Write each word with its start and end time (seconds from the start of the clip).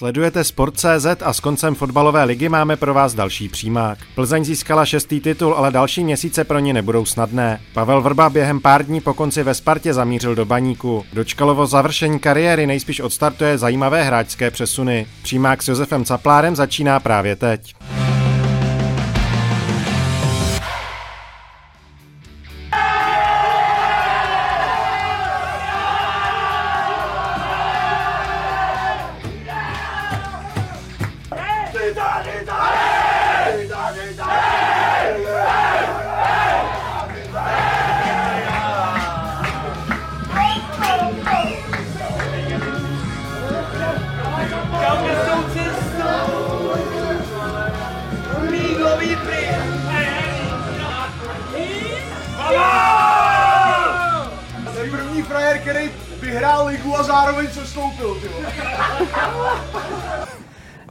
Sledujete 0.00 0.44
Sport.cz 0.44 1.06
a 1.24 1.32
s 1.32 1.40
koncem 1.40 1.74
fotbalové 1.74 2.24
ligy 2.24 2.48
máme 2.48 2.76
pro 2.76 2.94
vás 2.94 3.14
další 3.14 3.48
přímák. 3.48 3.98
Plzeň 4.14 4.44
získala 4.44 4.84
šestý 4.86 5.20
titul, 5.20 5.54
ale 5.54 5.70
další 5.70 6.04
měsíce 6.04 6.44
pro 6.44 6.58
ní 6.58 6.72
nebudou 6.72 7.04
snadné. 7.04 7.60
Pavel 7.72 8.02
Vrba 8.02 8.30
během 8.30 8.60
pár 8.60 8.86
dní 8.86 9.00
po 9.00 9.14
konci 9.14 9.42
ve 9.42 9.54
Spartě 9.54 9.94
zamířil 9.94 10.34
do 10.34 10.44
baníku. 10.44 11.04
Dočkalovo 11.12 11.66
završení 11.66 12.18
kariéry 12.18 12.66
nejspíš 12.66 13.00
odstartuje 13.00 13.58
zajímavé 13.58 14.02
hráčské 14.02 14.50
přesuny. 14.50 15.06
Přímák 15.22 15.62
s 15.62 15.68
Josefem 15.68 16.04
Caplárem 16.04 16.56
začíná 16.56 17.00
právě 17.00 17.36
teď. 17.36 17.74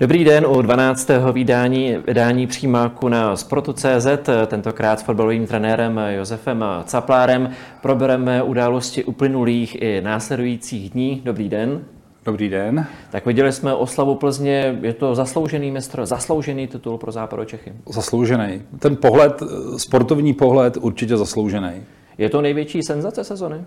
Dobrý 0.10 0.24
den 0.24 0.46
u 0.46 0.62
12. 0.62 1.10
vydání, 1.34 1.98
vydání 2.08 2.48
přímáku 2.48 3.10
na 3.10 3.36
Sportu.cz, 3.36 4.08
tentokrát 4.48 5.00
s 5.00 5.04
fotbalovým 5.04 5.48
trenérem 5.48 6.00
Josefem 6.10 6.66
Caplárem. 6.86 7.52
Probereme 7.82 8.44
události 8.44 9.04
uplynulých 9.04 9.82
i 9.82 10.02
následujících 10.02 10.90
dní. 10.90 11.22
Dobrý 11.26 11.50
den. 11.50 11.84
Dobrý 12.26 12.50
den. 12.50 12.88
Tak 13.10 13.26
viděli 13.26 13.52
jsme 13.52 13.74
oslavu 13.74 14.16
Plzně, 14.16 14.80
je 14.82 14.94
to 14.94 15.16
zasloužený 15.16 15.72
mistr, 15.72 16.06
zasloužený 16.06 16.68
titul 16.68 16.98
pro 16.98 17.12
Západo 17.12 17.46
Čechy. 17.46 17.74
Zasloužený. 17.90 18.62
Ten 18.80 18.96
pohled, 18.96 19.44
sportovní 19.78 20.34
pohled 20.34 20.78
určitě 20.82 21.18
zasloužený. 21.18 21.72
Je 22.18 22.30
to 22.30 22.42
největší 22.42 22.84
senzace 22.84 23.24
sezony? 23.24 23.62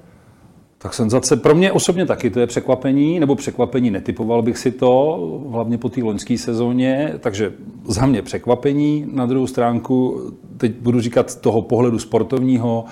Tak 0.83 0.95
senzace 0.95 1.37
pro 1.37 1.55
mě 1.55 1.73
osobně 1.73 2.07
taky 2.07 2.31
to 2.31 2.41
je 2.41 2.47
překvapení, 2.47 3.21
nebo 3.21 3.35
překvapení 3.35 3.91
netypoval 3.91 4.43
bych 4.43 4.59
si 4.59 4.73
to, 4.73 5.21
hlavně 5.51 5.79
po 5.79 5.89
té 5.89 6.03
loňské 6.03 6.39
sezóně, 6.39 7.15
takže 7.21 7.53
za 7.85 8.07
mě 8.07 8.23
překvapení. 8.23 9.07
Na 9.13 9.27
druhou 9.27 9.47
stránku, 9.47 10.21
teď 10.57 10.73
budu 10.73 11.01
říkat 11.01 11.41
toho 11.41 11.63
pohledu 11.63 11.99
sportovního, 11.99 12.85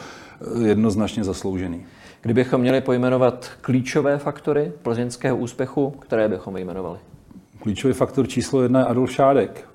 jednoznačně 0.64 1.24
zasloužený. 1.24 1.82
Kdybychom 2.22 2.60
měli 2.60 2.80
pojmenovat 2.80 3.50
klíčové 3.60 4.18
faktory 4.18 4.72
plzeňského 4.82 5.36
úspěchu, 5.36 5.90
které 5.90 6.28
bychom 6.28 6.54
vyjmenovali? 6.54 6.98
Klíčový 7.60 7.94
faktor 7.94 8.28
číslo 8.28 8.62
jedna 8.62 8.80
je 8.80 8.86
Adolf 8.86 9.12
Šádek. 9.12 9.68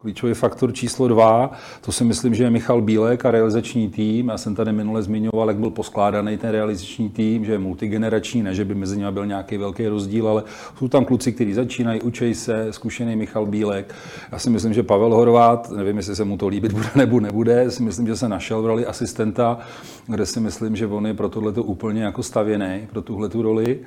Klíčový 0.00 0.34
faktor 0.34 0.72
číslo 0.72 1.08
dva, 1.08 1.50
to 1.80 1.92
si 1.92 2.04
myslím, 2.04 2.34
že 2.34 2.44
je 2.44 2.50
Michal 2.50 2.82
Bílek 2.82 3.24
a 3.24 3.30
realizační 3.30 3.88
tým. 3.88 4.28
Já 4.28 4.38
jsem 4.38 4.54
tady 4.54 4.72
minule 4.72 5.02
zmiňoval, 5.02 5.48
jak 5.48 5.56
byl 5.56 5.70
poskládaný 5.70 6.36
ten 6.36 6.50
realizační 6.50 7.10
tým, 7.10 7.44
že 7.44 7.52
je 7.52 7.58
multigenerační, 7.58 8.42
ne, 8.42 8.54
že 8.54 8.64
by 8.64 8.74
mezi 8.74 8.96
nimi 8.96 9.12
byl 9.12 9.26
nějaký 9.26 9.56
velký 9.56 9.86
rozdíl, 9.86 10.28
ale 10.28 10.42
jsou 10.78 10.88
tam 10.88 11.04
kluci, 11.04 11.32
kteří 11.32 11.54
začínají, 11.54 12.00
učej 12.00 12.34
se, 12.34 12.66
zkušený 12.70 13.16
Michal 13.16 13.46
Bílek. 13.46 13.94
Já 14.32 14.38
si 14.38 14.50
myslím, 14.50 14.74
že 14.74 14.82
Pavel 14.82 15.14
Horvát, 15.14 15.70
nevím, 15.70 15.96
jestli 15.96 16.16
se 16.16 16.24
mu 16.24 16.36
to 16.36 16.48
líbit 16.48 16.72
bude 16.72 16.88
nebo 16.94 17.20
nebude, 17.20 17.70
si 17.70 17.82
myslím, 17.82 18.06
že 18.06 18.16
se 18.16 18.28
našel 18.28 18.62
v 18.62 18.66
roli 18.66 18.86
asistenta, 18.86 19.58
kde 20.06 20.26
si 20.26 20.40
myslím, 20.40 20.76
že 20.76 20.86
on 20.86 21.06
je 21.06 21.14
pro 21.14 21.28
tohle 21.28 21.52
úplně 21.52 22.02
jako 22.02 22.22
stavěný, 22.22 22.86
pro 22.90 23.02
tuhle 23.02 23.28
tu 23.28 23.42
roli. 23.42 23.78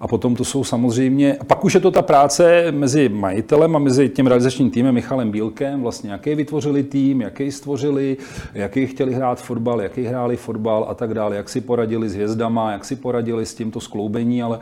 A 0.00 0.08
potom 0.08 0.36
to 0.36 0.44
jsou 0.44 0.64
samozřejmě, 0.64 1.36
a 1.36 1.44
pak 1.44 1.64
už 1.64 1.74
je 1.74 1.80
to 1.80 1.90
ta 1.90 2.02
práce 2.02 2.66
mezi 2.70 3.08
majitelem 3.08 3.76
a 3.76 3.78
mezi 3.78 4.08
tím 4.08 4.26
realizačním 4.26 4.70
týmem 4.70 4.94
Michalem 4.94 5.30
Bílkem, 5.30 5.55
celkem, 5.56 5.82
vlastně 5.82 6.10
jaký 6.10 6.34
vytvořili 6.34 6.82
tým, 6.82 7.20
jaký 7.20 7.52
stvořili, 7.52 8.16
jaký 8.54 8.86
chtěli 8.86 9.14
hrát 9.14 9.42
fotbal, 9.42 9.82
jaký 9.82 10.04
hráli 10.04 10.36
fotbal 10.36 10.86
a 10.88 10.94
tak 10.94 11.14
dále, 11.14 11.36
jak 11.36 11.48
si 11.48 11.60
poradili 11.60 12.08
s 12.08 12.14
hvězdama, 12.14 12.72
jak 12.72 12.84
si 12.84 12.96
poradili 12.96 13.46
s 13.46 13.54
tímto 13.54 13.80
skloubení, 13.80 14.42
ale 14.42 14.58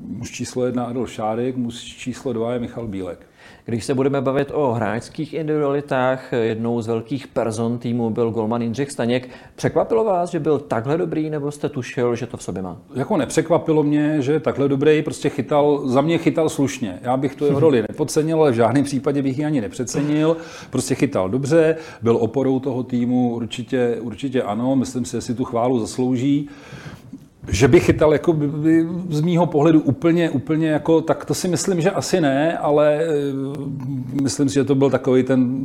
muž 0.00 0.30
číslo 0.30 0.66
jedna 0.66 0.84
Adolf 0.84 1.10
Šárek, 1.10 1.56
muž 1.56 1.74
číslo 1.82 2.32
dva 2.32 2.52
je 2.52 2.58
Michal 2.58 2.86
Bílek. 2.86 3.31
Když 3.64 3.84
se 3.84 3.94
budeme 3.94 4.20
bavit 4.20 4.50
o 4.54 4.72
hráčských 4.72 5.34
individualitách, 5.34 6.32
jednou 6.32 6.82
z 6.82 6.86
velkých 6.86 7.26
person 7.26 7.78
týmu 7.78 8.10
byl 8.10 8.30
golman 8.30 8.62
Jindřich 8.62 8.90
Staněk. 8.90 9.28
Překvapilo 9.56 10.04
vás, 10.04 10.30
že 10.30 10.40
byl 10.40 10.58
takhle 10.58 10.98
dobrý, 10.98 11.30
nebo 11.30 11.50
jste 11.50 11.68
tušil, 11.68 12.16
že 12.16 12.26
to 12.26 12.36
v 12.36 12.42
sobě 12.42 12.62
má? 12.62 12.76
Jako 12.94 13.16
nepřekvapilo 13.16 13.82
mě, 13.82 14.22
že 14.22 14.32
je 14.32 14.40
takhle 14.40 14.68
dobrý, 14.68 15.02
prostě 15.02 15.28
chytal, 15.28 15.88
za 15.88 16.00
mě 16.00 16.18
chytal 16.18 16.48
slušně. 16.48 16.98
Já 17.02 17.16
bych 17.16 17.36
to 17.36 17.46
jeho 17.46 17.60
roli 17.60 17.82
nepodcenil, 17.88 18.40
ale 18.40 18.50
v 18.50 18.54
žádném 18.54 18.84
případě 18.84 19.22
bych 19.22 19.38
ji 19.38 19.44
ani 19.44 19.60
nepřecenil. 19.60 20.36
Prostě 20.70 20.94
chytal 20.94 21.28
dobře, 21.28 21.76
byl 22.02 22.16
oporou 22.16 22.60
toho 22.60 22.82
týmu, 22.82 23.34
určitě, 23.34 23.96
určitě 24.00 24.42
ano, 24.42 24.76
myslím 24.76 25.04
si, 25.04 25.12
že 25.12 25.20
si 25.20 25.34
tu 25.34 25.44
chválu 25.44 25.80
zaslouží. 25.80 26.48
Že 27.48 27.68
by 27.68 27.80
chytal 27.80 28.12
jako 28.12 28.32
by, 28.32 28.48
by, 28.48 28.86
z 29.08 29.20
mýho 29.20 29.46
pohledu 29.46 29.80
úplně, 29.80 30.30
úplně 30.30 30.68
jako, 30.68 31.00
tak 31.00 31.24
to 31.24 31.34
si 31.34 31.48
myslím, 31.48 31.80
že 31.80 31.90
asi 31.90 32.20
ne, 32.20 32.58
ale 32.58 33.04
e, 33.04 33.08
myslím 34.22 34.48
si, 34.48 34.54
že 34.54 34.64
to 34.64 34.74
byl 34.74 34.90
takový 34.90 35.22
ten 35.22 35.58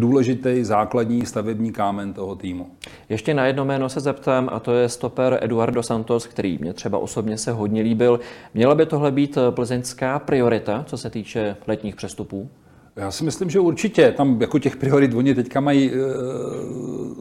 důležitý 0.00 0.64
základní 0.64 1.26
stavební 1.26 1.72
kámen 1.72 2.12
toho 2.12 2.34
týmu. 2.34 2.66
Ještě 3.08 3.34
na 3.34 3.46
jedno 3.46 3.64
jméno 3.64 3.88
se 3.88 4.00
zeptám, 4.00 4.48
a 4.52 4.60
to 4.60 4.72
je 4.72 4.88
stoper 4.88 5.38
Eduardo 5.42 5.82
Santos, 5.82 6.26
který 6.26 6.58
mě 6.60 6.72
třeba 6.72 6.98
osobně 6.98 7.38
se 7.38 7.52
hodně 7.52 7.82
líbil. 7.82 8.20
Měla 8.54 8.74
by 8.74 8.86
tohle 8.86 9.10
být 9.10 9.38
plzeňská 9.50 10.18
priorita, 10.18 10.84
co 10.86 10.98
se 10.98 11.10
týče 11.10 11.56
letních 11.66 11.96
přestupů? 11.96 12.48
Já 12.96 13.10
si 13.10 13.24
myslím, 13.24 13.50
že 13.50 13.60
určitě. 13.60 14.12
Tam 14.12 14.40
jako 14.40 14.58
těch 14.58 14.76
priorit 14.76 15.14
oni 15.14 15.34
teďka 15.34 15.60
mají, 15.60 15.90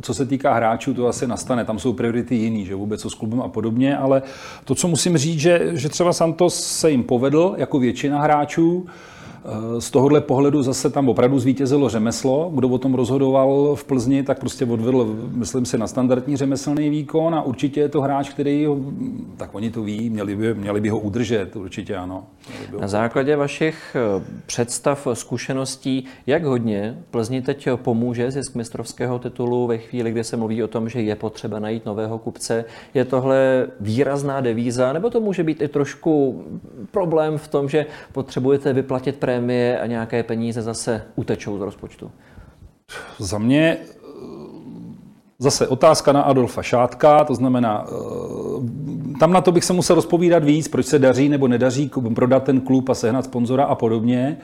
co 0.02 0.14
se 0.14 0.26
týká 0.26 0.54
hráčů, 0.54 0.94
to 0.94 1.08
asi 1.08 1.28
nastane. 1.28 1.66
Tam 1.66 1.80
jsou 1.80 1.94
priority 1.94 2.36
jiný, 2.36 2.66
že 2.66 2.76
vůbec 2.76 3.02
co 3.02 3.10
s 3.10 3.14
klubem 3.14 3.42
a 3.42 3.48
podobně, 3.48 3.98
ale 3.98 4.22
to, 4.66 4.76
co 4.76 4.88
musím 4.88 5.18
říct, 5.18 5.40
že, 5.40 5.72
že 5.74 5.90
třeba 5.90 6.14
Santos 6.14 6.64
se 6.64 6.92
jim 6.92 7.04
povedl, 7.04 7.54
jako 7.58 7.80
většina 7.80 8.22
hráčů, 8.22 8.86
z 9.80 9.92
tohohle 9.92 10.22
pohledu 10.22 10.64
zase 10.64 10.90
tam 10.90 11.10
opravdu 11.10 11.40
zvítězilo 11.40 11.90
řemeslo. 11.90 12.52
Kdo 12.56 12.70
o 12.70 12.78
tom 12.78 12.94
rozhodoval 12.94 13.76
v 13.76 13.84
Plzni, 13.84 14.24
tak 14.24 14.40
prostě 14.40 14.66
odvedl, 14.66 15.16
myslím 15.32 15.66
si, 15.66 15.78
na 15.78 15.88
standardní 15.88 16.38
řemeslný 16.38 16.90
výkon 16.90 17.36
a 17.36 17.42
určitě 17.42 17.80
je 17.80 17.90
to 17.90 18.02
hráč, 18.02 18.30
který, 18.30 18.66
ho, 18.66 18.78
tak 19.38 19.56
oni 19.56 19.72
to 19.72 19.84
ví, 19.84 20.10
měli 20.10 20.36
by, 20.36 20.54
měli 20.54 20.82
by 20.82 20.90
ho 20.90 21.00
udržet, 21.00 21.56
určitě 21.56 21.96
ano. 21.96 22.24
Na 22.80 22.88
základě 22.88 23.36
vašich 23.36 23.96
eh, 23.96 24.24
představ, 24.46 25.08
zkušeností, 25.14 26.06
jak 26.28 26.44
hodně 26.44 26.98
Plzni 27.12 27.42
teď 27.42 27.70
pomůže 27.76 28.32
zisk 28.32 28.56
mistrovského 28.56 29.20
titulu 29.20 29.68
ve 29.68 29.78
chvíli, 29.78 30.12
kdy 30.12 30.24
se 30.24 30.38
mluví 30.38 30.64
o 30.64 30.68
tom, 30.68 30.90
že 30.90 31.02
je 31.02 31.16
potřeba 31.16 31.60
najít 31.60 31.86
nového 31.86 32.18
kupce. 32.18 32.66
Je 32.94 33.06
tohle 33.06 33.68
výrazná 33.80 34.42
devíza, 34.42 34.94
nebo 34.94 35.10
to 35.10 35.22
může 35.22 35.44
být 35.44 35.62
i 35.62 35.68
trošku 35.68 36.44
problém 36.92 37.38
v 37.38 37.48
tom, 37.48 37.70
že 37.70 37.86
potřebujete 38.12 38.74
vyplatit 38.74 39.16
prémie 39.30 39.80
a 39.80 39.86
nějaké 39.86 40.24
peníze 40.24 40.62
zase 40.62 41.02
utečou 41.16 41.58
z 41.58 41.62
rozpočtu? 41.62 42.12
Za 43.20 43.38
mě 43.38 43.78
Zase 45.42 45.68
otázka 45.68 46.12
na 46.12 46.22
Adolfa 46.22 46.62
Šátka, 46.62 47.24
to 47.24 47.36
znamená, 47.36 47.88
tam 49.20 49.34
na 49.34 49.42
to 49.42 49.52
bych 49.52 49.64
se 49.64 49.74
musel 49.74 49.96
rozpovídat 49.96 50.44
víc, 50.44 50.68
proč 50.68 50.86
se 50.86 51.00
daří 51.00 51.30
nebo 51.30 51.48
nedaří 51.48 51.92
prodat 52.16 52.44
ten 52.44 52.62
klub 52.62 52.90
a 52.90 52.94
sehnat 52.94 53.26
sponzora 53.26 53.64
a 53.64 53.76
podobně. 53.76 54.38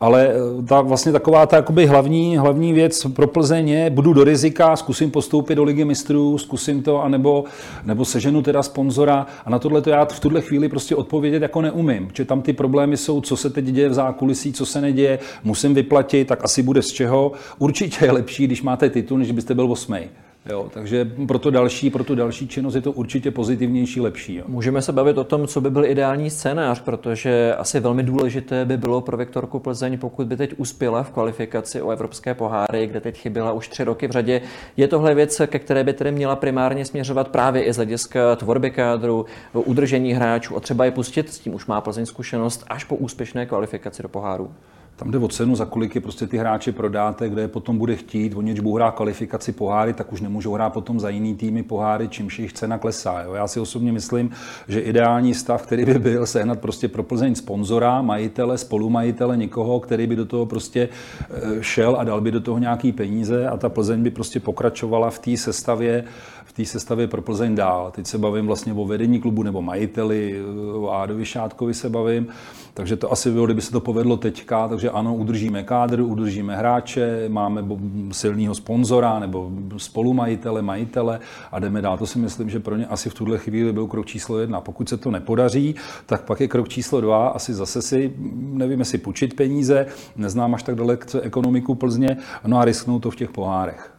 Ale 0.00 0.28
eh, 0.28 0.62
ta 0.62 0.80
vlastně 0.80 1.12
taková 1.12 1.46
ta 1.46 1.56
jakoby 1.56 1.86
hlavní, 1.86 2.36
hlavní 2.36 2.72
věc 2.72 3.06
pro 3.14 3.26
Plzeň 3.26 3.68
je, 3.68 3.90
budu 3.90 4.12
do 4.12 4.24
rizika, 4.24 4.76
zkusím 4.76 5.10
postoupit 5.10 5.54
do 5.54 5.64
ligy 5.64 5.84
mistrů, 5.84 6.38
zkusím 6.38 6.82
to, 6.82 7.02
anebo, 7.02 7.44
nebo 7.84 8.04
seženu 8.04 8.42
teda 8.42 8.62
sponzora. 8.62 9.26
A 9.44 9.50
na 9.50 9.58
tohle 9.58 9.82
to 9.82 9.90
já 9.90 10.04
v 10.04 10.20
tuhle 10.20 10.40
chvíli 10.40 10.68
prostě 10.68 10.96
odpovědět 10.96 11.42
jako 11.42 11.62
neumím. 11.62 12.10
Že 12.14 12.24
tam 12.24 12.42
ty 12.42 12.52
problémy 12.52 12.96
jsou, 12.96 13.20
co 13.20 13.36
se 13.36 13.50
teď 13.50 13.64
děje 13.64 13.88
v 13.88 13.94
zákulisí, 13.94 14.52
co 14.52 14.66
se 14.66 14.80
neděje, 14.80 15.18
musím 15.44 15.74
vyplatit, 15.74 16.28
tak 16.28 16.44
asi 16.44 16.62
bude 16.62 16.82
z 16.82 16.88
čeho. 16.88 17.32
Určitě 17.58 18.04
je 18.04 18.12
lepší, 18.12 18.46
když 18.46 18.62
máte 18.62 18.90
titul, 18.90 19.18
než 19.18 19.32
byste 19.32 19.54
byl 19.54 19.72
osmej. 19.72 20.08
Jo, 20.46 20.68
takže 20.74 21.10
pro 21.28 21.38
to 21.38 21.50
další, 21.50 21.90
pro 21.90 22.04
tu 22.04 22.14
další 22.14 22.48
činnost 22.48 22.74
je 22.74 22.80
to 22.80 22.92
určitě 22.92 23.30
pozitivnější, 23.30 24.00
lepší. 24.00 24.34
Jo. 24.34 24.44
Můžeme 24.48 24.82
se 24.82 24.92
bavit 24.92 25.18
o 25.18 25.24
tom, 25.24 25.46
co 25.46 25.60
by 25.60 25.70
byl 25.70 25.84
ideální 25.84 26.30
scénář, 26.30 26.80
protože 26.80 27.54
asi 27.54 27.80
velmi 27.80 28.02
důležité 28.02 28.64
by 28.64 28.76
bylo 28.76 29.00
pro 29.00 29.16
Viktorku 29.16 29.58
Plzeň, 29.58 29.98
pokud 29.98 30.26
by 30.26 30.36
teď 30.36 30.54
uspěla 30.56 31.02
v 31.02 31.10
kvalifikaci 31.10 31.82
o 31.82 31.90
evropské 31.90 32.34
poháry, 32.34 32.86
kde 32.86 33.00
teď 33.00 33.18
chyběla 33.18 33.52
už 33.52 33.68
tři 33.68 33.84
roky 33.84 34.08
v 34.08 34.10
řadě. 34.10 34.40
Je 34.76 34.88
tohle 34.88 35.14
věc, 35.14 35.40
ke 35.46 35.58
které 35.58 35.84
by 35.84 35.92
tedy 35.92 36.12
měla 36.12 36.36
primárně 36.36 36.84
směřovat 36.84 37.28
právě 37.28 37.62
i 37.62 37.72
z 37.72 37.76
hlediska 37.76 38.36
tvorby 38.36 38.70
kádru, 38.70 39.26
udržení 39.52 40.12
hráčů 40.12 40.56
a 40.56 40.60
třeba 40.60 40.84
je 40.84 40.90
pustit, 40.90 41.32
s 41.32 41.38
tím 41.38 41.54
už 41.54 41.66
má 41.66 41.80
Plzeň 41.80 42.06
zkušenost, 42.06 42.64
až 42.68 42.84
po 42.84 42.96
úspěšné 42.96 43.46
kvalifikaci 43.46 44.02
do 44.02 44.08
poháru. 44.08 44.50
Tam 45.00 45.10
jde 45.10 45.18
o 45.18 45.28
cenu, 45.28 45.56
za 45.56 45.64
kolik 45.64 45.94
je 45.94 46.00
prostě 46.00 46.26
ty 46.26 46.38
hráče 46.38 46.72
prodáte, 46.72 47.28
kde 47.28 47.42
je 47.42 47.48
potom 47.48 47.78
bude 47.78 47.96
chtít. 47.96 48.34
Oni, 48.36 48.50
když 48.50 48.60
budou 48.60 48.74
hrát 48.74 48.90
kvalifikaci 48.90 49.52
poháry, 49.52 49.92
tak 49.92 50.12
už 50.12 50.20
nemůžou 50.20 50.52
hrát 50.52 50.70
potom 50.70 51.00
za 51.00 51.08
jiný 51.08 51.34
týmy 51.34 51.62
poháry, 51.62 52.08
čímž 52.08 52.38
jejich 52.38 52.52
cena 52.52 52.78
klesá. 52.78 53.22
Jo. 53.22 53.34
Já 53.34 53.48
si 53.48 53.60
osobně 53.60 53.92
myslím, 53.92 54.30
že 54.68 54.80
ideální 54.80 55.34
stav, 55.34 55.62
který 55.62 55.84
by 55.84 55.98
byl 55.98 56.26
sehnat 56.26 56.60
prostě 56.60 56.88
pro 56.88 57.02
Plzeň 57.02 57.34
sponzora, 57.34 58.02
majitele, 58.02 58.58
spolumajitele, 58.58 59.36
někoho, 59.36 59.80
který 59.80 60.06
by 60.06 60.16
do 60.16 60.24
toho 60.26 60.46
prostě 60.46 60.88
eh, 61.30 61.62
šel 61.62 61.96
a 61.98 62.04
dal 62.04 62.20
by 62.20 62.30
do 62.30 62.40
toho 62.40 62.58
nějaký 62.58 62.92
peníze 62.92 63.46
a 63.46 63.56
ta 63.56 63.68
Plzeň 63.68 64.02
by 64.02 64.10
prostě 64.10 64.40
pokračovala 64.40 65.10
v 65.10 65.18
té 65.18 65.36
sestavě 65.36 66.04
v 66.50 66.52
té 66.52 66.64
sestavě 66.64 67.06
pro 67.06 67.22
Plzeň 67.22 67.54
dál. 67.54 67.92
Teď 67.94 68.06
se 68.06 68.18
bavím 68.18 68.46
vlastně 68.46 68.72
o 68.72 68.84
vedení 68.84 69.20
klubu 69.20 69.42
nebo 69.42 69.62
majiteli, 69.62 70.42
o 70.74 70.90
Ádovi 70.90 71.24
Šátkovi 71.24 71.74
se 71.74 71.88
bavím, 71.88 72.26
takže 72.74 72.96
to 72.96 73.12
asi 73.12 73.30
bylo, 73.30 73.44
kdyby 73.46 73.62
se 73.62 73.72
to 73.72 73.80
povedlo 73.80 74.16
teďka, 74.16 74.68
takže 74.68 74.90
ano, 74.90 75.14
udržíme 75.14 75.62
kádr, 75.62 76.00
udržíme 76.00 76.56
hráče, 76.56 77.24
máme 77.28 77.64
silného 78.12 78.54
sponzora 78.54 79.18
nebo 79.18 79.50
spolumajitele, 79.76 80.62
majitele 80.62 81.20
a 81.52 81.58
jdeme 81.58 81.82
dál. 81.82 81.98
To 81.98 82.06
si 82.06 82.18
myslím, 82.18 82.50
že 82.50 82.60
pro 82.60 82.76
ně 82.76 82.86
asi 82.86 83.10
v 83.10 83.14
tuhle 83.14 83.38
chvíli 83.38 83.72
byl 83.72 83.86
krok 83.86 84.06
číslo 84.06 84.38
jedna. 84.38 84.60
Pokud 84.60 84.88
se 84.88 84.96
to 84.96 85.10
nepodaří, 85.10 85.74
tak 86.06 86.22
pak 86.22 86.40
je 86.40 86.48
krok 86.48 86.68
číslo 86.68 87.00
dva, 87.00 87.28
asi 87.28 87.54
zase 87.54 87.82
si, 87.82 88.12
nevím, 88.34 88.78
jestli 88.78 88.98
půjčit 88.98 89.36
peníze, 89.36 89.86
neznám 90.16 90.54
až 90.54 90.62
tak 90.62 90.74
daleko 90.74 91.20
ekonomiku 91.20 91.74
Plzně, 91.74 92.16
no 92.46 92.58
a 92.58 92.64
risknout 92.64 93.02
to 93.02 93.10
v 93.10 93.16
těch 93.16 93.30
pohárech. 93.30 93.92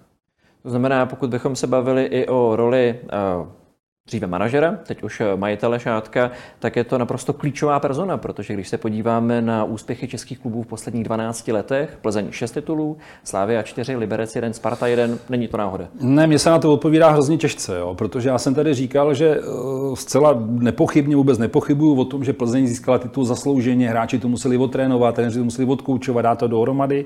To 0.63 0.69
znamená, 0.69 1.06
pokud 1.06 1.29
bychom 1.29 1.56
se 1.56 1.68
bavili 1.68 2.03
i 2.03 2.27
o 2.27 2.56
roli 2.56 3.00
uh 3.41 3.61
dříve 4.07 4.27
manažera, 4.27 4.80
teď 4.88 5.03
už 5.03 5.21
majitele 5.36 5.80
šátka, 5.80 6.31
tak 6.59 6.75
je 6.75 6.83
to 6.83 6.98
naprosto 6.98 7.33
klíčová 7.33 7.80
persona, 7.80 8.18
protože 8.18 8.53
když 8.53 8.68
se 8.68 8.77
podíváme 8.77 9.42
na 9.42 9.63
úspěchy 9.63 10.07
českých 10.07 10.39
klubů 10.39 10.63
v 10.63 10.68
posledních 10.68 11.03
12 11.03 11.48
letech, 11.48 11.98
Plzeň 12.01 12.31
6 12.31 12.51
titulů, 12.51 12.98
Slávia 13.24 13.63
4, 13.63 13.95
Liberec 13.95 14.36
1, 14.36 14.53
Sparta 14.53 14.88
1, 14.88 15.18
není 15.30 15.48
to 15.48 15.57
náhoda. 15.57 15.88
Ne, 16.00 16.27
mě 16.27 16.39
se 16.39 16.50
na 16.50 16.59
to 16.59 16.74
odpovídá 16.74 17.09
hrozně 17.09 17.38
těžce, 17.38 17.77
jo, 17.77 17.95
protože 17.95 18.30
já 18.30 18.38
jsem 18.38 18.56
tady 18.56 18.74
říkal, 18.74 19.13
že 19.13 19.39
uh, 19.39 19.95
zcela 19.95 20.44
nepochybně 20.47 21.15
vůbec 21.15 21.38
nepochybuju 21.38 21.95
o 21.95 22.06
tom, 22.06 22.24
že 22.24 22.33
Plzeň 22.33 22.68
získala 22.68 22.97
titul 22.97 23.25
zaslouženě, 23.25 23.89
hráči 23.89 24.19
to 24.19 24.27
museli 24.27 24.57
otrénovat, 24.57 25.15
trenéři 25.15 25.39
to 25.39 25.45
museli 25.45 25.68
odkoučovat, 25.68 26.21
dát 26.21 26.39
to 26.39 26.47
dohromady. 26.47 27.06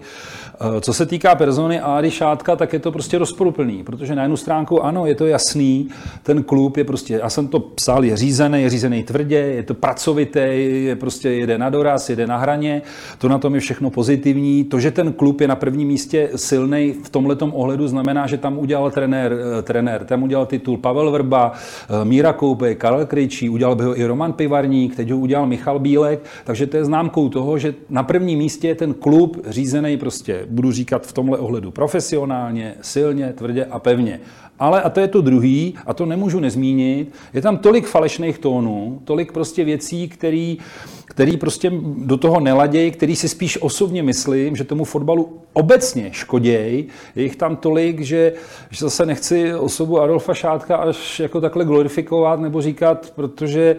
Uh, 0.62 0.80
co 0.80 0.94
se 0.94 1.06
týká 1.06 1.36
persony 1.36 1.81
Ády 1.81 2.12
Šátka, 2.12 2.56
tak 2.56 2.74
je 2.74 2.80
to 2.80 2.91
prostě 2.91 3.18
rozporuplný, 3.18 3.83
protože 3.83 4.15
na 4.15 4.21
jednu 4.21 4.38
stránku 4.38 4.83
ano, 4.83 5.06
je 5.06 5.15
to 5.15 5.25
jasný, 5.25 5.89
ten 6.24 6.44
klub 6.44 6.77
je 6.77 6.86
prostě, 6.95 7.13
já 7.13 7.30
jsem 7.30 7.47
to 7.47 7.59
psal, 7.59 8.06
je 8.06 8.18
řízený, 8.18 8.62
je 8.62 8.69
řízený 8.69 9.03
tvrdě, 9.03 9.36
je 9.36 9.63
to 9.63 9.74
pracovitý, 9.74 10.39
je 10.86 10.95
prostě 10.95 11.30
jede 11.30 11.57
na 11.57 11.69
doraz, 11.69 12.09
jede 12.09 12.27
na 12.27 12.38
hraně, 12.38 12.81
to 13.18 13.30
na 13.30 13.38
tom 13.38 13.56
je 13.56 13.59
všechno 13.59 13.89
pozitivní. 13.89 14.63
To, 14.63 14.80
že 14.80 14.92
ten 14.92 15.13
klub 15.13 15.42
je 15.42 15.47
na 15.47 15.56
prvním 15.56 15.88
místě 15.88 16.30
silný 16.36 16.95
v 17.03 17.09
tomhletom 17.09 17.51
ohledu, 17.56 17.88
znamená, 17.88 18.27
že 18.27 18.38
tam 18.38 18.59
udělal 18.59 18.92
trenér, 18.92 19.33
eh, 19.33 19.62
trenér 19.62 20.06
tam 20.06 20.24
udělal 20.24 20.45
titul 20.45 20.77
Pavel 20.77 21.12
Vrba, 21.12 21.51
eh, 21.51 22.06
Míra 22.06 22.33
Koupej, 22.33 22.75
Karel 22.75 23.06
Krejčí, 23.06 23.50
udělal 23.50 23.75
by 23.75 23.83
ho 23.83 24.00
i 24.00 24.06
Roman 24.06 24.33
Pivarník, 24.33 24.95
teď 24.95 25.12
ho 25.12 25.18
udělal 25.18 25.48
Michal 25.48 25.80
Bílek, 25.80 26.24
takže 26.44 26.68
to 26.68 26.77
je 26.77 26.86
známkou 26.86 27.30
toho, 27.30 27.57
že 27.57 27.75
na 27.89 28.03
prvním 28.03 28.39
místě 28.39 28.68
je 28.68 28.75
ten 28.75 28.94
klub 28.94 29.38
řízený 29.48 29.98
prostě, 29.98 30.48
budu 30.50 30.71
říkat 30.71 31.07
v 31.07 31.13
tomhle 31.13 31.38
ohledu 31.38 31.71
profesionálně, 31.71 32.75
silně, 32.81 33.33
tvrdě 33.33 33.65
a 33.65 33.80
pevně. 33.80 34.19
Ale, 34.60 34.81
a 34.81 34.90
to 34.90 35.00
je 35.00 35.07
to 35.07 35.22
druhý, 35.22 35.75
a 35.86 35.94
to 35.94 36.06
nemůžu 36.06 36.40
nezmínit, 36.40 37.13
je 37.34 37.42
tam 37.42 37.57
tolik 37.57 37.88
falešných 37.88 38.38
tónů, 38.38 39.02
tolik 39.04 39.31
prostě 39.31 39.63
věcí, 39.63 40.10
který, 40.10 40.57
který 41.06 41.38
prostě 41.38 41.72
do 41.98 42.18
toho 42.18 42.40
neladějí, 42.40 42.92
který 42.92 43.16
si 43.16 43.30
spíš 43.30 43.62
osobně 43.62 44.04
myslím, 44.04 44.56
že 44.56 44.63
tomu 44.63 44.84
fotbalu 44.84 45.40
obecně 45.54 46.10
škodějí. 46.12 46.86
Je 47.16 47.24
jich 47.24 47.36
tam 47.36 47.56
tolik, 47.56 48.02
že, 48.02 48.34
že 48.69 48.86
zase 48.86 49.06
nechci 49.06 49.56
osobu 49.56 50.02
Adolfa 50.02 50.34
Šátka 50.34 50.75
až 50.75 51.19
jako 51.19 51.42
takhle 51.42 51.66
glorifikovat 51.66 52.40
nebo 52.40 52.62
říkat, 52.62 53.13
protože 53.16 53.75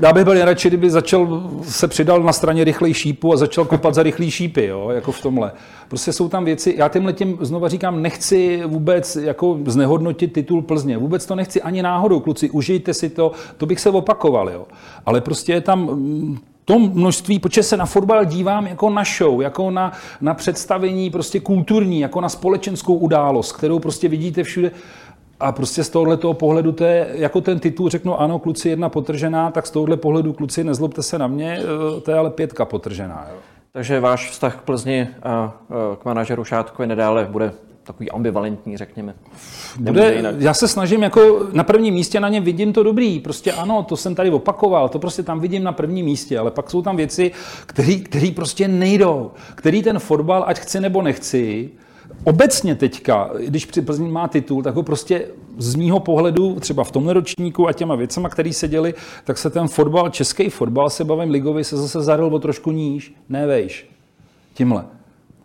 já 0.00 0.12
bych 0.12 0.24
byl 0.24 0.34
nejradši, 0.34 0.68
kdyby 0.68 0.90
začal, 0.90 1.50
se 1.62 1.88
přidal 1.88 2.22
na 2.22 2.32
straně 2.32 2.64
rychlej 2.64 2.94
šípu 2.94 3.32
a 3.32 3.36
začal 3.36 3.64
kopat 3.64 3.94
za 3.94 4.02
rychlý 4.02 4.30
šípy, 4.30 4.66
jo, 4.66 4.90
jako 4.90 5.12
v 5.12 5.22
tomhle. 5.22 5.52
Prostě 5.88 6.12
jsou 6.12 6.28
tam 6.28 6.44
věci, 6.44 6.74
já 6.78 6.88
tímhle 6.88 7.12
tím 7.12 7.38
znova 7.40 7.68
říkám, 7.68 8.02
nechci 8.02 8.62
vůbec 8.66 9.16
jako 9.16 9.58
znehodnotit 9.66 10.32
titul 10.32 10.62
Plzně. 10.62 10.98
Vůbec 10.98 11.26
to 11.26 11.34
nechci 11.34 11.62
ani 11.62 11.82
náhodou, 11.82 12.20
kluci, 12.20 12.50
užijte 12.50 12.94
si 12.94 13.10
to, 13.10 13.32
to 13.56 13.66
bych 13.66 13.80
se 13.80 13.90
opakoval, 13.90 14.50
jo. 14.50 14.66
Ale 15.06 15.20
prostě 15.20 15.52
je 15.52 15.60
tam 15.60 15.80
mm, 15.80 16.38
to 16.64 16.78
množství, 16.78 17.38
protože 17.38 17.62
se 17.62 17.76
na 17.76 17.86
fotbal 17.86 18.24
dívám 18.24 18.66
jako 18.66 18.90
na 18.90 19.02
show, 19.18 19.42
jako 19.42 19.70
na, 19.70 19.92
na 20.20 20.34
představení 20.34 21.10
prostě 21.10 21.40
kulturní, 21.40 22.00
jako 22.00 22.20
na 22.20 22.28
společenskou 22.28 22.94
událost, 22.94 23.52
kterou 23.52 23.78
prostě 23.78 24.08
vidíte 24.08 24.42
všude. 24.42 24.70
A 25.40 25.52
prostě 25.52 25.84
z 25.84 25.88
tohoto 25.88 26.34
pohledu 26.34 26.72
to 26.72 26.84
je, 26.84 27.08
jako 27.12 27.40
ten 27.40 27.60
titul 27.60 27.88
řeknu, 27.88 28.20
ano, 28.20 28.38
kluci 28.38 28.68
jedna 28.68 28.88
potržená, 28.88 29.50
tak 29.50 29.66
z 29.66 29.70
tohohle 29.70 29.96
pohledu 29.96 30.32
kluci, 30.32 30.64
nezlobte 30.64 31.02
se 31.02 31.18
na 31.18 31.26
mě, 31.26 31.58
eh, 31.58 32.00
to 32.00 32.10
je 32.10 32.18
ale 32.18 32.30
pětka 32.30 32.64
potržená. 32.64 33.26
Jo. 33.30 33.38
Takže 33.72 34.00
váš 34.00 34.30
vztah 34.30 34.56
k 34.56 34.62
Plzni 34.62 35.08
a 35.22 35.56
k 36.00 36.04
manažeru 36.04 36.44
Šátkovi 36.44 36.86
nedále 36.86 37.24
bude 37.24 37.52
takový 37.90 38.10
ambivalentní, 38.10 38.76
řekněme. 38.76 39.14
Bude, 39.78 40.34
já 40.38 40.54
se 40.54 40.68
snažím, 40.68 41.02
jako 41.02 41.46
na 41.52 41.64
prvním 41.64 41.94
místě 41.94 42.20
na 42.20 42.28
něm 42.28 42.44
vidím 42.44 42.72
to 42.72 42.82
dobrý. 42.82 43.20
Prostě 43.20 43.52
ano, 43.52 43.82
to 43.82 43.96
jsem 43.96 44.14
tady 44.14 44.30
opakoval, 44.30 44.88
to 44.88 44.98
prostě 44.98 45.22
tam 45.22 45.40
vidím 45.40 45.64
na 45.64 45.72
prvním 45.72 46.06
místě, 46.06 46.38
ale 46.38 46.50
pak 46.50 46.70
jsou 46.70 46.82
tam 46.82 46.96
věci, 46.96 47.32
které 48.02 48.30
prostě 48.34 48.68
nejdou. 48.68 49.30
Který 49.54 49.82
ten 49.82 49.98
fotbal, 49.98 50.44
ať 50.46 50.58
chci 50.58 50.80
nebo 50.80 51.02
nechci, 51.02 51.70
obecně 52.24 52.74
teďka, 52.74 53.30
když 53.46 53.66
Plzeň 53.66 54.10
má 54.10 54.28
titul, 54.28 54.62
tak 54.62 54.74
ho 54.74 54.82
prostě 54.82 55.26
z 55.58 55.74
mýho 55.74 56.00
pohledu, 56.00 56.60
třeba 56.60 56.84
v 56.84 56.90
tomhle 56.90 57.12
ročníku 57.12 57.68
a 57.68 57.72
těma 57.72 57.94
věcama, 57.94 58.28
které 58.28 58.52
se 58.52 58.68
děly, 58.68 58.94
tak 59.24 59.38
se 59.38 59.50
ten 59.50 59.68
fotbal, 59.68 60.10
český 60.10 60.48
fotbal, 60.48 60.90
se 60.90 61.04
bavím 61.04 61.30
ligový, 61.30 61.64
se 61.64 61.76
zase 61.76 62.00
zaril 62.00 62.26
o 62.26 62.38
trošku 62.38 62.70
níž, 62.70 63.14
ne 63.28 63.46
vejš. 63.46 63.86
Tímhle. 64.54 64.99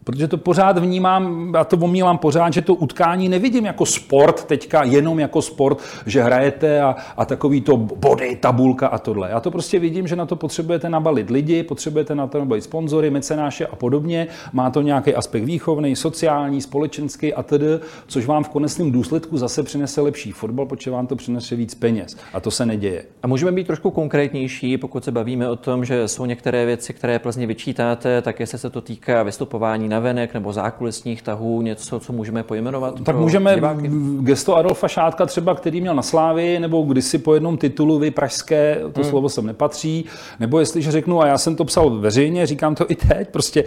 Protože 0.05 0.27
to 0.27 0.37
pořád 0.37 0.77
vnímám, 0.77 1.51
já 1.53 1.63
to 1.63 1.77
omílám 1.77 2.17
pořád, 2.17 2.53
že 2.53 2.61
to 2.61 2.73
utkání 2.73 3.29
nevidím 3.29 3.65
jako 3.65 3.85
sport 3.85 4.43
teďka, 4.43 4.83
jenom 4.83 5.19
jako 5.19 5.41
sport, 5.41 5.81
že 6.05 6.23
hrajete 6.23 6.81
a, 6.81 6.95
a 7.17 7.25
takový 7.25 7.61
to 7.61 7.77
body, 7.77 8.35
tabulka 8.35 8.87
a 8.87 8.97
tohle. 8.97 9.29
Já 9.29 9.39
to 9.39 9.51
prostě 9.51 9.79
vidím, 9.79 10.07
že 10.07 10.15
na 10.15 10.25
to 10.25 10.35
potřebujete 10.35 10.89
nabalit 10.89 11.29
lidi, 11.29 11.63
potřebujete 11.63 12.15
na 12.15 12.27
to 12.27 12.39
nabalit 12.39 12.63
sponzory, 12.63 13.09
mecenáše 13.09 13.65
a 13.65 13.75
podobně. 13.75 14.27
Má 14.53 14.69
to 14.69 14.81
nějaký 14.81 15.15
aspekt 15.15 15.43
výchovný, 15.43 15.95
sociální, 15.95 16.61
společenský 16.61 17.33
a 17.33 17.43
tedy, 17.43 17.65
což 18.07 18.25
vám 18.25 18.43
v 18.43 18.49
konečném 18.49 18.91
důsledku 18.91 19.37
zase 19.37 19.63
přinese 19.63 20.01
lepší 20.01 20.31
fotbal, 20.31 20.65
protože 20.65 20.91
vám 20.91 21.07
to 21.07 21.15
přinese 21.15 21.55
víc 21.55 21.75
peněz. 21.75 22.17
A 22.33 22.39
to 22.39 22.51
se 22.51 22.65
neděje. 22.65 23.05
A 23.23 23.27
můžeme 23.27 23.51
být 23.51 23.67
trošku 23.67 23.91
konkrétnější, 23.91 24.77
pokud 24.77 25.03
se 25.03 25.11
bavíme 25.11 25.49
o 25.49 25.55
tom, 25.55 25.85
že 25.85 26.07
jsou 26.07 26.25
některé 26.25 26.65
věci, 26.65 26.93
které 26.93 27.19
Plzně 27.19 27.47
vyčítáte, 27.47 28.21
tak 28.21 28.39
jestli 28.39 28.57
se 28.57 28.69
to 28.69 28.81
týká 28.81 29.23
vystupování 29.23 29.89
navenek 29.95 30.33
nebo 30.33 30.53
zákulisních 30.53 31.21
tahů, 31.21 31.61
něco, 31.61 31.99
co 31.99 32.13
můžeme 32.13 32.43
pojmenovat? 32.43 33.01
Tak 33.03 33.15
můžeme 33.15 33.55
diváky? 33.55 33.91
gesto 34.19 34.55
Adolfa 34.55 34.87
Šátka 34.87 35.25
třeba, 35.25 35.55
který 35.55 35.81
měl 35.81 35.95
na 35.95 36.01
Slávy, 36.01 36.59
nebo 36.59 36.81
kdysi 36.81 37.17
po 37.17 37.33
jednom 37.33 37.57
titulu 37.57 37.99
vy 37.99 38.11
pražské, 38.11 38.79
to 38.93 39.01
hmm. 39.01 39.09
slovo 39.09 39.29
sem 39.29 39.45
nepatří, 39.45 40.05
nebo 40.39 40.59
jestliže 40.59 40.91
řeknu, 40.91 41.21
a 41.21 41.27
já 41.27 41.37
jsem 41.37 41.55
to 41.55 41.65
psal 41.65 41.89
veřejně, 41.89 42.45
říkám 42.45 42.75
to 42.75 42.85
i 42.91 42.95
teď, 42.95 43.29
prostě, 43.29 43.63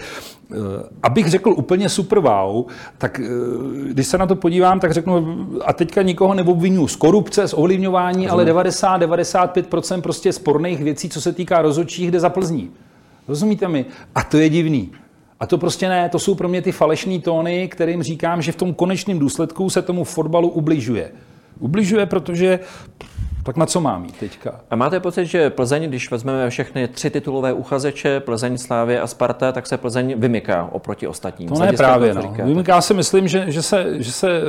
eh, 0.52 0.56
abych 1.02 1.26
řekl 1.26 1.50
úplně 1.50 1.88
super 1.88 2.18
wow, 2.18 2.64
tak 2.98 3.20
eh, 3.20 3.28
když 3.92 4.06
se 4.06 4.18
na 4.18 4.26
to 4.26 4.36
podívám, 4.36 4.80
tak 4.80 4.92
řeknu, 4.92 5.46
a 5.64 5.72
teďka 5.72 6.02
nikoho 6.02 6.34
neobvinuju 6.34 6.88
z 6.88 6.96
korupce, 6.96 7.48
z 7.48 7.54
ovlivňování, 7.54 8.28
ale 8.28 8.44
90-95% 8.44 10.00
prostě 10.00 10.32
sporných 10.32 10.84
věcí, 10.84 11.08
co 11.08 11.20
se 11.20 11.32
týká 11.32 11.62
rozhodčích, 11.62 12.10
jde 12.10 12.20
za 12.20 12.28
Plzní. 12.28 12.70
Rozumíte 13.28 13.68
mi? 13.68 13.86
A 14.14 14.22
to 14.22 14.36
je 14.36 14.48
divný. 14.48 14.90
A 15.40 15.46
to 15.46 15.58
prostě 15.58 15.88
ne, 15.88 16.08
to 16.08 16.18
jsou 16.18 16.34
pro 16.34 16.48
mě 16.48 16.62
ty 16.62 16.72
falešné 16.72 17.18
tóny, 17.18 17.68
kterým 17.68 18.02
říkám, 18.02 18.42
že 18.42 18.52
v 18.52 18.56
tom 18.56 18.74
konečném 18.74 19.18
důsledku 19.18 19.70
se 19.70 19.82
tomu 19.82 20.04
fotbalu 20.04 20.48
ubližuje. 20.48 21.10
Ubližuje, 21.60 22.06
protože 22.06 22.60
Tak 23.42 23.56
na 23.56 23.66
co 23.66 23.80
mám 23.80 24.04
jít 24.04 24.16
teďka? 24.16 24.60
A 24.70 24.76
máte 24.76 25.00
pocit, 25.00 25.26
že 25.26 25.50
Plzeň, 25.50 25.88
když 25.88 26.10
vezmeme 26.10 26.50
všechny 26.50 26.88
tři 26.88 27.10
titulové 27.10 27.52
uchazeče, 27.52 28.20
Plzeň, 28.20 28.58
Slávě 28.58 29.00
a 29.00 29.06
Sparta, 29.06 29.52
tak 29.52 29.66
se 29.66 29.76
Plzeň 29.76 30.14
vymyká 30.16 30.68
oproti 30.72 31.06
ostatním? 31.06 31.48
To 31.48 31.58
ne 31.58 31.72
právě. 31.72 32.14
No. 32.14 32.34
Vymyká 32.44 32.80
se, 32.80 32.94
myslím, 32.94 33.28
že, 33.28 33.44
že, 33.52 33.62
se, 33.62 34.02
že 34.02 34.12
se 34.12 34.30
eh, 34.30 34.42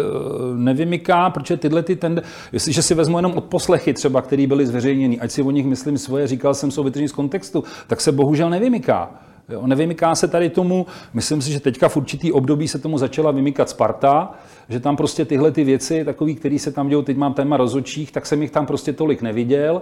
nevymyká, 0.55 1.29
protože 1.29 1.57
tyhle 1.57 1.83
ty 1.83 1.95
tende, 1.95 2.21
jestliže 2.51 2.81
si 2.81 2.95
vezmu 2.95 3.17
jenom 3.17 3.33
od 3.37 3.43
poslechy 3.43 3.93
třeba, 3.93 4.21
který 4.21 4.47
byly 4.47 4.65
zveřejněny, 4.65 5.19
ať 5.19 5.31
si 5.31 5.41
o 5.41 5.51
nich 5.51 5.65
myslím 5.65 5.97
svoje, 5.97 6.27
říkal 6.27 6.53
jsem, 6.53 6.71
jsou 6.71 6.83
vytržení 6.83 7.07
z 7.07 7.11
kontextu, 7.11 7.63
tak 7.87 8.01
se 8.01 8.11
bohužel 8.11 8.49
nevymyká. 8.49 9.09
Jo, 9.49 9.67
nevymyká 9.67 10.15
se 10.15 10.27
tady 10.27 10.49
tomu, 10.49 10.85
myslím 11.13 11.41
si, 11.41 11.51
že 11.51 11.59
teďka 11.59 11.89
v 11.89 11.97
určitý 11.97 12.31
období 12.31 12.67
se 12.67 12.79
tomu 12.79 12.97
začala 12.97 13.31
vymykat 13.31 13.69
Sparta, 13.69 14.31
že 14.69 14.79
tam 14.79 14.97
prostě 14.97 15.25
tyhle 15.25 15.51
ty 15.51 15.63
věci, 15.63 16.05
takový, 16.05 16.35
které 16.35 16.59
se 16.59 16.71
tam 16.71 16.89
dějou, 16.89 17.01
teď 17.01 17.17
mám 17.17 17.33
téma 17.33 17.57
rozočích, 17.57 18.11
tak 18.11 18.25
jsem 18.25 18.41
jich 18.41 18.51
tam 18.51 18.65
prostě 18.65 18.93
tolik 18.93 19.21
neviděl, 19.21 19.81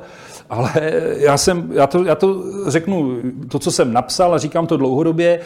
ale 0.50 0.72
já, 1.18 1.38
jsem, 1.38 1.70
já, 1.74 1.88
to, 1.88 2.04
já 2.04 2.16
to 2.16 2.44
řeknu, 2.68 3.18
to, 3.50 3.60
co 3.60 3.72
jsem 3.72 3.94
napsal 3.94 4.34
a 4.34 4.38
říkám 4.38 4.68
to 4.68 4.78
dlouhodobě, 4.78 5.40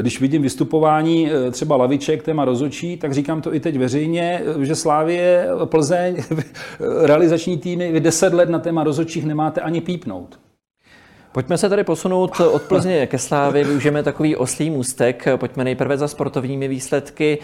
když 0.00 0.20
vidím 0.20 0.42
vystupování 0.42 1.30
eh, 1.30 1.50
třeba 1.50 1.76
laviček, 1.76 2.22
téma 2.22 2.44
rozočí, 2.44 2.96
tak 2.96 3.14
říkám 3.14 3.42
to 3.42 3.54
i 3.54 3.60
teď 3.60 3.78
veřejně, 3.78 4.42
že 4.60 4.74
Slávě, 4.74 5.48
Plzeň, 5.64 6.16
realizační 7.02 7.58
týmy, 7.58 7.92
vy 7.92 8.00
deset 8.00 8.34
let 8.34 8.48
na 8.48 8.58
téma 8.58 8.84
rozočích 8.84 9.26
nemáte 9.26 9.60
ani 9.60 9.80
pípnout. 9.80 10.47
Pojďme 11.38 11.58
se 11.58 11.68
tady 11.68 11.84
posunout 11.84 12.40
od 12.40 12.62
Plzně 12.62 13.06
ke 13.06 13.18
Slávě. 13.18 13.64
Využijeme 13.64 14.02
takový 14.02 14.36
oslý 14.36 14.70
můstek. 14.70 15.24
Pojďme 15.36 15.64
nejprve 15.64 15.98
za 15.98 16.08
sportovními 16.08 16.68
výsledky. 16.68 17.38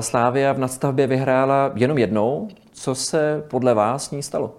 Slávia 0.00 0.52
v 0.52 0.58
nadstavbě 0.58 1.06
vyhrála 1.06 1.72
jenom 1.74 1.98
jednou. 1.98 2.48
Co 2.72 2.94
se 2.94 3.44
podle 3.48 3.74
vás 3.74 4.04
s 4.04 4.10
ní 4.10 4.22
stalo? 4.22 4.54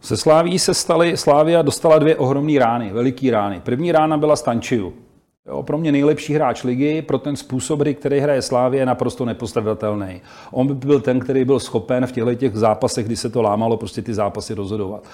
Se 0.00 0.16
Sláví 0.16 0.58
se 0.58 0.74
staly, 0.74 1.16
Slávia 1.16 1.62
dostala 1.62 1.98
dvě 1.98 2.16
ohromné 2.16 2.58
rány, 2.58 2.90
veliký 2.92 3.30
rány. 3.30 3.60
První 3.60 3.92
rána 3.92 4.16
byla 4.16 4.36
Stančiu. 4.36 4.92
Jo, 5.46 5.62
pro 5.62 5.78
mě 5.78 5.92
nejlepší 5.92 6.34
hráč 6.34 6.64
ligy, 6.64 7.02
pro 7.02 7.18
ten 7.18 7.36
způsob 7.36 7.80
který 7.94 8.20
hraje 8.20 8.42
Slávě, 8.42 8.80
je 8.80 8.86
naprosto 8.86 9.24
nepostradatelný. 9.24 10.20
On 10.50 10.66
by 10.66 10.74
byl 10.74 11.00
ten, 11.00 11.20
který 11.20 11.44
byl 11.44 11.60
schopen 11.60 12.06
v 12.06 12.12
těchto 12.12 12.34
těch 12.34 12.56
zápasech, 12.56 13.06
kdy 13.06 13.16
se 13.16 13.30
to 13.30 13.42
lámalo, 13.42 13.76
prostě 13.76 14.02
ty 14.02 14.14
zápasy 14.14 14.54
rozhodovat. 14.54 15.04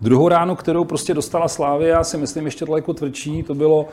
Druhou 0.00 0.28
ránu, 0.28 0.56
kterou 0.56 0.84
prostě 0.84 1.14
dostala 1.14 1.48
Slávě, 1.48 1.88
já 1.88 2.04
si 2.04 2.16
myslím 2.16 2.44
ještě 2.44 2.64
daleko 2.64 2.94
tvrdší, 2.94 3.42
to 3.42 3.54
bylo 3.54 3.88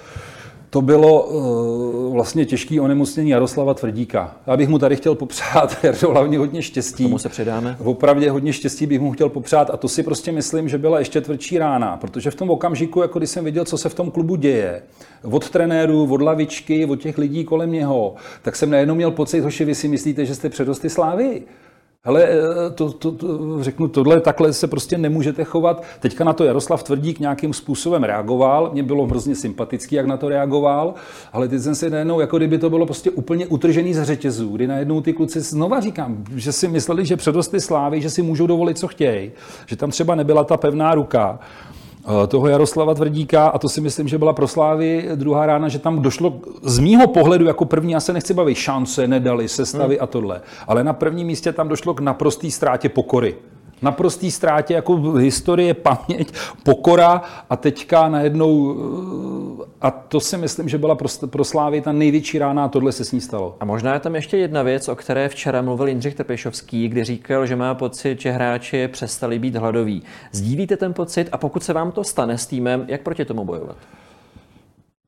to 0.75 0.81
bylo 0.81 1.23
uh, 1.23 2.13
vlastně 2.13 2.45
těžké 2.45 2.81
onemocnění 2.81 3.29
Jaroslava 3.29 3.73
Tvrdíka. 3.73 4.35
Já 4.47 4.57
bych 4.57 4.69
mu 4.69 4.79
tady 4.79 4.95
chtěl 4.95 5.15
popřát 5.15 5.77
Jardo, 5.83 6.11
hlavně 6.11 6.37
hodně 6.37 6.61
štěstí. 6.61 7.03
Tomu 7.03 7.17
se 7.17 7.29
předáme. 7.29 7.77
Opravdu 7.83 8.29
hodně 8.29 8.53
štěstí 8.53 8.85
bych 8.85 9.01
mu 9.01 9.11
chtěl 9.11 9.29
popřát 9.29 9.69
a 9.69 9.77
to 9.77 9.87
si 9.87 10.03
prostě 10.03 10.31
myslím, 10.31 10.69
že 10.69 10.77
byla 10.77 10.99
ještě 10.99 11.21
tvrdší 11.21 11.57
rána, 11.57 11.97
protože 11.97 12.31
v 12.31 12.35
tom 12.35 12.49
okamžiku, 12.49 13.01
jako 13.01 13.19
když 13.19 13.29
jsem 13.29 13.45
viděl, 13.45 13.65
co 13.65 13.77
se 13.77 13.89
v 13.89 13.93
tom 13.93 14.11
klubu 14.11 14.35
děje, 14.35 14.81
od 15.23 15.49
trenérů, 15.49 16.13
od 16.13 16.21
lavičky, 16.21 16.85
od 16.85 16.95
těch 16.95 17.17
lidí 17.17 17.43
kolem 17.43 17.71
něho, 17.71 18.15
tak 18.41 18.55
jsem 18.55 18.69
najednou 18.69 18.95
měl 18.95 19.11
pocit, 19.11 19.41
hoši, 19.41 19.65
vy 19.65 19.75
si 19.75 19.87
myslíte, 19.87 20.25
že 20.25 20.35
jste 20.35 20.49
předosti 20.49 20.89
slávy. 20.89 21.43
Hele, 22.05 22.23
eh, 22.23 22.69
to, 22.75 22.91
to, 22.91 23.11
to, 23.11 23.63
řeknu, 23.63 23.87
tohle 23.87 24.21
takhle 24.21 24.53
se 24.53 24.67
prostě 24.67 24.97
nemůžete 24.97 25.43
chovat. 25.43 25.83
Teďka 25.99 26.23
na 26.23 26.33
to 26.33 26.43
Jaroslav 26.43 26.83
Tvrdík 26.83 27.19
nějakým 27.19 27.53
způsobem 27.53 28.03
reagoval. 28.03 28.69
Mně 28.73 28.83
bylo 28.83 29.05
hrozně 29.05 29.35
sympatický, 29.35 29.95
jak 29.95 30.05
na 30.05 30.17
to 30.17 30.29
reagoval, 30.29 30.93
ale 31.33 31.47
teď 31.47 31.61
jsem 31.61 31.75
si 31.75 31.89
najednou, 31.89 32.19
jako 32.19 32.37
kdyby 32.37 32.57
to 32.57 32.69
bylo 32.69 32.85
prostě 32.85 33.11
úplně 33.11 33.47
utržený 33.47 33.93
z 33.93 34.03
řetězů, 34.03 34.49
kdy 34.49 34.67
najednou 34.67 35.01
ty 35.01 35.13
kluci, 35.13 35.41
znova 35.41 35.79
říkám, 35.79 36.23
že 36.35 36.51
si 36.51 36.67
mysleli, 36.67 37.05
že 37.05 37.17
předosty 37.17 37.61
slávy, 37.61 38.01
že 38.01 38.09
si 38.09 38.21
můžou 38.21 38.47
dovolit, 38.47 38.77
co 38.77 38.87
chtějí, 38.87 39.31
že 39.65 39.75
tam 39.75 39.91
třeba 39.91 40.15
nebyla 40.15 40.43
ta 40.43 40.57
pevná 40.57 40.95
ruka. 40.95 41.39
Eh, 42.07 42.27
toho 42.27 42.47
Jaroslava 42.47 42.93
Tvrdíka 42.93 43.47
a 43.47 43.57
to 43.57 43.69
si 43.69 43.81
myslím, 43.81 44.07
že 44.07 44.17
byla 44.17 44.33
pro 44.33 44.47
Slávy 44.47 45.09
druhá 45.15 45.45
rána, 45.45 45.67
že 45.67 45.79
tam 45.79 46.01
došlo 46.01 46.33
z 46.63 46.79
mýho 46.79 47.07
pohledu 47.07 47.45
jako 47.45 47.65
první, 47.65 47.91
já 47.91 47.99
se 47.99 48.13
nechci 48.13 48.33
bavit, 48.33 48.55
šance 48.55 49.07
nedali, 49.07 49.47
sestavy 49.47 49.95
hmm. 49.95 50.03
a 50.03 50.07
tohle, 50.07 50.41
ale 50.67 50.83
na 50.83 50.93
prvním 50.93 51.27
místě 51.27 51.53
tam 51.53 51.67
došlo 51.67 51.93
k 51.93 51.99
naprosté 51.99 52.51
ztrátě 52.51 52.89
pokory 52.89 53.35
naprostý 53.81 54.31
ztrátě 54.31 54.73
jako 54.73 55.11
historie, 55.11 55.73
paměť, 55.73 56.33
pokora 56.63 57.21
a 57.49 57.55
teďka 57.55 58.09
najednou 58.09 58.75
a 59.81 59.91
to 59.91 60.19
si 60.19 60.37
myslím, 60.37 60.69
že 60.69 60.77
byla 60.77 60.95
pro, 60.95 61.07
pro 61.27 61.43
Slávy 61.43 61.81
ta 61.81 61.91
největší 61.91 62.39
rána 62.39 62.65
a 62.65 62.67
tohle 62.67 62.91
se 62.91 63.05
s 63.05 63.11
ní 63.11 63.21
stalo. 63.21 63.57
A 63.59 63.65
možná 63.65 63.93
je 63.93 63.99
tam 63.99 64.15
ještě 64.15 64.37
jedna 64.37 64.63
věc, 64.63 64.89
o 64.89 64.95
které 64.95 65.29
včera 65.29 65.61
mluvil 65.61 65.87
Jindřich 65.87 66.15
Trpešovský, 66.15 66.87
kdy 66.87 67.03
říkal, 67.03 67.45
že 67.45 67.55
má 67.55 67.75
pocit, 67.75 68.21
že 68.21 68.31
hráči 68.31 68.87
přestali 68.87 69.39
být 69.39 69.55
hladoví. 69.55 70.03
Sdílíte 70.31 70.77
ten 70.77 70.93
pocit 70.93 71.29
a 71.31 71.37
pokud 71.37 71.63
se 71.63 71.73
vám 71.73 71.91
to 71.91 72.03
stane 72.03 72.37
s 72.37 72.45
týmem, 72.45 72.85
jak 72.87 73.01
proti 73.01 73.25
tomu 73.25 73.45
bojovat? 73.45 73.77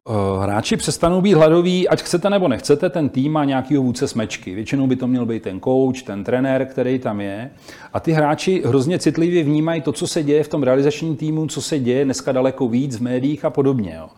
Eh, 0.09 0.43
hráči 0.43 0.77
přestanou 0.77 1.21
být 1.21 1.33
hladoví, 1.33 1.89
ať 1.89 2.01
chcete 2.01 2.29
nebo 2.29 2.47
nechcete, 2.47 2.89
ten 2.89 3.09
tým 3.09 3.31
má 3.31 3.45
nějakýho 3.45 3.83
vůdce 3.83 4.07
smečky. 4.07 4.55
Většinou 4.55 4.87
by 4.87 4.95
to 4.95 5.07
měl 5.07 5.25
být 5.25 5.43
ten 5.43 5.59
coach, 5.59 6.01
ten 6.03 6.23
trenér, 6.23 6.65
který 6.65 6.99
tam 6.99 7.21
je. 7.21 7.49
A 7.93 7.99
ty 7.99 8.11
hráči 8.11 8.61
hrozně 8.65 8.99
citlivě 8.99 9.43
vnímají 9.43 9.81
to, 9.81 9.91
co 9.91 10.07
se 10.07 10.23
děje 10.23 10.43
v 10.43 10.47
tom 10.47 10.63
realizačním 10.63 11.15
týmu, 11.15 11.47
co 11.47 11.61
se 11.61 11.79
děje 11.79 12.05
dneska 12.05 12.31
daleko 12.31 12.67
víc 12.67 12.97
v 12.97 13.01
médiích 13.01 13.45
a 13.45 13.49
podobně. 13.49 13.95
Jo. 13.97 14.09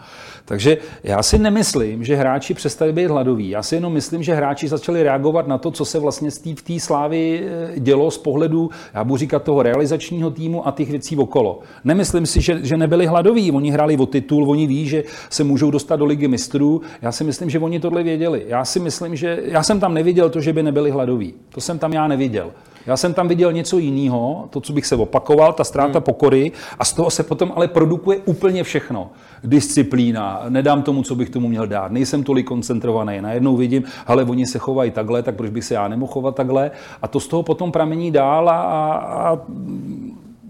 Takže 0.50 0.78
já 1.04 1.24
si 1.24 1.38
nemyslím, 1.38 2.04
že 2.04 2.16
hráči 2.16 2.54
přestali 2.54 2.94
být 2.94 3.08
hladoví. 3.08 3.50
Já 3.50 3.64
si 3.64 3.76
jenom 3.76 3.94
myslím, 3.94 4.24
že 4.24 4.34
hráči 4.34 4.68
začali 4.68 5.04
reagovat 5.04 5.48
na 5.48 5.58
to, 5.58 5.72
co 5.72 5.86
se 5.86 6.00
vlastně 6.00 6.30
v 6.32 6.62
té 6.62 6.80
slávy 6.80 7.44
eh, 7.44 7.80
dělo 7.80 8.12
z 8.12 8.18
pohledu, 8.18 8.70
já 8.94 9.04
budu 9.04 9.18
říkat, 9.18 9.44
toho 9.44 9.64
realizačního 9.64 10.32
týmu 10.32 10.68
a 10.68 10.72
těch 10.72 10.90
věcí 10.90 11.18
okolo. 11.18 11.60
Nemyslím 11.84 12.26
si, 12.26 12.42
že, 12.42 12.60
že 12.64 12.78
nebyli 12.78 13.06
hladoví. 13.06 13.52
Oni 13.52 13.72
hráli 13.72 13.98
o 13.98 14.06
titul, 14.06 14.50
oni 14.50 14.68
ví, 14.68 14.88
že 14.88 15.04
se 15.30 15.44
můžou 15.44 15.72
dostat 15.80 15.96
do 15.96 16.06
ligy 16.06 16.28
mistrů. 16.28 16.82
Já 17.02 17.12
si 17.12 17.24
myslím, 17.24 17.50
že 17.50 17.60
oni 17.60 17.80
tohle 17.80 18.04
věděli. 18.04 18.44
Já 18.48 18.66
si 18.66 18.80
myslím, 18.80 19.16
že 19.16 19.40
já 19.44 19.64
jsem 19.64 19.80
tam 19.80 19.94
neviděl 19.94 20.30
to, 20.30 20.42
že 20.42 20.54
by 20.54 20.64
nebyli 20.64 20.92
hladoví. 20.92 21.34
To 21.50 21.62
jsem 21.62 21.80
tam 21.80 21.94
já 21.94 22.08
neviděl. 22.08 22.52
Já 22.86 22.98
jsem 22.98 23.14
tam 23.14 23.28
viděl 23.28 23.54
něco 23.54 23.78
jiného, 23.78 24.48
to, 24.50 24.62
co 24.62 24.74
bych 24.74 24.86
se 24.86 24.96
opakoval, 24.96 25.54
ta 25.54 25.64
ztráta 25.64 26.00
hmm. 26.00 26.04
pokory 26.04 26.52
a 26.80 26.86
z 26.86 26.94
toho 26.94 27.10
se 27.10 27.24
potom 27.24 27.52
ale 27.56 27.68
produkuje 27.68 28.18
úplně 28.26 28.64
všechno. 28.64 29.12
Disciplína, 29.44 30.46
nedám 30.50 30.82
tomu, 30.82 31.04
co 31.04 31.16
bych 31.16 31.30
tomu 31.30 31.48
měl 31.48 31.68
dát, 31.68 31.92
nejsem 31.92 32.24
tolik 32.24 32.48
koncentrovaný, 32.48 33.22
najednou 33.22 33.56
vidím, 33.56 33.84
ale 34.08 34.24
oni 34.24 34.46
se 34.46 34.60
chovají 34.60 34.92
takhle, 34.92 35.24
tak 35.24 35.36
proč 35.36 35.50
bych 35.50 35.64
se 35.64 35.74
já 35.74 35.88
nemohl 35.88 36.12
chovat 36.12 36.36
takhle 36.36 36.72
a 37.02 37.08
to 37.08 37.20
z 37.20 37.28
toho 37.28 37.44
potom 37.44 37.72
pramení 37.72 38.12
dál 38.12 38.50
a, 38.50 38.62
a, 38.62 38.94
a 39.30 39.40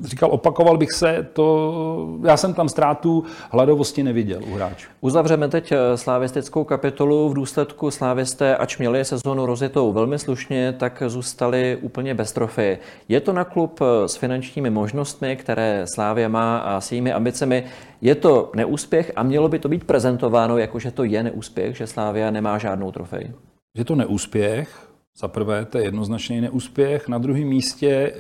říkal, 0.04 0.30
opakoval 0.32 0.78
bych 0.78 0.92
se, 0.92 1.28
to, 1.34 2.20
já 2.24 2.38
jsem 2.38 2.54
tam 2.54 2.70
ztrátu 2.70 3.24
hladovosti 3.52 4.04
neviděl 4.04 4.42
u 4.52 4.56
hráčů. 4.56 4.90
Uzavřeme 5.02 5.48
teď 5.48 5.72
eh, 5.72 5.98
slavistickou 5.98 6.64
kapitolu. 6.64 7.30
V 7.30 7.34
důsledku 7.34 7.92
slávisté, 7.92 8.58
ač 8.58 8.78
měli 8.78 9.06
sezónu 9.06 9.46
rozjetou 9.46 9.94
velmi 9.94 10.20
slušně, 10.20 10.74
tak 10.74 11.04
zůstali 11.08 11.78
úplně 11.82 12.14
bez 12.14 12.32
trofy. 12.32 12.78
Je 13.08 13.20
to 13.20 13.34
na 13.34 13.44
klub 13.44 13.80
eh, 13.82 14.08
s 14.08 14.16
finančními 14.16 14.70
možnostmi, 14.70 15.36
které 15.36 15.86
Slávě 15.94 16.30
má 16.30 16.58
a 16.58 16.82
s 16.82 16.92
jejími 16.92 17.14
ambicemi. 17.14 17.64
Je 18.02 18.16
to 18.16 18.52
neúspěch 18.56 19.12
a 19.16 19.24
mělo 19.24 19.50
by 19.50 19.60
to 19.60 19.70
být 19.70 19.84
prezentováno 19.84 20.58
jako, 20.58 20.80
že 20.80 20.92
to 20.92 21.04
je 21.04 21.24
neúspěch, 21.24 21.78
že 21.78 21.88
Slávia 21.88 22.32
nemá 22.32 22.58
žádnou 22.58 22.92
trofej? 22.92 23.32
Je 23.78 23.86
to 23.86 23.96
neúspěch, 23.96 24.89
za 25.20 25.28
prvé, 25.28 25.66
to 25.66 25.78
je 25.78 25.84
jednoznačný 25.84 26.42
neúspěch. 26.42 27.08
Na 27.08 27.18
druhém 27.18 27.48
místě 27.48 27.90
eh, 27.90 28.20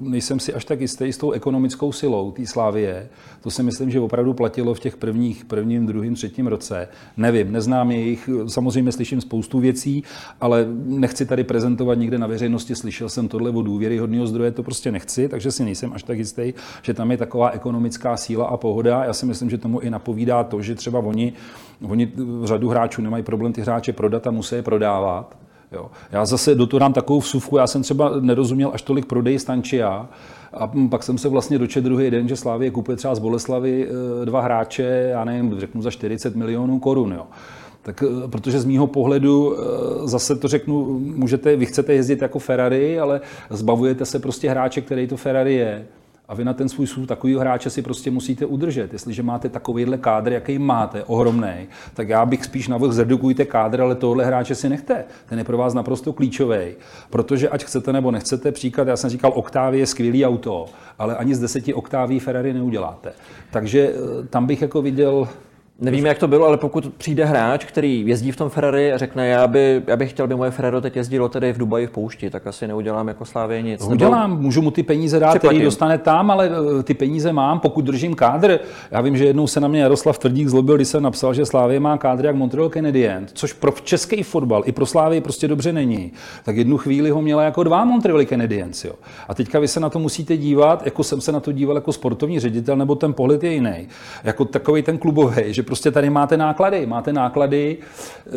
nejsem 0.00 0.40
si 0.40 0.54
až 0.54 0.64
tak 0.64 0.80
jistý 0.80 1.12
s 1.12 1.18
tou 1.18 1.30
ekonomickou 1.30 1.92
silou 1.92 2.30
té 2.30 2.46
Slávie. 2.46 3.08
To 3.40 3.50
si 3.50 3.62
myslím, 3.62 3.90
že 3.90 4.00
opravdu 4.00 4.34
platilo 4.34 4.74
v 4.74 4.80
těch 4.80 4.96
prvních, 4.96 5.44
prvním, 5.44 5.86
druhým, 5.86 6.14
třetím 6.14 6.46
roce. 6.46 6.88
Nevím, 7.16 7.52
neznám 7.52 7.90
jejich, 7.90 8.30
samozřejmě 8.46 8.92
slyším 8.92 9.20
spoustu 9.20 9.60
věcí, 9.60 10.04
ale 10.40 10.66
nechci 10.84 11.26
tady 11.26 11.44
prezentovat 11.44 11.94
někde 11.94 12.18
na 12.18 12.26
veřejnosti, 12.26 12.74
slyšel 12.74 13.08
jsem 13.08 13.28
tohle 13.28 13.50
od 13.50 13.62
důvěryhodného 13.62 14.26
zdroje, 14.26 14.50
to 14.50 14.62
prostě 14.62 14.92
nechci, 14.92 15.28
takže 15.28 15.52
si 15.52 15.64
nejsem 15.64 15.92
až 15.92 16.02
tak 16.02 16.18
jistý, 16.18 16.52
že 16.82 16.94
tam 16.94 17.10
je 17.10 17.16
taková 17.16 17.50
ekonomická 17.50 18.16
síla 18.16 18.46
a 18.46 18.56
pohoda. 18.56 19.04
Já 19.04 19.12
si 19.12 19.26
myslím, 19.26 19.50
že 19.50 19.58
tomu 19.58 19.80
i 19.80 19.90
napovídá 19.90 20.44
to, 20.44 20.62
že 20.62 20.74
třeba 20.74 20.98
oni, 20.98 21.32
oni 21.88 22.12
řadu 22.44 22.68
hráčů 22.68 23.02
nemají 23.02 23.22
problém 23.22 23.52
ty 23.52 23.60
hráče 23.60 23.92
prodat 23.92 24.26
a 24.26 24.30
musí 24.30 24.54
je 24.54 24.62
prodávat 24.62 25.45
Jo. 25.72 25.90
Já 26.12 26.26
zase 26.26 26.54
do 26.54 26.66
toho 26.66 26.78
dám 26.78 26.92
takovou 26.92 27.20
vsuvku, 27.20 27.56
já 27.56 27.66
jsem 27.66 27.82
třeba 27.82 28.12
nerozuměl 28.20 28.70
až 28.74 28.82
tolik 28.82 29.06
prodej 29.06 29.38
Stančia, 29.38 30.08
a 30.52 30.70
pak 30.90 31.02
jsem 31.02 31.18
se 31.18 31.28
vlastně 31.28 31.58
dočet 31.58 31.84
druhý 31.84 32.10
den, 32.10 32.28
že 32.28 32.36
Slávě 32.36 32.70
kupuje 32.70 32.96
třeba 32.96 33.14
z 33.14 33.18
Boleslavy 33.18 33.88
eh, 33.88 34.26
dva 34.26 34.40
hráče, 34.40 35.08
já 35.10 35.24
nevím, 35.24 35.60
řeknu 35.60 35.82
za 35.82 35.90
40 35.90 36.36
milionů 36.36 36.78
korun. 36.78 37.12
Jo. 37.12 37.26
Tak, 37.82 38.02
eh, 38.02 38.28
protože 38.28 38.60
z 38.60 38.64
mýho 38.64 38.86
pohledu, 38.86 39.56
eh, 39.58 40.08
zase 40.08 40.36
to 40.36 40.48
řeknu, 40.48 40.98
můžete, 40.98 41.56
vy 41.56 41.66
chcete 41.66 41.92
jezdit 41.94 42.22
jako 42.22 42.38
Ferrari, 42.38 43.00
ale 43.00 43.20
zbavujete 43.50 44.04
se 44.04 44.18
prostě 44.18 44.50
hráče, 44.50 44.80
který 44.80 45.06
to 45.06 45.16
Ferrari 45.16 45.54
je. 45.54 45.86
A 46.28 46.34
vy 46.34 46.44
na 46.44 46.54
ten 46.54 46.68
svůj 46.68 46.86
svůj 46.86 47.06
takový 47.06 47.36
hráče 47.36 47.70
si 47.70 47.82
prostě 47.82 48.10
musíte 48.10 48.46
udržet. 48.46 48.92
Jestliže 48.92 49.22
máte 49.22 49.48
takovýhle 49.48 49.98
kádr, 49.98 50.32
jaký 50.32 50.58
máte, 50.58 51.04
ohromný, 51.04 51.68
tak 51.94 52.08
já 52.08 52.26
bych 52.26 52.44
spíš 52.44 52.68
navrhl 52.68 52.92
zredukujte 52.92 53.44
kádr, 53.44 53.80
ale 53.80 53.94
tohle 53.94 54.24
hráče 54.24 54.54
si 54.54 54.68
nechte. 54.68 55.04
Ten 55.26 55.38
je 55.38 55.44
pro 55.44 55.56
vás 55.56 55.74
naprosto 55.74 56.12
klíčový. 56.12 56.74
Protože 57.10 57.48
ať 57.48 57.64
chcete 57.64 57.92
nebo 57.92 58.10
nechcete, 58.10 58.52
příklad, 58.52 58.88
já 58.88 58.96
jsem 58.96 59.10
říkal, 59.10 59.32
Octavia 59.34 59.80
je 59.80 59.86
skvělý 59.86 60.26
auto, 60.26 60.66
ale 60.98 61.16
ani 61.16 61.34
z 61.34 61.38
deseti 61.38 61.74
Octavii 61.74 62.20
Ferrari 62.20 62.52
neuděláte. 62.52 63.12
Takže 63.50 63.92
eh, 63.92 64.26
tam 64.26 64.46
bych 64.46 64.62
jako 64.62 64.82
viděl 64.82 65.28
Nevím, 65.80 66.06
jak 66.06 66.18
to 66.18 66.28
bylo, 66.28 66.46
ale 66.46 66.56
pokud 66.56 66.94
přijde 66.94 67.24
hráč, 67.24 67.64
který 67.64 68.06
jezdí 68.06 68.32
v 68.32 68.36
tom 68.36 68.48
Ferrari 68.48 68.92
a 68.92 68.98
řekne, 68.98 69.26
já, 69.26 69.46
by, 69.46 69.82
já 69.86 69.96
bych 69.96 70.10
chtěl, 70.10 70.24
aby 70.24 70.34
moje 70.34 70.50
Ferrari 70.50 70.80
teď 70.80 70.96
jezdilo 70.96 71.28
tedy 71.28 71.52
v 71.52 71.58
Dubaji 71.58 71.86
v 71.86 71.90
poušti, 71.90 72.30
tak 72.30 72.46
asi 72.46 72.68
neudělám 72.68 73.08
jako 73.08 73.24
Slávě 73.24 73.62
nic. 73.62 73.80
No, 73.80 73.88
udělám, 73.88 74.40
můžu 74.40 74.62
mu 74.62 74.70
ty 74.70 74.82
peníze 74.82 75.18
dát, 75.18 75.38
který 75.38 75.62
dostane 75.62 75.98
tam, 75.98 76.30
ale 76.30 76.50
eh, 76.78 76.82
ty 76.82 76.94
peníze 76.94 77.32
mám, 77.32 77.60
pokud 77.60 77.84
držím 77.84 78.14
kádr. 78.14 78.58
Já 78.90 79.00
vím, 79.00 79.16
že 79.16 79.24
jednou 79.24 79.46
se 79.46 79.60
na 79.60 79.68
mě 79.68 79.80
Jaroslav 79.80 80.18
Tvrdík 80.18 80.48
zlobil, 80.48 80.76
když 80.76 80.88
jsem 80.88 81.02
napsal, 81.02 81.34
že 81.34 81.46
Slávě 81.46 81.80
má 81.80 81.98
kádr 81.98 82.24
jak 82.24 82.36
Montreal 82.36 82.68
Canadiens, 82.68 83.30
což 83.32 83.52
pro 83.52 83.72
český 83.84 84.22
fotbal 84.22 84.62
i 84.66 84.72
pro 84.72 84.86
Slávě 84.86 85.20
prostě 85.20 85.48
dobře 85.48 85.72
není. 85.72 86.12
Tak 86.44 86.56
jednu 86.56 86.76
chvíli 86.76 87.10
ho 87.10 87.22
měla 87.22 87.42
jako 87.42 87.62
dva 87.62 87.84
Montreal 87.84 88.24
Canadiens. 88.24 88.84
Jo. 88.84 88.92
A 89.28 89.34
teďka 89.34 89.58
vy 89.58 89.68
se 89.68 89.80
na 89.80 89.90
to 89.90 89.98
musíte 89.98 90.36
dívat, 90.36 90.82
jako 90.84 91.04
jsem 91.04 91.20
se 91.20 91.32
na 91.32 91.40
to 91.40 91.52
díval 91.52 91.76
jako 91.76 91.92
sportovní 91.92 92.40
ředitel, 92.40 92.76
nebo 92.76 92.94
ten 92.94 93.12
pohled 93.12 93.44
je 93.44 93.52
jiný. 93.52 93.88
Jako 94.24 94.44
takový 94.44 94.82
ten 94.82 94.98
klubový, 94.98 95.42
že 95.46 95.65
prostě 95.66 95.90
tady 95.90 96.10
máte 96.10 96.36
náklady. 96.36 96.86
Máte 96.86 97.12
náklady 97.12 97.78
eh, 98.26 98.30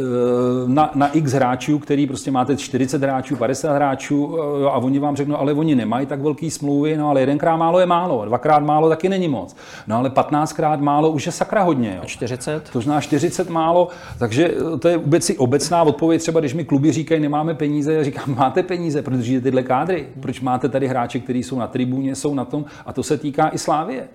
na, 0.68 0.92
na 0.96 1.08
x 1.08 1.32
hráčů, 1.32 1.80
který 1.80 2.08
prostě 2.08 2.32
máte 2.32 2.58
40 2.58 3.04
hráčů, 3.04 3.36
50 3.36 3.76
hráčů 3.76 4.38
eh, 4.38 4.66
a 4.66 4.78
oni 4.78 5.00
vám 5.00 5.16
řeknou, 5.16 5.38
ale 5.38 5.54
oni 5.54 5.76
nemají 5.76 6.06
tak 6.06 6.22
velký 6.22 6.52
smlouvy, 6.52 6.98
no 6.98 7.10
ale 7.10 7.20
jedenkrát 7.20 7.58
málo 7.58 7.80
je 7.80 7.86
málo, 7.86 8.26
dvakrát 8.26 8.60
málo 8.60 8.90
taky 8.90 9.10
není 9.10 9.28
moc. 9.28 9.56
No 9.88 9.98
ale 9.98 10.10
15krát 10.10 10.80
málo 10.80 11.10
už 11.10 11.26
je 11.26 11.32
sakra 11.32 11.64
hodně. 11.64 11.94
Jo. 11.96 12.02
A 12.04 12.06
40? 12.06 12.70
To 12.70 12.82
znamená 12.82 13.02
40 13.02 13.50
málo, 13.50 13.88
takže 14.20 14.52
eh, 14.74 14.78
to 14.78 14.88
je 14.88 14.98
vůbec 14.98 15.32
obecná 15.38 15.84
odpověď. 15.84 16.22
Třeba 16.22 16.40
když 16.40 16.54
mi 16.54 16.66
kluby 16.66 16.92
říkají, 16.92 17.22
nemáme 17.22 17.54
peníze, 17.54 17.94
já 17.94 18.04
říkám, 18.04 18.36
máte 18.36 18.64
peníze, 18.64 19.02
protože 19.02 19.42
tyhle 19.42 19.64
kádry. 19.64 20.08
Proč 20.20 20.42
máte 20.42 20.70
tady 20.70 20.88
hráče, 20.88 21.20
kteří 21.20 21.44
jsou 21.44 21.60
na 21.60 21.68
tribuně, 21.68 22.16
jsou 22.16 22.34
na 22.34 22.46
tom, 22.46 22.66
a 22.86 22.94
to 22.94 23.04
se 23.04 23.18
týká 23.18 23.50
i 23.50 23.58
Slávě. 23.58 24.08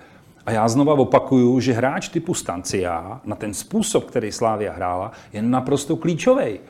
A 0.46 0.50
já 0.50 0.68
znova 0.68 0.94
opakuju, 0.94 1.60
že 1.60 1.72
hráč 1.72 2.08
typu 2.08 2.34
Stancia 2.34 3.20
na 3.24 3.36
ten 3.36 3.54
způsob, 3.54 4.04
který 4.04 4.32
Slávia 4.32 4.72
hrála, 4.72 5.12
je 5.32 5.42
naprosto 5.42 5.96
klíčový. 5.96 6.60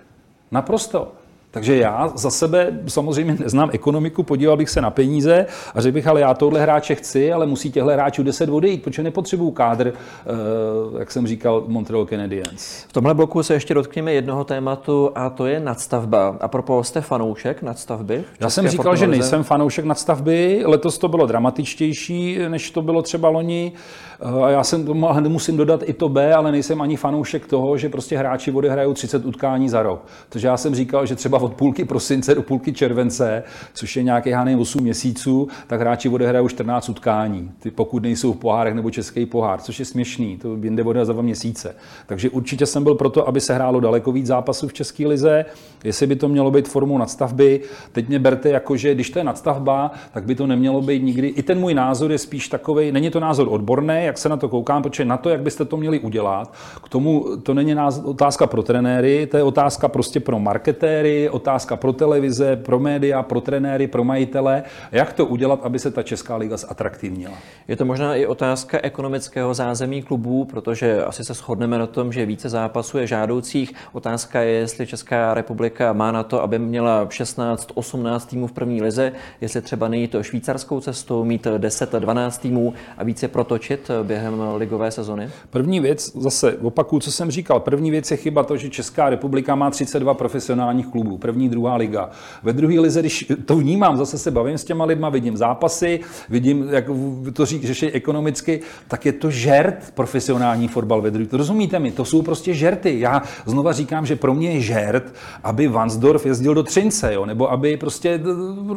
Naprosto. 0.50 1.12
Takže 1.54 1.76
já 1.76 2.12
za 2.14 2.30
sebe 2.30 2.72
samozřejmě 2.86 3.36
neznám 3.40 3.70
ekonomiku, 3.72 4.22
podíval 4.22 4.56
bych 4.56 4.70
se 4.70 4.80
na 4.80 4.90
peníze 4.90 5.46
a 5.74 5.80
řekl 5.80 5.94
bych, 5.94 6.06
ale 6.06 6.20
já 6.20 6.34
tohle 6.34 6.60
hráče 6.60 6.94
chci, 6.94 7.32
ale 7.32 7.46
musí 7.46 7.72
těchto 7.72 7.90
hráčů 7.90 8.22
10 8.22 8.50
odejít, 8.50 8.82
protože 8.82 9.02
nepotřebuju 9.02 9.50
kádr, 9.50 9.92
eh, 9.92 10.98
jak 10.98 11.10
jsem 11.10 11.26
říkal, 11.26 11.64
Montreal 11.66 12.06
Canadiens. 12.06 12.84
V 12.88 12.92
tomhle 12.92 13.14
bloku 13.14 13.42
se 13.42 13.54
ještě 13.54 13.74
dotkněme 13.74 14.12
jednoho 14.12 14.44
tématu 14.44 15.10
a 15.14 15.30
to 15.30 15.46
je 15.46 15.60
nadstavba. 15.60 16.36
A 16.40 16.48
propos 16.48 16.88
jste 16.88 17.00
fanoušek 17.00 17.62
nadstavby? 17.62 18.24
Já 18.40 18.50
jsem 18.50 18.68
říkal, 18.68 18.96
že 18.96 19.06
nejsem 19.06 19.42
fanoušek 19.42 19.84
nadstavby, 19.84 20.62
letos 20.64 20.98
to 20.98 21.08
bylo 21.08 21.26
dramatičtější, 21.26 22.38
než 22.48 22.70
to 22.70 22.82
bylo 22.82 23.02
třeba 23.02 23.28
loni. 23.28 23.72
A 24.20 24.50
já 24.50 24.64
jsem 24.64 24.86
musím 25.28 25.56
dodat 25.56 25.82
i 25.86 25.92
to 25.92 26.08
B, 26.08 26.34
ale 26.34 26.52
nejsem 26.52 26.82
ani 26.82 26.96
fanoušek 26.96 27.46
toho, 27.46 27.76
že 27.76 27.88
prostě 27.88 28.18
hráči 28.18 28.52
odehrajou 28.52 28.94
30 28.94 29.26
utkání 29.26 29.68
za 29.68 29.82
rok. 29.82 30.06
Takže 30.28 30.48
já 30.48 30.56
jsem 30.56 30.74
říkal, 30.74 31.06
že 31.06 31.16
třeba 31.16 31.38
od 31.38 31.54
půlky 31.54 31.84
prosince 31.84 32.34
do 32.34 32.42
půlky 32.42 32.72
července, 32.72 33.42
což 33.74 33.96
je 33.96 34.02
nějaký 34.02 34.30
hány 34.30 34.56
8 34.56 34.82
měsíců, 34.82 35.48
tak 35.66 35.80
hráči 35.80 36.08
odehrajou 36.08 36.48
14 36.48 36.88
utkání, 36.88 37.50
ty 37.58 37.70
pokud 37.70 38.02
nejsou 38.02 38.32
v 38.32 38.36
pohárech 38.36 38.74
nebo 38.74 38.90
český 38.90 39.26
pohár, 39.26 39.60
což 39.60 39.78
je 39.78 39.84
směšný, 39.84 40.38
to 40.38 40.56
jinde 40.62 40.82
odehrá 40.82 41.04
za 41.04 41.12
dva 41.12 41.22
měsíce. 41.22 41.74
Takže 42.06 42.30
určitě 42.30 42.66
jsem 42.66 42.84
byl 42.84 42.94
proto, 42.94 43.28
aby 43.28 43.40
se 43.40 43.54
hrálo 43.54 43.80
daleko 43.80 44.12
víc 44.12 44.26
zápasů 44.26 44.68
v 44.68 44.72
České 44.72 45.06
lize, 45.06 45.44
jestli 45.84 46.06
by 46.06 46.16
to 46.16 46.28
mělo 46.28 46.50
být 46.50 46.68
formou 46.68 46.98
nadstavby. 46.98 47.60
Teď 47.92 48.08
mě 48.08 48.18
berte 48.18 48.48
jako, 48.48 48.76
že 48.76 48.94
když 48.94 49.10
to 49.10 49.18
je 49.18 49.24
nadstavba, 49.24 49.90
tak 50.12 50.24
by 50.24 50.34
to 50.34 50.46
nemělo 50.46 50.80
být 50.80 51.02
nikdy. 51.02 51.28
I 51.28 51.42
ten 51.42 51.60
můj 51.60 51.74
názor 51.74 52.12
je 52.12 52.18
spíš 52.18 52.48
takový, 52.48 52.92
není 52.92 53.10
to 53.10 53.20
názor 53.20 53.48
odborný, 53.50 54.04
jak 54.14 54.18
se 54.18 54.28
na 54.28 54.36
to 54.36 54.48
koukám, 54.48 54.82
protože 54.82 55.04
na 55.04 55.16
to, 55.16 55.28
jak 55.30 55.40
byste 55.40 55.64
to 55.64 55.76
měli 55.76 56.00
udělat, 56.00 56.54
k 56.84 56.88
tomu 56.88 57.36
to 57.42 57.54
není 57.54 57.76
otázka 58.04 58.46
pro 58.46 58.62
trenéry, 58.62 59.26
to 59.26 59.36
je 59.36 59.42
otázka 59.42 59.88
prostě 59.88 60.20
pro 60.20 60.38
marketéry, 60.38 61.30
otázka 61.30 61.76
pro 61.76 61.92
televize, 61.92 62.56
pro 62.56 62.78
média, 62.78 63.22
pro 63.22 63.40
trenéry, 63.40 63.86
pro 63.86 64.04
majitele, 64.04 64.62
jak 64.92 65.12
to 65.12 65.26
udělat, 65.26 65.60
aby 65.62 65.78
se 65.78 65.90
ta 65.90 66.02
Česká 66.02 66.36
liga 66.36 66.56
zatraktivnila. 66.56 67.34
Je 67.68 67.76
to 67.76 67.84
možná 67.84 68.14
i 68.14 68.26
otázka 68.26 68.78
ekonomického 68.82 69.54
zázemí 69.54 70.02
klubů, 70.02 70.44
protože 70.44 71.04
asi 71.04 71.24
se 71.24 71.34
shodneme 71.34 71.78
na 71.78 71.86
tom, 71.86 72.12
že 72.12 72.26
více 72.26 72.48
zápasů 72.48 72.98
je 72.98 73.06
žádoucích. 73.06 73.74
Otázka 73.92 74.40
je, 74.40 74.50
jestli 74.50 74.86
Česká 74.86 75.34
republika 75.34 75.92
má 75.92 76.12
na 76.12 76.22
to, 76.22 76.42
aby 76.42 76.58
měla 76.58 77.06
16-18 77.06 78.20
týmů 78.26 78.46
v 78.46 78.52
první 78.52 78.82
lize, 78.82 79.12
jestli 79.40 79.60
třeba 79.60 79.88
nejít 79.88 80.10
to 80.10 80.22
švýcarskou 80.22 80.80
cestou, 80.80 81.24
mít 81.24 81.46
10-12 81.46 82.40
týmů 82.40 82.74
a 82.98 83.04
více 83.04 83.28
protočit 83.28 83.90
během 84.02 84.42
ligové 84.56 84.90
sezony? 84.90 85.30
První 85.50 85.80
věc, 85.80 86.16
zase 86.16 86.52
opakuju, 86.52 87.00
co 87.00 87.12
jsem 87.12 87.30
říkal, 87.30 87.60
první 87.60 87.90
věc 87.90 88.10
je 88.10 88.16
chyba 88.16 88.42
to, 88.42 88.56
že 88.56 88.70
Česká 88.70 89.10
republika 89.10 89.54
má 89.54 89.70
32 89.70 90.14
profesionálních 90.14 90.86
klubů, 90.86 91.18
první, 91.18 91.48
druhá 91.48 91.76
liga. 91.76 92.10
Ve 92.42 92.52
druhé 92.52 92.80
lize, 92.80 93.00
když 93.00 93.32
to 93.44 93.56
vnímám, 93.56 93.96
zase 93.96 94.18
se 94.18 94.30
bavím 94.30 94.58
s 94.58 94.64
těma 94.64 94.84
lidma, 94.84 95.08
vidím 95.08 95.36
zápasy, 95.36 96.00
vidím, 96.28 96.68
jak 96.70 96.84
to 97.32 97.46
řík, 97.46 97.64
řeší 97.64 97.90
ekonomicky, 97.90 98.60
tak 98.88 99.06
je 99.06 99.12
to 99.12 99.30
žert 99.30 99.92
profesionální 99.94 100.68
fotbal 100.68 101.00
ve 101.00 101.10
druhé. 101.10 101.28
Rozumíte 101.32 101.78
mi, 101.78 101.90
to 101.90 102.04
jsou 102.04 102.22
prostě 102.22 102.54
žerty. 102.54 103.00
Já 103.00 103.22
znova 103.46 103.72
říkám, 103.72 104.06
že 104.06 104.16
pro 104.16 104.34
mě 104.34 104.50
je 104.50 104.60
žert, 104.60 105.14
aby 105.42 105.68
Vansdorf 105.68 106.26
jezdil 106.26 106.54
do 106.54 106.62
Třince, 106.62 107.14
jo? 107.14 107.26
nebo 107.26 107.50
aby 107.50 107.76
prostě, 107.76 108.20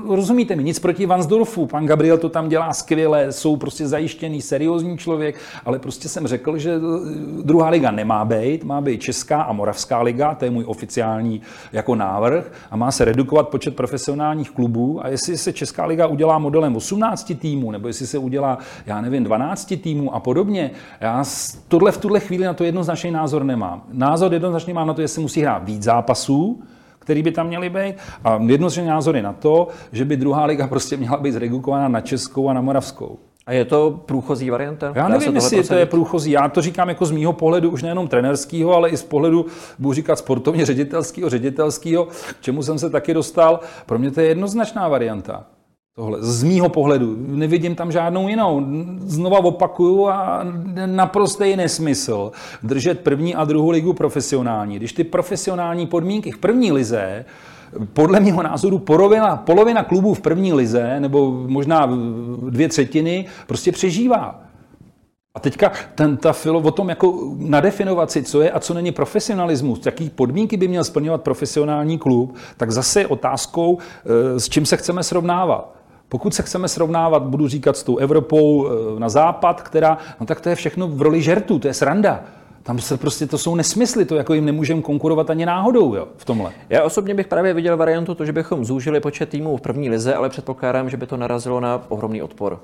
rozumíte 0.08 0.56
mi, 0.56 0.64
nic 0.64 0.80
proti 0.80 1.06
Vansdorfu, 1.06 1.66
pan 1.66 1.86
Gabriel 1.86 2.18
to 2.18 2.30
tam 2.30 2.50
dělá 2.50 2.74
skvěle, 2.74 3.32
jsou 3.32 3.58
prostě 3.58 3.88
zajištěný, 3.88 4.42
seriózní 4.42 4.98
člověk, 5.08 5.36
ale 5.66 5.80
prostě 5.80 6.10
jsem 6.10 6.28
řekl, 6.28 6.58
že 6.58 6.80
druhá 7.44 7.70
liga 7.70 7.92
nemá 7.92 8.26
být, 8.26 8.64
má 8.64 8.82
být 8.82 9.02
Česká 9.02 9.42
a 9.42 9.54
Moravská 9.54 10.02
liga, 10.02 10.36
to 10.36 10.46
je 10.46 10.52
můj 10.52 10.64
oficiální 10.68 11.42
jako 11.72 11.96
návrh 11.96 12.52
a 12.72 12.76
má 12.76 12.92
se 12.92 13.06
redukovat 13.06 13.48
počet 13.48 13.76
profesionálních 13.76 14.52
klubů 14.52 15.00
a 15.06 15.08
jestli 15.08 15.38
se 15.38 15.54
Česká 15.54 15.86
liga 15.86 16.08
udělá 16.08 16.40
modelem 16.40 16.76
18 16.76 17.32
týmů, 17.40 17.72
nebo 17.72 17.88
jestli 17.88 18.08
se 18.08 18.18
udělá, 18.18 18.58
já 18.86 19.02
nevím, 19.02 19.24
12 19.24 19.74
týmů 19.82 20.16
a 20.16 20.20
podobně, 20.20 20.72
já 21.02 21.24
tohle 21.68 21.92
v 21.92 21.98
tuhle 21.98 22.20
chvíli 22.20 22.46
na 22.46 22.54
to 22.54 22.64
jednoznačný 22.64 23.12
názor 23.12 23.44
nemám. 23.44 23.84
Názor 23.92 24.34
jednoznačně 24.34 24.74
mám 24.74 24.88
na 24.88 24.94
to, 24.94 25.02
jestli 25.02 25.22
musí 25.22 25.42
hrát 25.42 25.64
víc 25.64 25.84
zápasů, 25.84 26.60
který 27.00 27.24
by 27.24 27.32
tam 27.32 27.48
měly 27.48 27.70
být. 27.70 27.96
A 28.24 28.36
jednoznačný 28.36 28.86
názor 28.86 29.16
je 29.16 29.24
na 29.24 29.34
to, 29.34 29.68
že 29.92 30.06
by 30.06 30.18
druhá 30.18 30.46
liga 30.46 30.68
prostě 30.68 30.98
měla 30.98 31.18
být 31.18 31.32
zredukovaná 31.32 31.88
na 31.88 32.02
Českou 32.02 32.50
a 32.50 32.54
na 32.54 32.62
Moravskou. 32.62 33.18
A 33.48 33.54
je 33.54 33.66
to 33.66 34.02
průchozí 34.06 34.50
varianta? 34.50 34.92
Já 34.96 35.08
nevím, 35.08 35.36
jestli 35.36 35.64
to 35.64 35.74
je 35.74 35.86
průchozí. 35.86 36.32
Já 36.32 36.50
to 36.50 36.62
říkám 36.62 36.90
jako 36.90 37.06
z 37.06 37.12
mýho 37.12 37.34
pohledu 37.34 37.70
už 37.70 37.84
nejenom 37.84 38.08
trenerského, 38.08 38.74
ale 38.74 38.90
i 38.90 38.98
z 38.98 39.04
pohledu, 39.04 39.46
budu 39.80 39.94
říkat, 39.94 40.16
sportovně 40.16 40.66
ředitelského, 40.66 41.30
ředitelského, 41.30 42.06
k 42.06 42.42
čemu 42.42 42.64
jsem 42.64 42.80
se 42.80 42.90
taky 42.90 43.14
dostal. 43.14 43.60
Pro 43.86 44.00
mě 44.00 44.12
to 44.12 44.22
je 44.22 44.28
jednoznačná 44.28 44.88
varianta. 44.88 45.46
Tohle. 45.96 46.18
Z 46.22 46.44
mýho 46.44 46.70
pohledu. 46.70 47.16
Nevidím 47.20 47.76
tam 47.76 47.92
žádnou 47.92 48.28
jinou. 48.28 48.66
Znova 49.00 49.40
opakuju 49.40 50.08
a 50.08 50.46
naprostý 50.86 51.56
nesmysl 51.56 52.32
držet 52.64 53.00
první 53.00 53.36
a 53.36 53.46
druhou 53.46 53.70
ligu 53.70 53.94
profesionální. 53.94 54.76
Když 54.76 54.94
ty 54.94 55.04
profesionální 55.04 55.88
podmínky 55.88 56.32
v 56.32 56.38
první 56.38 56.72
lize 56.72 57.26
podle 57.94 58.20
mého 58.20 58.44
názoru 58.44 58.80
polovina, 58.80 59.38
polovina 59.38 59.84
klubů 59.84 60.14
v 60.14 60.22
první 60.22 60.54
lize, 60.54 61.00
nebo 61.00 61.32
možná 61.32 61.90
dvě 62.50 62.70
třetiny, 62.70 63.26
prostě 63.48 63.72
přežívá. 63.72 64.48
A 65.36 65.40
teďka 65.40 65.72
ten, 65.96 66.18
ta 66.18 66.34
filo 66.34 66.60
o 66.60 66.72
tom, 66.72 66.90
jako 66.90 67.34
nadefinovat 67.38 68.12
si, 68.12 68.24
co 68.24 68.42
je 68.42 68.52
a 68.52 68.60
co 68.60 68.74
není 68.74 68.92
profesionalismus, 68.92 69.86
jaký 69.86 70.10
podmínky 70.10 70.58
by 70.58 70.68
měl 70.68 70.84
splňovat 70.84 71.22
profesionální 71.22 71.98
klub, 71.98 72.36
tak 72.58 72.72
zase 72.72 73.00
je 73.00 73.08
otázkou, 73.08 73.78
eh, 73.78 74.40
s 74.40 74.50
čím 74.50 74.66
se 74.66 74.78
chceme 74.78 75.04
srovnávat. 75.04 75.76
Pokud 76.10 76.36
se 76.36 76.44
chceme 76.44 76.68
srovnávat, 76.68 77.24
budu 77.24 77.48
říkat 77.48 77.78
s 77.78 77.84
tou 77.84 77.98
Evropou 77.98 78.68
eh, 78.68 79.00
na 79.00 79.10
západ, 79.10 79.62
která, 79.62 79.98
no 80.20 80.26
tak 80.26 80.42
to 80.42 80.50
je 80.50 80.56
všechno 80.56 80.88
v 80.88 81.02
roli 81.02 81.22
žertu, 81.22 81.60
to 81.60 81.68
je 81.68 81.74
sranda. 81.74 82.24
Tam 82.68 82.80
se 82.80 82.98
prostě 82.98 83.28
to 83.28 83.38
jsou 83.38 83.56
nesmysly, 83.56 84.06
to 84.06 84.16
jako 84.16 84.34
jim 84.34 84.46
nemůžeme 84.46 84.82
konkurovat 84.82 85.30
ani 85.30 85.46
náhodou 85.46 85.96
jo, 85.96 86.08
v 86.18 86.26
tomhle. 86.26 86.52
Já 86.70 86.84
osobně 86.84 87.14
bych 87.14 87.28
právě 87.28 87.54
viděl 87.54 87.78
variantu 87.78 88.16
to, 88.16 88.26
že 88.26 88.32
bychom 88.32 88.66
zúžili 88.66 89.00
počet 89.00 89.30
týmů 89.30 89.58
v 89.58 89.62
první 89.62 89.90
lize, 89.90 90.16
ale 90.16 90.30
předpokládám, 90.30 90.90
že 90.90 90.98
by 90.98 91.08
to 91.08 91.18
narazilo 91.18 91.60
na 91.60 91.86
ohromný 91.90 92.22
odpor. 92.22 92.60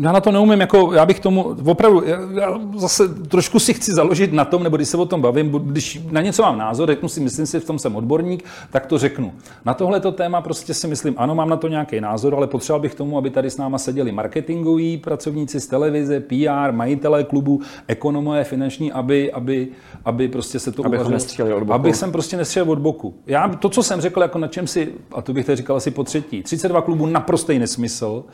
Já 0.00 0.12
na 0.12 0.20
to 0.20 0.32
neumím, 0.32 0.60
jako 0.60 0.92
já 0.92 1.06
bych 1.06 1.20
tomu 1.20 1.56
opravdu, 1.64 2.02
já, 2.06 2.18
já 2.40 2.60
zase 2.76 3.08
trošku 3.08 3.58
si 3.58 3.74
chci 3.74 3.92
založit 3.92 4.32
na 4.32 4.44
tom, 4.44 4.62
nebo 4.62 4.76
když 4.76 4.88
se 4.88 4.96
o 4.96 5.06
tom 5.06 5.20
bavím, 5.20 5.50
když 5.50 6.00
na 6.10 6.20
něco 6.20 6.42
mám 6.42 6.58
názor, 6.58 6.88
řeknu 6.88 7.08
si, 7.08 7.20
myslím 7.20 7.46
si, 7.46 7.60
v 7.60 7.64
tom 7.64 7.78
jsem 7.78 7.96
odborník, 7.96 8.44
tak 8.70 8.86
to 8.86 8.98
řeknu. 8.98 9.32
Na 9.64 9.74
tohleto 9.74 10.12
téma 10.12 10.40
prostě 10.40 10.74
si 10.74 10.86
myslím, 10.86 11.14
ano, 11.18 11.34
mám 11.34 11.48
na 11.48 11.56
to 11.56 11.68
nějaký 11.68 12.00
názor, 12.00 12.34
ale 12.34 12.46
potřeboval 12.46 12.80
bych 12.80 12.94
tomu, 12.94 13.18
aby 13.18 13.30
tady 13.30 13.50
s 13.50 13.56
náma 13.56 13.78
seděli 13.78 14.12
marketingoví 14.12 14.96
pracovníci 14.96 15.60
z 15.60 15.66
televize, 15.66 16.20
PR, 16.20 16.72
majitelé 16.72 17.24
klubu, 17.24 17.60
ekonomové, 17.86 18.44
finanční, 18.44 18.92
aby, 18.92 19.32
aby, 19.32 19.68
aby 20.04 20.28
prostě 20.28 20.58
se 20.58 20.72
to 20.72 20.82
uvařilo. 20.82 21.18
Aby 21.70 21.94
jsem 21.94 22.12
prostě 22.12 22.36
nestřelil 22.36 22.72
od 22.72 22.78
boku. 22.78 23.14
Já 23.26 23.48
to, 23.48 23.68
co 23.68 23.82
jsem 23.82 24.00
řekl, 24.00 24.22
jako 24.22 24.38
na 24.38 24.48
čem 24.48 24.66
si, 24.66 24.92
a 25.12 25.22
to 25.22 25.32
bych 25.32 25.46
teď 25.46 25.56
říkal 25.56 25.76
asi 25.76 25.90
po 25.90 26.04
třetí, 26.04 26.42
32 26.42 26.82
klubů 26.82 27.06
naprostý 27.06 27.58
nesmysl, 27.58 28.24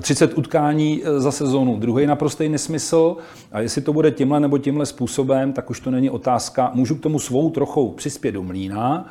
30 0.00 0.38
utkání 0.38 0.53
e, 0.58 1.20
za 1.20 1.32
sezónu, 1.32 1.76
druhý 1.76 2.06
naprostý 2.06 2.48
nesmysl. 2.48 3.16
A 3.52 3.60
jestli 3.60 3.82
to 3.82 3.92
bude 3.92 4.10
tímhle 4.10 4.40
nebo 4.40 4.58
tímhle 4.58 4.86
způsobem, 4.86 5.52
tak 5.52 5.70
už 5.70 5.80
to 5.80 5.90
není 5.90 6.10
otázka. 6.10 6.70
Můžu 6.74 6.94
k 6.94 7.02
tomu 7.02 7.18
svou 7.18 7.50
trochou 7.50 7.90
přispět 7.90 8.32
do 8.32 8.42
mlína, 8.42 9.08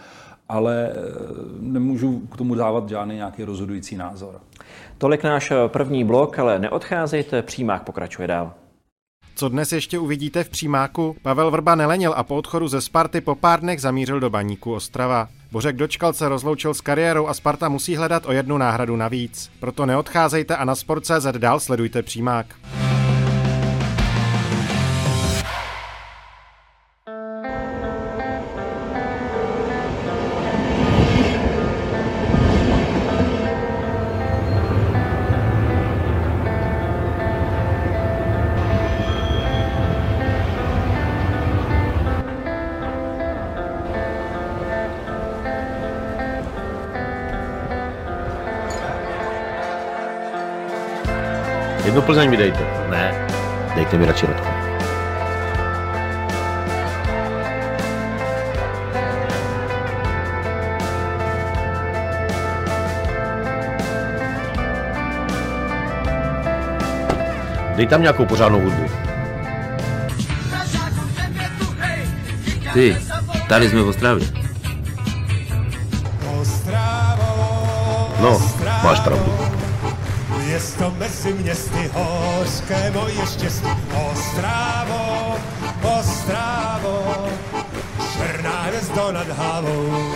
ale 0.49 0.87
e, 0.87 0.93
nemůžu 1.59 2.19
k 2.19 2.37
tomu 2.37 2.55
dávat 2.55 2.89
žádný 2.89 3.15
nějaký 3.15 3.43
rozhodující 3.43 3.95
názor. 3.95 4.41
Tolik 4.97 5.23
náš 5.23 5.51
e, 5.51 5.55
první 5.67 6.03
blok, 6.03 6.39
ale 6.39 6.59
neodcházejte, 6.59 7.41
přímák 7.41 7.83
pokračuje 7.83 8.27
dál. 8.27 8.53
Co 9.35 9.49
dnes 9.49 9.71
ještě 9.71 9.99
uvidíte 9.99 10.43
v 10.43 10.49
přímáku? 10.49 11.15
Pavel 11.21 11.51
Vrba 11.51 11.75
nelenil 11.75 12.13
a 12.15 12.23
po 12.23 12.35
odchodu 12.35 12.67
ze 12.67 12.81
Sparty 12.81 13.21
po 13.21 13.35
pár 13.35 13.59
dnech 13.59 13.81
zamířil 13.81 14.19
do 14.19 14.29
baníku 14.29 14.73
Ostrava. 14.73 15.27
Bořek 15.53 15.75
Dočkal 15.75 16.13
se 16.13 16.29
rozloučil 16.29 16.73
s 16.73 16.81
kariérou 16.81 17.27
a 17.27 17.33
Sparta 17.33 17.69
musí 17.69 17.95
hledat 17.95 18.25
o 18.25 18.31
jednu 18.31 18.57
náhradu 18.57 18.95
navíc. 18.95 19.51
Proto 19.59 19.85
neodcházejte 19.85 20.55
a 20.55 20.65
na 20.65 20.75
Sport.cz 20.75 21.25
dál 21.37 21.59
sledujte 21.59 22.03
přímák. 22.03 22.45
Plzeň 52.05 52.29
mi 52.29 52.37
dejte. 52.37 52.59
Ne, 52.89 53.27
dejte 53.75 53.97
mi 53.97 54.05
radši 54.05 54.25
Radko. 54.27 54.47
Dej 67.75 67.87
tam 67.87 68.01
nějakou 68.01 68.25
pořádnou 68.25 68.59
hudbu. 68.59 68.85
Ty, 72.73 72.97
tady 73.49 73.69
jsme 73.69 73.81
v 73.81 73.87
Ostravě. 73.87 74.27
No, 78.21 78.41
máš 78.83 78.99
pravdu. 78.99 79.33
Město 80.45 80.93
mezi 80.97 81.33
městy, 81.33 81.62
hořké 81.93 82.91
moje 82.91 83.25
štěstí. 83.27 83.67
Ostrávo, 84.11 85.35
Ostrávo, 85.99 87.27
černá 88.17 88.61
hvězdo 88.61 89.11
nad 89.11 89.27
hlavou. 89.27 90.11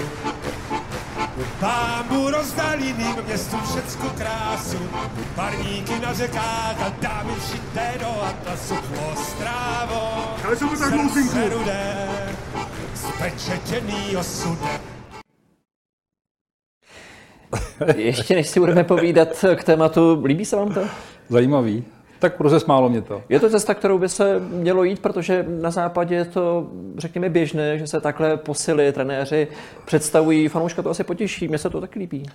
Pámu 1.60 2.30
rozdal 2.30 2.80
jiným 2.80 3.16
městu 3.28 3.58
všecku 3.58 4.10
krásu, 4.18 4.78
parníky 5.36 6.00
na 6.00 6.14
řekách 6.14 6.82
a 6.82 6.94
dámy 7.02 7.32
všité 7.46 7.94
do 8.00 8.24
atlasu. 8.24 8.76
Ostrávo, 9.14 10.26
Ale 10.46 10.56
co 10.58 10.68
to 10.70 10.80
tak 10.80 10.92
dlouzinku? 10.94 11.38
rudé, 11.50 12.08
spečetěný 12.96 14.18
osudem. 14.18 14.80
Ještě 17.96 18.36
než 18.36 18.48
si 18.50 18.60
budeme 18.60 18.84
povídat 18.84 19.30
k 19.56 19.64
tématu, 19.64 20.24
líbí 20.26 20.46
se 20.46 20.56
vám 20.56 20.74
to? 20.74 20.82
Zajímavý. 21.30 21.84
Tak 22.20 22.40
rozesmálo 22.40 22.90
mě 22.90 23.02
to. 23.02 23.24
Je 23.30 23.40
to 23.40 23.50
cesta, 23.50 23.74
kterou 23.74 23.98
by 23.98 24.10
se 24.10 24.40
mělo 24.40 24.84
jít, 24.84 25.00
protože 25.00 25.46
na 25.62 25.72
západě 25.72 26.16
je 26.16 26.26
to, 26.26 26.68
řekněme, 26.98 27.30
běžné, 27.30 27.78
že 27.78 27.88
se 27.88 28.02
takhle 28.02 28.38
posily 28.38 28.92
trenéři 28.92 29.48
představují. 29.86 30.48
Fanouška 30.48 30.82
to 30.82 30.90
asi 30.90 31.04
potěší, 31.04 31.48
mně 31.48 31.58
se 31.58 31.70
to 31.70 31.82
tak 31.82 31.96
líbí. 31.96 32.26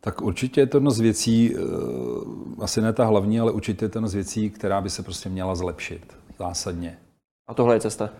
Tak 0.00 0.22
určitě 0.22 0.60
je 0.60 0.66
to 0.66 0.76
jedno 0.76 0.90
z 0.90 1.00
věcí, 1.00 1.54
eh, 1.56 1.60
asi 2.62 2.80
ne 2.80 2.92
ta 2.92 3.04
hlavní, 3.04 3.40
ale 3.40 3.52
určitě 3.52 3.84
je 3.84 3.88
to 3.88 3.98
jedno 3.98 4.08
z 4.08 4.14
věcí, 4.14 4.50
která 4.50 4.80
by 4.80 4.90
se 4.90 5.02
prostě 5.02 5.28
měla 5.28 5.54
zlepšit 5.54 6.16
zásadně. 6.38 6.96
A 7.48 7.54
tohle 7.54 7.76
je 7.76 7.80
cesta. 7.80 8.10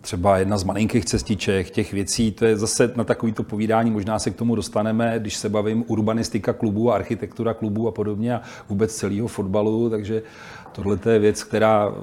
Třeba 0.00 0.38
jedna 0.38 0.58
z 0.58 0.64
malinkých 0.64 1.04
cestiček, 1.04 1.70
těch 1.70 1.92
věcí, 1.92 2.32
to 2.32 2.44
je 2.44 2.56
zase 2.56 2.92
na 2.96 3.04
takovýto 3.04 3.42
povídání, 3.42 3.90
možná 3.90 4.18
se 4.18 4.30
k 4.30 4.36
tomu 4.36 4.54
dostaneme, 4.54 5.14
když 5.18 5.36
se 5.36 5.48
bavím 5.48 5.84
urbanistika 5.86 6.52
klubů 6.52 6.92
a 6.92 6.94
architektura 6.94 7.54
klubů 7.54 7.88
a 7.88 7.92
podobně 7.92 8.34
a 8.34 8.42
vůbec 8.68 8.94
celého 8.94 9.28
fotbalu, 9.28 9.90
takže 9.90 10.22
tohle 10.72 10.98
je 11.10 11.18
věc, 11.18 11.44
která 11.44 11.94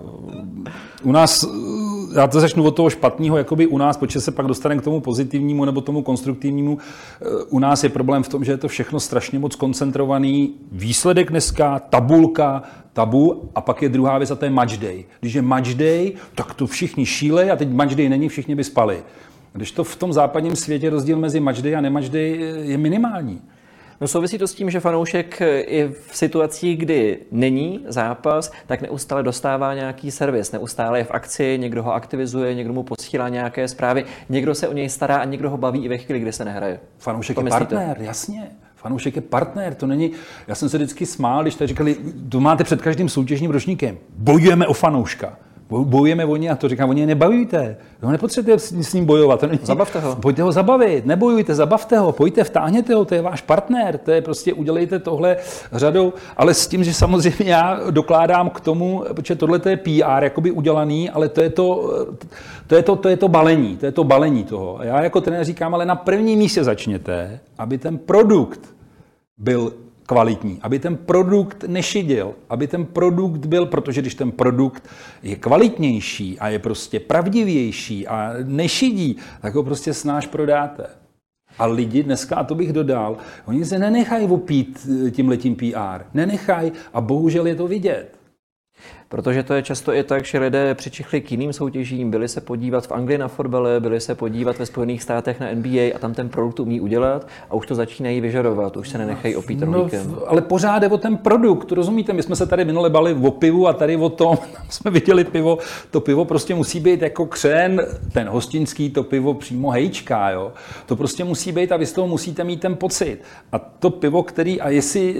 u 1.03 1.11
nás, 1.11 1.45
já 2.15 2.27
to 2.27 2.39
začnu 2.39 2.63
od 2.63 2.71
toho 2.71 2.89
špatného, 2.89 3.37
jakoby 3.37 3.67
u 3.67 3.77
nás, 3.77 3.97
protože 3.97 4.21
se 4.21 4.31
pak 4.31 4.45
dostaneme 4.45 4.81
k 4.81 4.83
tomu 4.83 5.01
pozitivnímu 5.01 5.65
nebo 5.65 5.81
tomu 5.81 6.01
konstruktivnímu, 6.01 6.77
u 7.49 7.59
nás 7.59 7.83
je 7.83 7.89
problém 7.89 8.23
v 8.23 8.29
tom, 8.29 8.43
že 8.43 8.51
je 8.51 8.57
to 8.57 8.67
všechno 8.67 8.99
strašně 8.99 9.39
moc 9.39 9.55
koncentrovaný. 9.55 10.53
Výsledek 10.71 11.29
dneska, 11.29 11.79
tabulka, 11.79 12.63
tabu 12.93 13.49
a 13.55 13.61
pak 13.61 13.81
je 13.81 13.89
druhá 13.89 14.17
věc 14.17 14.31
a 14.31 14.35
to 14.35 14.45
je 14.45 14.51
match 14.51 14.77
day. 14.77 15.05
Když 15.19 15.33
je 15.33 15.41
match 15.41 15.73
day, 15.73 16.13
tak 16.35 16.53
to 16.53 16.67
všichni 16.67 17.05
šílej 17.05 17.51
a 17.51 17.55
teď 17.55 17.69
match 17.69 17.95
day 17.95 18.09
není, 18.09 18.29
všichni 18.29 18.55
by 18.55 18.63
spali. 18.63 19.03
Když 19.53 19.71
to 19.71 19.83
v 19.83 19.95
tom 19.95 20.13
západním 20.13 20.55
světě 20.55 20.89
rozdíl 20.89 21.17
mezi 21.17 21.39
match 21.39 21.61
day 21.61 21.75
a 21.75 21.81
nematch 21.81 22.09
day 22.09 22.53
je 22.61 22.77
minimální. 22.77 23.41
No 24.01 24.07
souvisí 24.07 24.37
to 24.37 24.47
s 24.47 24.53
tím, 24.55 24.69
že 24.69 24.79
fanoušek 24.79 25.41
i 25.61 25.89
v 26.07 26.17
situacích, 26.17 26.77
kdy 26.77 27.19
není 27.31 27.85
zápas, 27.87 28.51
tak 28.67 28.81
neustále 28.81 29.23
dostává 29.23 29.73
nějaký 29.73 30.11
servis, 30.11 30.51
neustále 30.51 30.99
je 30.99 31.03
v 31.03 31.11
akci, 31.11 31.57
někdo 31.61 31.83
ho 31.83 31.93
aktivizuje, 31.93 32.55
někdo 32.55 32.73
mu 32.73 32.83
posílá 32.83 33.29
nějaké 33.29 33.67
zprávy, 33.67 34.05
někdo 34.29 34.55
se 34.55 34.67
o 34.67 34.73
něj 34.73 34.89
stará 34.89 35.17
a 35.17 35.25
někdo 35.25 35.49
ho 35.49 35.57
baví 35.57 35.85
i 35.85 35.89
ve 35.89 35.97
chvíli, 35.97 36.19
kdy 36.19 36.31
se 36.31 36.45
nehraje. 36.45 36.79
Fanoušek 36.97 37.35
To 37.35 37.41
je 37.41 37.43
myslíte? 37.43 37.75
partner, 37.75 37.97
jasně. 37.99 38.47
Fanoušek 38.75 39.15
je 39.15 39.21
partner, 39.21 39.75
to 39.75 39.87
není... 39.87 40.11
Já 40.47 40.55
jsem 40.55 40.69
se 40.69 40.77
vždycky 40.77 41.05
smál, 41.05 41.41
když 41.41 41.55
tady 41.55 41.67
říkali, 41.67 41.95
to 42.29 42.39
máte 42.39 42.63
před 42.63 42.81
každým 42.81 43.09
soutěžním 43.09 43.51
ročníkem. 43.51 43.97
Bojujeme 44.17 44.67
o 44.67 44.73
fanouška. 44.73 45.37
Bo- 45.69 45.85
Bojujeme 45.85 46.25
o 46.25 46.35
ně 46.35 46.49
a 46.49 46.55
to 46.55 46.69
říkám, 46.69 46.89
oni 46.89 47.01
je 47.01 47.07
nebavíte. 47.07 47.77
No 48.03 48.11
nepotřebujete 48.11 48.59
s 48.59 48.71
s 48.89 48.93
ním 48.93 49.05
bojovat. 49.05 49.39
To 49.39 49.47
není... 49.47 49.59
Zabavte 49.63 49.99
ho. 49.99 50.15
Pojďte 50.15 50.41
ho 50.41 50.51
zabavit, 50.51 51.05
nebojujte, 51.05 51.55
zabavte 51.55 51.97
ho, 51.97 52.11
pojďte, 52.11 52.43
vtáhněte 52.43 52.95
ho, 52.95 53.05
to 53.05 53.15
je 53.15 53.21
váš 53.21 53.41
partner, 53.41 53.97
to 53.97 54.11
je 54.11 54.21
prostě 54.21 54.53
udělejte 54.53 54.99
tohle 54.99 55.37
řadou, 55.71 56.13
ale 56.37 56.53
s 56.53 56.67
tím, 56.67 56.83
že 56.83 56.93
samozřejmě 56.93 57.45
já 57.51 57.79
dokládám 57.91 58.49
k 58.49 58.59
tomu, 58.59 59.03
protože 59.13 59.35
tohle 59.35 59.59
to 59.59 59.69
je 59.69 59.77
PR 59.77 60.23
jakoby 60.23 60.51
udělaný, 60.51 61.09
ale 61.09 61.29
to 61.29 61.41
je 61.41 61.49
to, 61.49 61.93
to 62.67 62.75
je 62.75 62.83
to, 62.83 62.95
to 62.95 63.09
je 63.09 63.17
to 63.17 63.27
balení, 63.27 63.77
to 63.77 63.85
je 63.85 63.91
to 63.91 64.03
balení 64.03 64.43
toho. 64.43 64.79
A 64.79 64.83
já 64.85 65.03
jako 65.03 65.21
trenér 65.21 65.45
říkám, 65.45 65.73
ale 65.73 65.85
na 65.85 65.95
prvním 65.95 66.39
místě 66.39 66.63
začněte, 66.63 67.39
aby 67.57 67.77
ten 67.77 67.97
produkt 67.97 68.59
byl 69.37 69.73
kvalitní, 70.05 70.59
aby 70.61 70.79
ten 70.79 70.97
produkt 70.97 71.63
nešidil, 71.67 72.33
aby 72.49 72.67
ten 72.67 72.85
produkt 72.85 73.45
byl, 73.45 73.65
protože 73.65 74.01
když 74.01 74.15
ten 74.15 74.31
produkt 74.31 74.89
je 75.23 75.35
kvalitnější 75.35 76.39
a 76.39 76.47
je 76.47 76.59
prostě 76.59 76.99
pravdivější 76.99 78.07
a 78.07 78.33
nešidí, 78.43 79.17
tak 79.41 79.55
ho 79.55 79.63
prostě 79.63 79.93
snáš 79.93 80.27
prodáte. 80.27 80.87
A 81.59 81.65
lidi 81.65 82.03
dneska, 82.03 82.35
a 82.35 82.43
to 82.43 82.55
bych 82.55 82.73
dodal, 82.73 83.17
oni 83.45 83.65
se 83.65 83.79
nenechají 83.79 84.27
opít 84.27 84.87
tím 85.11 85.29
letím 85.29 85.55
PR. 85.55 86.03
Nenechají 86.13 86.71
a 86.93 87.01
bohužel 87.01 87.47
je 87.47 87.55
to 87.55 87.67
vidět. 87.67 88.14
Protože 89.09 89.43
to 89.43 89.53
je 89.53 89.63
často 89.63 89.93
i 89.93 90.03
tak, 90.03 90.25
že 90.25 90.39
lidé 90.39 90.75
přičichli 90.75 91.21
k 91.21 91.31
jiným 91.31 91.53
soutěžím, 91.53 92.11
byli 92.11 92.27
se 92.27 92.41
podívat 92.41 92.87
v 92.87 92.91
Anglii 92.91 93.17
na 93.17 93.27
fotbale, 93.27 93.79
byli 93.79 93.99
se 93.99 94.15
podívat 94.15 94.59
ve 94.59 94.65
Spojených 94.65 95.03
státech 95.03 95.39
na 95.39 95.47
NBA 95.53 95.95
a 95.95 95.99
tam 95.99 96.13
ten 96.13 96.29
produkt 96.29 96.59
umí 96.59 96.81
udělat 96.81 97.27
a 97.49 97.53
už 97.53 97.67
to 97.67 97.75
začínají 97.75 98.21
vyžadovat, 98.21 98.77
už 98.77 98.89
se 98.89 98.97
nenechají 98.97 99.35
opít 99.35 99.59
No, 99.59 100.27
ale 100.27 100.41
pořád 100.41 100.83
je 100.83 100.89
o 100.89 100.97
ten 100.97 101.17
produkt, 101.17 101.71
rozumíte? 101.71 102.13
My 102.13 102.23
jsme 102.23 102.35
se 102.35 102.45
tady 102.45 102.65
minule 102.65 102.89
bali 102.89 103.13
o 103.13 103.31
pivu 103.31 103.67
a 103.67 103.73
tady 103.73 103.97
o 103.97 104.09
tom, 104.09 104.37
tam 104.53 104.65
jsme 104.69 104.91
viděli 104.91 105.23
pivo. 105.23 105.57
To 105.91 106.01
pivo 106.01 106.25
prostě 106.25 106.55
musí 106.55 106.79
být 106.79 107.01
jako 107.01 107.25
křen, 107.25 107.85
ten 108.13 108.27
hostinský, 108.27 108.89
to 108.89 109.03
pivo 109.03 109.33
přímo 109.33 109.69
hejčká, 109.71 110.29
jo? 110.29 110.51
To 110.85 110.95
prostě 110.95 111.23
musí 111.23 111.51
být 111.51 111.71
a 111.71 111.77
vy 111.77 111.85
z 111.85 111.93
toho 111.93 112.07
musíte 112.07 112.43
mít 112.43 112.61
ten 112.61 112.75
pocit. 112.75 113.17
A 113.51 113.59
to 113.59 113.89
pivo, 113.89 114.23
který, 114.23 114.61
a 114.61 114.69
jestli 114.69 115.15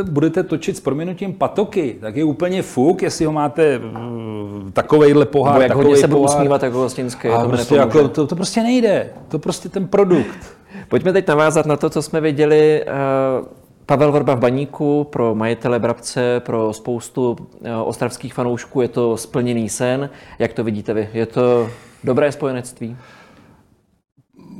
e, 0.00 0.02
budete 0.02 0.42
točit 0.42 0.76
s 0.76 0.80
proměnutím 0.80 1.32
patoky, 1.32 1.96
tak 2.00 2.16
je 2.16 2.24
úplně 2.24 2.62
fuk, 2.62 3.02
jestli 3.02 3.21
ho 3.24 3.32
máte 3.32 3.80
takovejhle 4.72 5.26
pohár, 5.26 5.62
jak 5.62 5.74
hodně 5.74 5.96
se 5.96 6.08
budu 6.08 6.20
usmívat 6.20 6.62
jako 6.62 6.78
hostinský, 6.78 7.28
to 7.28 7.42
mi 7.42 7.48
prostě 7.48 7.74
nepomůže. 7.74 7.98
jako, 7.98 8.08
to, 8.08 8.26
to 8.26 8.36
prostě 8.36 8.62
nejde. 8.62 9.10
To 9.28 9.38
prostě 9.38 9.68
ten 9.68 9.88
produkt. 9.88 10.56
Pojďme 10.88 11.12
teď 11.12 11.28
navázat 11.28 11.66
na 11.66 11.76
to, 11.76 11.90
co 11.90 12.02
jsme 12.02 12.20
viděli. 12.20 12.82
eh, 12.82 12.92
Pavel 13.86 14.12
Vrba 14.12 14.34
v 14.34 14.38
Baníku, 14.38 15.04
pro 15.04 15.34
majitele 15.34 15.78
Brabce, 15.78 16.40
pro 16.40 16.72
spoustu 16.72 17.36
eh, 17.64 17.76
ostravských 17.76 18.34
fanoušků 18.34 18.80
je 18.80 18.88
to 18.88 19.16
splněný 19.16 19.68
sen. 19.68 20.10
Jak 20.38 20.52
to 20.52 20.64
vidíte 20.64 20.94
vy? 20.94 21.08
Je 21.12 21.26
to 21.26 21.68
dobré 22.04 22.32
spojenectví? 22.32 22.96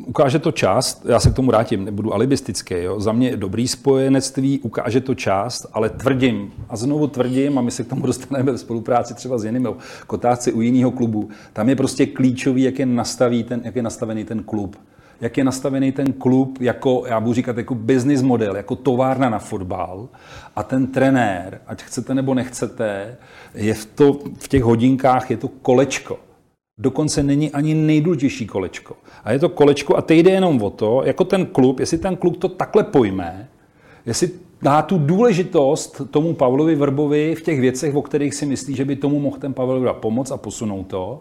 Ukáže 0.06 0.38
to 0.38 0.52
část, 0.52 1.06
já 1.08 1.20
se 1.20 1.30
k 1.30 1.34
tomu 1.34 1.48
vrátím, 1.48 1.84
nebudu 1.84 2.14
alibistický, 2.14 2.74
jo. 2.78 3.00
za 3.00 3.12
mě 3.12 3.28
je 3.28 3.36
dobrý 3.36 3.68
spojenectví, 3.68 4.60
ukáže 4.60 5.00
to 5.00 5.14
část, 5.14 5.66
ale 5.72 5.90
tvrdím 5.90 6.52
a 6.68 6.76
znovu 6.76 7.06
tvrdím, 7.06 7.58
a 7.58 7.60
my 7.60 7.70
se 7.70 7.84
k 7.84 7.88
tomu 7.88 8.06
dostaneme 8.06 8.52
ve 8.52 8.58
spolupráci 8.58 9.14
třeba 9.14 9.38
s 9.38 9.44
jinými 9.44 9.68
kotáci 10.06 10.52
u 10.52 10.60
jiného 10.60 10.90
klubu, 10.90 11.28
tam 11.52 11.68
je 11.68 11.76
prostě 11.76 12.06
klíčový, 12.06 12.62
jak 12.62 12.78
je, 12.78 12.86
nastaví 12.86 13.44
ten, 13.44 13.60
jak 13.64 13.76
je 13.76 13.82
nastavený 13.82 14.24
ten 14.24 14.42
klub. 14.42 14.76
Jak 15.20 15.36
je 15.36 15.44
nastavený 15.44 15.92
ten 15.92 16.12
klub 16.12 16.60
jako, 16.60 17.04
já 17.06 17.20
budu 17.20 17.34
říkat, 17.34 17.56
jako 17.56 17.74
business 17.74 18.22
model, 18.22 18.56
jako 18.56 18.76
továrna 18.76 19.30
na 19.30 19.38
fotbal 19.38 20.08
a 20.56 20.62
ten 20.62 20.86
trenér, 20.86 21.60
ať 21.66 21.82
chcete 21.82 22.14
nebo 22.14 22.34
nechcete, 22.34 23.16
je 23.54 23.74
v, 23.74 23.86
to, 23.86 24.18
v 24.38 24.48
těch 24.48 24.62
hodinkách 24.62 25.30
je 25.30 25.36
to 25.36 25.48
kolečko. 25.48 26.18
Dokonce 26.82 27.22
není 27.22 27.50
ani 27.50 27.74
nejdůležitější 27.74 28.46
kolečko. 28.46 28.96
A 29.24 29.32
je 29.32 29.38
to 29.38 29.48
kolečko 29.48 29.96
a 29.96 30.02
teď 30.02 30.18
jde 30.18 30.30
jenom 30.30 30.62
o 30.62 30.70
to, 30.70 31.02
jako 31.04 31.24
ten 31.24 31.46
klub, 31.46 31.80
jestli 31.80 31.98
ten 31.98 32.16
klub 32.16 32.36
to 32.36 32.48
takhle 32.48 32.84
pojme, 32.84 33.48
jestli 34.06 34.30
dá 34.62 34.82
tu 34.82 34.98
důležitost 34.98 36.02
tomu 36.10 36.34
Pavlovi 36.34 36.74
Vrbovi 36.74 37.34
v 37.34 37.42
těch 37.42 37.60
věcech, 37.60 37.94
o 37.94 38.02
kterých 38.02 38.34
si 38.34 38.46
myslí, 38.46 38.76
že 38.76 38.84
by 38.84 38.96
tomu 38.96 39.20
mohl 39.20 39.38
ten 39.38 39.54
Pavel 39.54 39.80
Vrba 39.80 39.94
pomoct 39.94 40.30
a 40.30 40.36
posunout 40.36 40.86
to, 40.86 41.20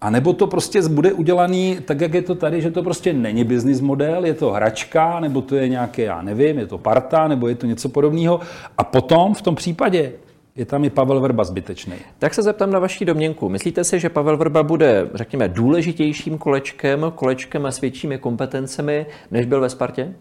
a 0.00 0.10
nebo 0.10 0.32
to 0.32 0.46
prostě 0.46 0.82
bude 0.88 1.12
udělaný 1.12 1.78
tak, 1.84 2.00
jak 2.00 2.14
je 2.14 2.22
to 2.22 2.34
tady, 2.34 2.60
že 2.62 2.70
to 2.70 2.82
prostě 2.82 3.12
není 3.12 3.44
business 3.44 3.80
model, 3.80 4.24
je 4.24 4.34
to 4.34 4.50
hračka, 4.50 5.20
nebo 5.20 5.42
to 5.42 5.56
je 5.56 5.68
nějaké, 5.68 6.02
já 6.02 6.22
nevím, 6.22 6.58
je 6.58 6.66
to 6.66 6.78
parta, 6.78 7.28
nebo 7.28 7.48
je 7.48 7.54
to 7.54 7.66
něco 7.66 7.88
podobného. 7.88 8.40
A 8.78 8.84
potom 8.84 9.34
v 9.34 9.42
tom 9.42 9.54
případě 9.54 10.12
je 10.60 10.66
tam 10.66 10.84
i 10.84 10.90
Pavel 10.90 11.20
Vrba 11.20 11.44
zbytečný. 11.44 11.94
Tak 12.18 12.34
se 12.34 12.42
zeptám 12.42 12.70
na 12.70 12.78
vaší 12.78 13.04
domněnku. 13.04 13.48
Myslíte 13.48 13.84
si, 13.84 14.00
že 14.00 14.08
Pavel 14.08 14.36
Vrba 14.36 14.62
bude, 14.62 15.10
řekněme, 15.14 15.48
důležitějším 15.48 16.38
kolečkem, 16.38 17.12
kolečkem 17.14 17.66
a 17.66 17.70
s 17.70 17.80
většími 17.80 18.18
kompetencemi, 18.18 19.06
než 19.30 19.46
byl 19.46 19.60
ve 19.60 19.68
Spartě? 19.70 20.14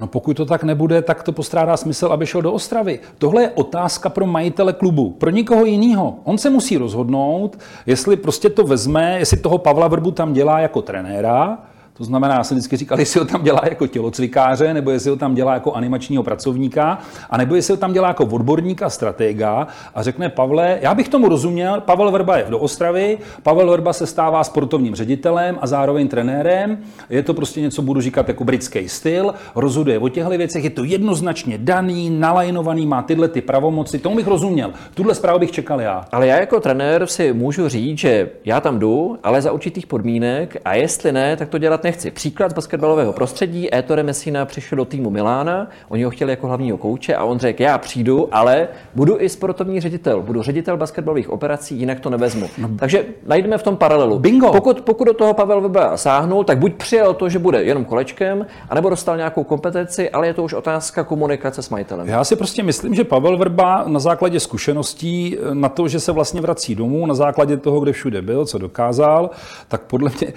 No 0.00 0.06
pokud 0.06 0.36
to 0.36 0.46
tak 0.46 0.64
nebude, 0.64 1.02
tak 1.02 1.22
to 1.22 1.32
postrádá 1.32 1.76
smysl, 1.76 2.06
aby 2.06 2.26
šel 2.26 2.42
do 2.42 2.52
Ostravy. 2.52 3.00
Tohle 3.18 3.42
je 3.42 3.50
otázka 3.50 4.08
pro 4.08 4.26
majitele 4.26 4.72
klubu, 4.72 5.10
pro 5.10 5.30
nikoho 5.30 5.64
jiného. 5.64 6.16
On 6.24 6.38
se 6.38 6.50
musí 6.50 6.76
rozhodnout, 6.76 7.58
jestli 7.86 8.16
prostě 8.16 8.50
to 8.50 8.64
vezme, 8.64 9.18
jestli 9.18 9.36
toho 9.36 9.58
Pavla 9.58 9.88
Vrbu 9.88 10.10
tam 10.10 10.32
dělá 10.32 10.60
jako 10.60 10.82
trenéra, 10.82 11.58
to 11.98 12.04
znamená, 12.04 12.34
já 12.34 12.44
jsem 12.44 12.56
vždycky 12.56 12.76
říkal, 12.76 12.98
jestli 13.00 13.20
ho 13.20 13.26
tam 13.26 13.42
dělá 13.42 13.60
jako 13.64 13.86
tělocvikáře, 13.86 14.74
nebo 14.74 14.90
jestli 14.90 15.10
ho 15.10 15.16
tam 15.16 15.34
dělá 15.34 15.54
jako 15.54 15.72
animačního 15.72 16.22
pracovníka, 16.22 16.98
a 17.30 17.36
nebo 17.36 17.54
jestli 17.54 17.72
ho 17.72 17.76
tam 17.76 17.92
dělá 17.92 18.08
jako 18.08 18.24
odborníka, 18.24 18.90
stratega 18.90 19.66
a 19.94 20.02
řekne 20.02 20.28
Pavle, 20.28 20.78
já 20.82 20.94
bych 20.94 21.08
tomu 21.08 21.28
rozuměl, 21.28 21.80
Pavel 21.80 22.10
Vrba 22.10 22.36
je 22.36 22.46
do 22.48 22.58
Ostravy, 22.58 23.18
Pavel 23.42 23.70
Vrba 23.70 23.92
se 23.92 24.06
stává 24.06 24.44
sportovním 24.44 24.94
ředitelem 24.94 25.58
a 25.60 25.66
zároveň 25.66 26.08
trenérem, 26.08 26.78
je 27.10 27.22
to 27.22 27.34
prostě 27.34 27.60
něco, 27.60 27.82
budu 27.82 28.00
říkat 28.00 28.28
jako 28.28 28.44
britský 28.44 28.88
styl, 28.88 29.34
rozhoduje 29.54 29.98
o 29.98 30.08
těchto 30.08 30.30
věcech, 30.30 30.64
je 30.64 30.70
to 30.70 30.84
jednoznačně 30.84 31.58
daný, 31.58 32.10
nalajnovaný, 32.10 32.86
má 32.86 33.02
tyhle 33.02 33.28
ty 33.28 33.40
pravomoci, 33.40 33.98
tomu 33.98 34.16
bych 34.16 34.26
rozuměl. 34.26 34.72
Tuhle 34.94 35.14
zprávu 35.14 35.38
bych 35.38 35.50
čekal 35.50 35.80
já. 35.80 36.04
Ale 36.12 36.26
já 36.26 36.36
jako 36.36 36.60
trenér 36.60 37.06
si 37.06 37.32
můžu 37.32 37.68
říct, 37.68 37.98
že 37.98 38.30
já 38.44 38.60
tam 38.60 38.78
jdu, 38.78 39.18
ale 39.22 39.42
za 39.42 39.52
určitých 39.52 39.86
podmínek 39.86 40.56
a 40.64 40.74
jestli 40.74 41.12
ne, 41.12 41.36
tak 41.36 41.48
to 41.48 41.58
dělat 41.58 41.84
nechci. 41.88 42.10
Příklad 42.10 42.50
z 42.50 42.54
basketbalového 42.54 43.12
prostředí. 43.12 43.74
Ettore 43.74 44.02
Messina 44.02 44.44
přišel 44.44 44.76
do 44.76 44.84
týmu 44.84 45.10
Milána, 45.10 45.68
oni 45.88 46.04
ho 46.04 46.10
chtěli 46.10 46.32
jako 46.32 46.46
hlavního 46.46 46.78
kouče 46.78 47.14
a 47.14 47.24
on 47.24 47.38
řekl, 47.38 47.62
já 47.62 47.78
přijdu, 47.78 48.28
ale 48.32 48.68
budu 48.94 49.20
i 49.20 49.28
sportovní 49.28 49.80
ředitel, 49.80 50.22
budu 50.22 50.42
ředitel 50.42 50.76
basketbalových 50.76 51.30
operací, 51.30 51.78
jinak 51.78 52.00
to 52.00 52.10
nevezmu. 52.10 52.46
No. 52.58 52.68
Takže 52.78 53.04
najdeme 53.26 53.58
v 53.58 53.62
tom 53.62 53.76
paralelu. 53.76 54.18
Bingo. 54.18 54.52
Pokud, 54.52 54.80
pokud 54.80 55.04
do 55.04 55.14
toho 55.14 55.34
Pavel 55.34 55.60
Vrba 55.60 55.96
sáhnul, 55.96 56.44
tak 56.44 56.58
buď 56.58 56.74
přijel 56.74 57.14
to, 57.14 57.28
že 57.28 57.38
bude 57.38 57.62
jenom 57.62 57.84
kolečkem, 57.84 58.46
anebo 58.68 58.90
dostal 58.90 59.16
nějakou 59.16 59.44
kompetenci, 59.44 60.10
ale 60.10 60.26
je 60.26 60.34
to 60.34 60.44
už 60.44 60.52
otázka 60.52 61.04
komunikace 61.04 61.62
s 61.62 61.70
majitelem. 61.70 62.08
Já 62.08 62.24
si 62.24 62.36
prostě 62.36 62.62
myslím, 62.62 62.94
že 62.94 63.04
Pavel 63.04 63.36
Vrba 63.38 63.84
na 63.86 64.00
základě 64.00 64.40
zkušeností, 64.40 65.36
na 65.52 65.68
to, 65.68 65.88
že 65.88 66.00
se 66.00 66.12
vlastně 66.12 66.40
vrací 66.40 66.74
domů, 66.74 67.06
na 67.06 67.14
základě 67.14 67.56
toho, 67.56 67.80
kde 67.80 67.92
všude 67.92 68.22
byl, 68.22 68.46
co 68.46 68.58
dokázal, 68.58 69.30
tak 69.68 69.82
podle 69.82 70.10
mě, 70.20 70.32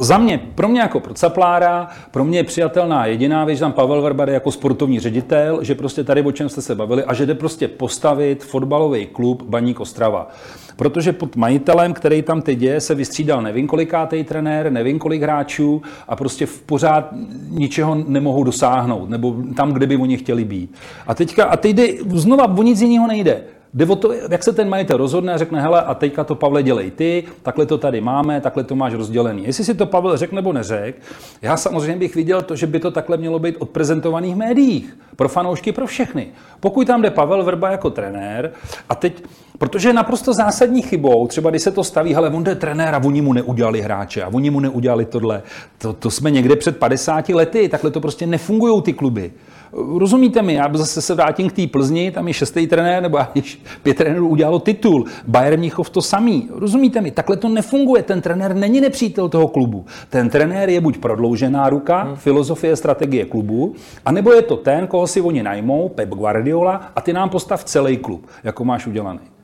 za 0.00 0.18
mě, 0.18 0.38
pro 0.54 0.67
mě 0.68 0.80
jako 0.80 1.00
pro 1.00 1.14
Caplára, 1.14 1.88
pro 2.10 2.24
mě 2.24 2.38
je 2.38 2.44
přijatelná 2.44 3.06
jediná 3.06 3.44
věc, 3.44 3.58
že 3.58 3.60
tam 3.60 3.72
Pavel 3.72 4.02
Vrba 4.02 4.24
jde 4.24 4.32
jako 4.32 4.52
sportovní 4.52 5.00
ředitel, 5.00 5.64
že 5.64 5.74
prostě 5.74 6.04
tady 6.04 6.22
o 6.22 6.32
čem 6.32 6.48
jste 6.48 6.62
se 6.62 6.74
bavili 6.74 7.04
a 7.04 7.14
že 7.14 7.26
jde 7.26 7.34
prostě 7.34 7.68
postavit 7.68 8.44
fotbalový 8.44 9.06
klub 9.06 9.42
Baník 9.42 9.80
Ostrava. 9.80 10.28
Protože 10.76 11.12
pod 11.12 11.36
majitelem, 11.36 11.92
který 11.92 12.22
tam 12.22 12.42
teď 12.42 12.62
je, 12.62 12.80
se 12.80 12.94
vystřídal 12.94 13.42
nevím 13.42 13.66
kolikátej 13.66 14.24
trenér, 14.24 14.72
nevím 14.72 14.98
kolik 14.98 15.22
hráčů 15.22 15.82
a 16.08 16.16
prostě 16.16 16.46
v 16.46 16.62
pořád 16.62 17.08
ničeho 17.48 17.94
nemohou 17.94 18.44
dosáhnout, 18.44 19.10
nebo 19.10 19.36
tam, 19.56 19.72
kde 19.72 19.86
by 19.86 19.96
oni 19.96 20.16
chtěli 20.16 20.44
být. 20.44 20.74
A 21.06 21.14
teďka, 21.14 21.44
a 21.44 21.56
teď 21.56 21.76
jde, 21.76 21.88
znova 22.06 22.58
o 22.58 22.62
nic 22.62 22.80
jiného 22.80 23.06
nejde. 23.06 23.42
Jde 23.74 23.86
o 23.86 23.96
to, 23.96 24.12
jak 24.12 24.42
se 24.42 24.52
ten 24.52 24.68
majitel 24.68 24.96
rozhodne 24.96 25.32
a 25.32 25.38
řekne, 25.38 25.60
hele, 25.60 25.82
a 25.82 25.94
teďka 25.94 26.24
to 26.24 26.34
Pavle 26.34 26.62
dělej 26.62 26.90
ty, 26.90 27.24
takhle 27.42 27.66
to 27.66 27.78
tady 27.78 28.00
máme, 28.00 28.40
takhle 28.40 28.64
to 28.64 28.76
máš 28.76 28.94
rozdělený. 28.94 29.46
Jestli 29.46 29.64
si 29.64 29.74
to 29.74 29.86
Pavel 29.86 30.16
řekne 30.16 30.36
nebo 30.36 30.52
neřek, 30.52 30.96
já 31.42 31.56
samozřejmě 31.56 31.96
bych 31.96 32.14
viděl 32.14 32.42
to, 32.42 32.56
že 32.56 32.66
by 32.66 32.80
to 32.80 32.90
takhle 32.90 33.16
mělo 33.16 33.38
být 33.38 33.56
odprezentovaných 33.58 34.36
médiích. 34.36 34.96
Pro 35.16 35.28
fanoušky, 35.28 35.72
pro 35.72 35.86
všechny. 35.86 36.28
Pokud 36.60 36.86
tam 36.86 37.02
jde 37.02 37.10
Pavel 37.10 37.44
Vrba 37.44 37.70
jako 37.70 37.90
trenér, 37.90 38.52
a 38.88 38.94
teď, 38.94 39.22
protože 39.58 39.88
je 39.88 39.92
naprosto 39.92 40.34
zásadní 40.34 40.82
chybou, 40.82 41.26
třeba 41.26 41.50
když 41.50 41.62
se 41.62 41.70
to 41.70 41.84
staví, 41.84 42.14
hele, 42.14 42.30
on 42.30 42.44
jde 42.44 42.54
trenér 42.54 42.94
a 42.94 43.04
oni 43.04 43.20
mu 43.20 43.32
neudělali 43.32 43.80
hráče 43.80 44.22
a 44.22 44.28
oni 44.28 44.50
mu 44.50 44.60
neudělali 44.60 45.04
tohle. 45.04 45.42
To, 45.78 45.92
to 45.92 46.10
jsme 46.10 46.30
někde 46.30 46.56
před 46.56 46.76
50 46.76 47.28
lety, 47.28 47.68
takhle 47.68 47.90
to 47.90 48.00
prostě 48.00 48.26
nefungují 48.26 48.82
ty 48.82 48.92
kluby. 48.92 49.32
Rozumíte 49.72 50.42
mi, 50.42 50.54
já 50.54 50.70
zase 50.72 51.02
se 51.02 51.14
vrátím 51.14 51.50
k 51.50 51.52
té 51.52 51.66
Plzni, 51.66 52.10
tam 52.10 52.28
je 52.28 52.34
šestý 52.34 52.66
trenér, 52.66 53.02
nebo 53.02 53.18
již 53.34 53.62
pět 53.82 53.96
trenérů 53.96 54.28
udělalo 54.28 54.58
titul. 54.58 55.04
Bayern 55.26 55.58
Mnichov 55.58 55.90
to 55.90 56.02
samý. 56.02 56.48
Rozumíte 56.54 57.00
mi, 57.00 57.10
takhle 57.10 57.36
to 57.36 57.48
nefunguje. 57.48 58.02
Ten 58.02 58.20
trenér 58.20 58.54
není 58.54 58.80
nepřítel 58.80 59.28
toho 59.28 59.48
klubu. 59.48 59.86
Ten 60.10 60.30
trenér 60.30 60.68
je 60.68 60.80
buď 60.80 60.98
prodloužená 60.98 61.68
ruka, 61.68 62.02
hmm. 62.02 62.16
filozofie, 62.16 62.76
strategie 62.76 63.24
klubu, 63.24 63.74
anebo 64.06 64.32
je 64.32 64.42
to 64.42 64.56
ten, 64.56 64.86
koho 64.86 65.06
si 65.06 65.20
oni 65.20 65.42
najmou, 65.42 65.88
Pep 65.88 66.08
Guardiola, 66.08 66.92
a 66.96 67.00
ty 67.00 67.12
nám 67.12 67.28
postav 67.28 67.64
celý 67.64 67.96
klub, 67.96 68.26
jako 68.44 68.64
máš 68.64 68.86
udělaný. 68.86 69.37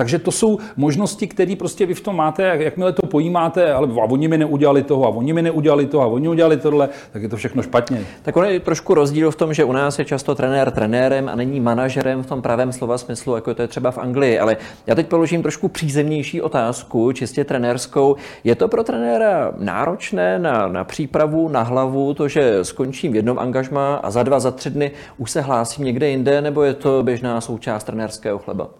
Takže 0.00 0.18
to 0.18 0.32
jsou 0.32 0.58
možnosti, 0.76 1.26
které 1.26 1.56
prostě 1.56 1.86
vy 1.86 1.94
v 1.94 2.00
tom 2.00 2.16
máte, 2.16 2.42
jak, 2.42 2.60
jakmile 2.60 2.92
to 2.92 3.06
pojímáte, 3.06 3.72
ale 3.72 3.88
a 3.88 4.04
oni 4.04 4.28
mi 4.28 4.38
neudělali 4.38 4.82
toho, 4.82 5.06
a 5.06 5.08
oni 5.08 5.32
mi 5.32 5.42
neudělali 5.42 5.86
toho, 5.86 6.04
a 6.04 6.06
oni 6.06 6.28
udělali 6.28 6.56
tohle, 6.56 6.88
tak 7.12 7.22
je 7.22 7.28
to 7.28 7.36
všechno 7.36 7.62
špatně. 7.62 8.06
Tak 8.22 8.36
on 8.36 8.44
je 8.44 8.60
trošku 8.60 8.94
rozdíl 8.94 9.30
v 9.30 9.36
tom, 9.36 9.54
že 9.54 9.64
u 9.64 9.72
nás 9.72 9.98
je 9.98 10.04
často 10.04 10.34
trenér 10.34 10.70
trenérem 10.70 11.28
a 11.28 11.34
není 11.34 11.60
manažerem 11.60 12.22
v 12.22 12.26
tom 12.26 12.42
pravém 12.42 12.72
slova 12.72 12.98
smyslu, 12.98 13.34
jako 13.34 13.54
to 13.54 13.62
je 13.62 13.68
třeba 13.68 13.90
v 13.90 13.98
Anglii. 13.98 14.38
Ale 14.38 14.56
já 14.86 14.94
teď 14.94 15.06
položím 15.06 15.42
trošku 15.42 15.68
přízemnější 15.68 16.42
otázku, 16.42 17.12
čistě 17.12 17.44
trenérskou. 17.44 18.16
Je 18.44 18.54
to 18.54 18.68
pro 18.68 18.84
trenéra 18.84 19.52
náročné 19.58 20.38
na, 20.38 20.68
na 20.68 20.84
přípravu, 20.84 21.48
na 21.48 21.62
hlavu, 21.62 22.14
to, 22.14 22.28
že 22.28 22.64
skončím 22.64 23.12
v 23.12 23.16
jednom 23.16 23.38
angažmá 23.38 23.94
a 23.94 24.10
za 24.10 24.22
dva, 24.22 24.40
za 24.40 24.50
tři 24.50 24.70
dny 24.70 24.90
už 25.18 25.30
se 25.30 25.40
hlásím 25.40 25.84
někde 25.84 26.08
jinde, 26.08 26.40
nebo 26.40 26.62
je 26.62 26.74
to 26.74 27.02
běžná 27.02 27.40
součást 27.40 27.84
trenérského 27.84 28.38
chleba? 28.38 28.79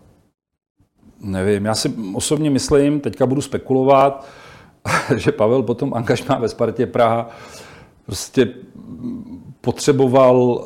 Nevím, 1.20 1.64
já 1.64 1.74
si 1.74 1.92
osobně 2.14 2.50
myslím, 2.50 3.00
teďka 3.00 3.26
budu 3.26 3.40
spekulovat, 3.40 4.26
že 5.16 5.32
Pavel 5.32 5.62
potom 5.62 5.94
angažmá 5.94 6.38
ve 6.38 6.48
Spartě 6.48 6.86
Praha 6.86 7.28
prostě 8.06 8.48
potřeboval, 9.60 10.64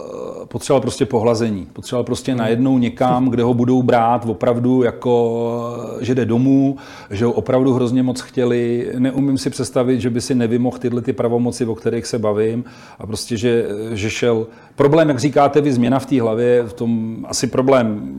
potřeboval 0.49 0.81
prostě 0.81 1.07
pohlazení. 1.07 1.67
Potřeboval 1.73 2.05
prostě 2.05 2.35
najednou 2.35 2.79
někam, 2.79 3.29
kde 3.29 3.43
ho 3.43 3.55
budou 3.55 3.83
brát 3.83 4.27
opravdu 4.27 4.83
jako, 4.83 5.97
že 6.01 6.15
jde 6.15 6.25
domů, 6.25 6.77
že 7.11 7.25
ho 7.25 7.33
opravdu 7.33 7.73
hrozně 7.73 8.03
moc 8.03 8.21
chtěli. 8.21 8.93
Neumím 8.99 9.39
si 9.39 9.51
představit, 9.51 10.01
že 10.01 10.11
by 10.11 10.21
si 10.21 10.35
nevymohl 10.35 10.79
tyhle 10.79 11.03
ty 11.03 11.13
pravomoci, 11.13 11.67
o 11.67 11.75
kterých 11.75 12.07
se 12.07 12.19
bavím. 12.19 12.65
A 12.99 13.07
prostě, 13.07 13.37
že, 13.37 13.67
že 13.93 14.11
šel... 14.11 14.47
Problém, 14.75 15.09
jak 15.09 15.19
říkáte 15.19 15.61
vy, 15.61 15.73
změna 15.73 15.99
v 15.99 16.07
té 16.07 16.21
hlavě, 16.21 16.63
v 16.63 16.73
tom 16.73 17.17
asi 17.29 17.47
problém 17.47 18.15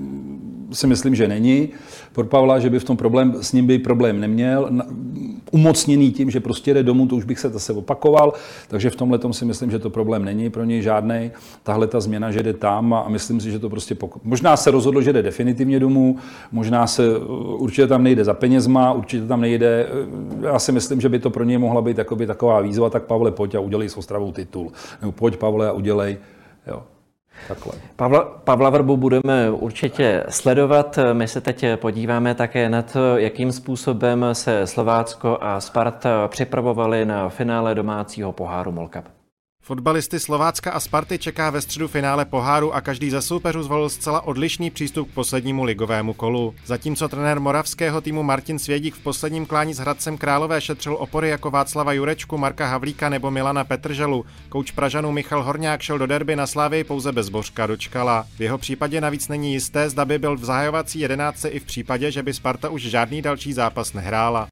si 0.72 0.88
myslím, 0.88 1.16
že 1.16 1.28
není 1.28 1.70
pro 2.16 2.26
Pavla, 2.26 2.60
že 2.60 2.70
by 2.70 2.80
v 2.80 2.84
tom 2.84 2.98
problém, 2.98 3.36
s 3.42 3.54
ním 3.54 3.68
by 3.68 3.80
problém 3.80 4.20
neměl. 4.20 4.70
Umocněný 5.52 6.12
tím, 6.12 6.32
že 6.32 6.40
prostě 6.40 6.74
jde 6.74 6.84
domů, 6.84 7.08
to 7.08 7.16
už 7.16 7.24
bych 7.24 7.40
se 7.40 7.50
zase 7.50 7.74
opakoval, 7.74 8.34
takže 8.68 8.90
v 8.90 8.96
tomhle 8.96 9.20
si 9.32 9.46
myslím, 9.46 9.72
že 9.72 9.80
to 9.80 9.90
problém 9.90 10.26
není 10.26 10.50
pro 10.50 10.64
něj 10.64 10.82
žádný. 10.82 11.32
Tahle 11.64 11.88
ta 11.88 12.00
změna, 12.00 12.32
že 12.32 12.44
jde 12.44 12.54
tam 12.54 12.94
a 12.94 13.10
myslím 13.10 13.42
si, 13.42 13.52
že 13.52 13.60
to 13.60 13.70
prostě 13.70 13.96
pok- 13.96 14.20
Možná 14.24 14.58
se 14.58 14.72
rozhodl, 14.72 15.02
že 15.02 15.14
jde 15.14 15.24
definitivně 15.24 15.80
domů, 15.80 16.18
možná 16.52 16.88
se 16.88 17.18
určitě 17.58 17.88
tam 17.88 18.04
nejde 18.04 18.24
za 18.24 18.34
penězma, 18.34 18.94
určitě 18.94 19.26
tam 19.26 19.42
nejde. 19.42 19.88
Já 20.42 20.60
si 20.60 20.72
myslím, 20.72 21.02
že 21.02 21.10
by 21.10 21.20
to 21.20 21.30
pro 21.30 21.44
něj 21.44 21.58
mohla 21.58 21.82
být 21.82 21.98
taková 22.28 22.62
výzva, 22.62 22.90
tak 22.90 23.04
Pavle, 23.04 23.32
pojď 23.32 23.56
a 23.56 23.60
udělej 23.60 23.90
s 23.90 23.98
Ostravou 23.98 24.32
titul. 24.32 24.72
Nebo 25.02 25.12
pojď 25.12 25.38
Pavle 25.38 25.68
a 25.70 25.72
udělej. 25.72 26.18
Jo. 26.68 26.84
Takhle. 27.48 27.74
Pavla, 27.96 28.26
Pavla 28.44 28.70
Vrbu 28.70 28.98
budeme 28.98 29.52
určitě 29.52 30.24
sledovat. 30.30 31.00
My 31.14 31.28
se 31.28 31.42
teď 31.42 31.66
podíváme 31.76 32.36
také 32.36 32.70
na 32.70 32.82
to, 32.82 33.18
jakým 33.18 33.52
způsobem 33.52 34.26
se 34.34 34.68
Slovácko 34.68 35.38
a 35.42 35.62
Sparta 35.62 36.28
připravovali 36.28 37.06
na 37.06 37.30
finále 37.30 37.76
domácího 37.76 38.32
poháru 38.32 38.72
Molkap. 38.72 39.15
Fotbalisty 39.66 40.20
Slovácka 40.20 40.72
a 40.72 40.80
Sparty 40.80 41.18
čeká 41.20 41.50
ve 41.50 41.62
středu 41.62 41.88
finále 41.88 42.26
poháru 42.26 42.74
a 42.74 42.82
každý 42.82 43.10
ze 43.10 43.22
soupeřů 43.22 43.64
zvolil 43.64 43.90
zcela 43.90 44.22
odlišný 44.22 44.72
přístup 44.72 45.12
k 45.12 45.14
poslednímu 45.14 45.64
ligovému 45.64 46.14
kolu. 46.14 46.56
Zatímco 46.66 47.08
trenér 47.08 47.40
moravského 47.40 48.02
týmu 48.02 48.24
Martin 48.24 48.60
Svědík 48.60 48.96
v 48.96 49.04
posledním 49.04 49.46
klání 49.46 49.74
s 49.74 49.78
Hradcem 49.78 50.18
Králové 50.18 50.62
šetřil 50.62 50.96
opory 51.00 51.30
jako 51.30 51.52
Václava 51.52 51.94
Jurečku, 51.94 52.38
Marka 52.38 52.68
Havlíka 52.68 53.10
nebo 53.10 53.32
Milana 53.32 53.64
Petrželu, 53.64 54.26
kouč 54.50 54.72
Pražanů 54.72 55.12
Michal 55.12 55.44
Horňák 55.44 55.82
šel 55.82 55.98
do 55.98 56.08
derby 56.08 56.36
na 56.36 56.48
Slávy 56.48 56.84
pouze 56.84 57.12
bez 57.12 57.30
Božka 57.30 57.68
dočkala. 57.68 58.26
V 58.38 58.42
jeho 58.42 58.58
případě 58.58 59.02
navíc 59.02 59.28
není 59.28 59.54
jisté, 59.54 59.90
zda 59.90 60.06
by 60.06 60.20
byl 60.20 60.36
v 60.36 60.46
zahajovací 60.46 61.00
jedenáctce 61.00 61.50
i 61.50 61.60
v 61.60 61.66
případě, 61.66 62.12
že 62.12 62.24
by 62.24 62.34
Sparta 62.34 62.70
už 62.70 62.82
žádný 62.82 63.22
další 63.22 63.54
zápas 63.54 63.94
nehrála. 63.94 64.48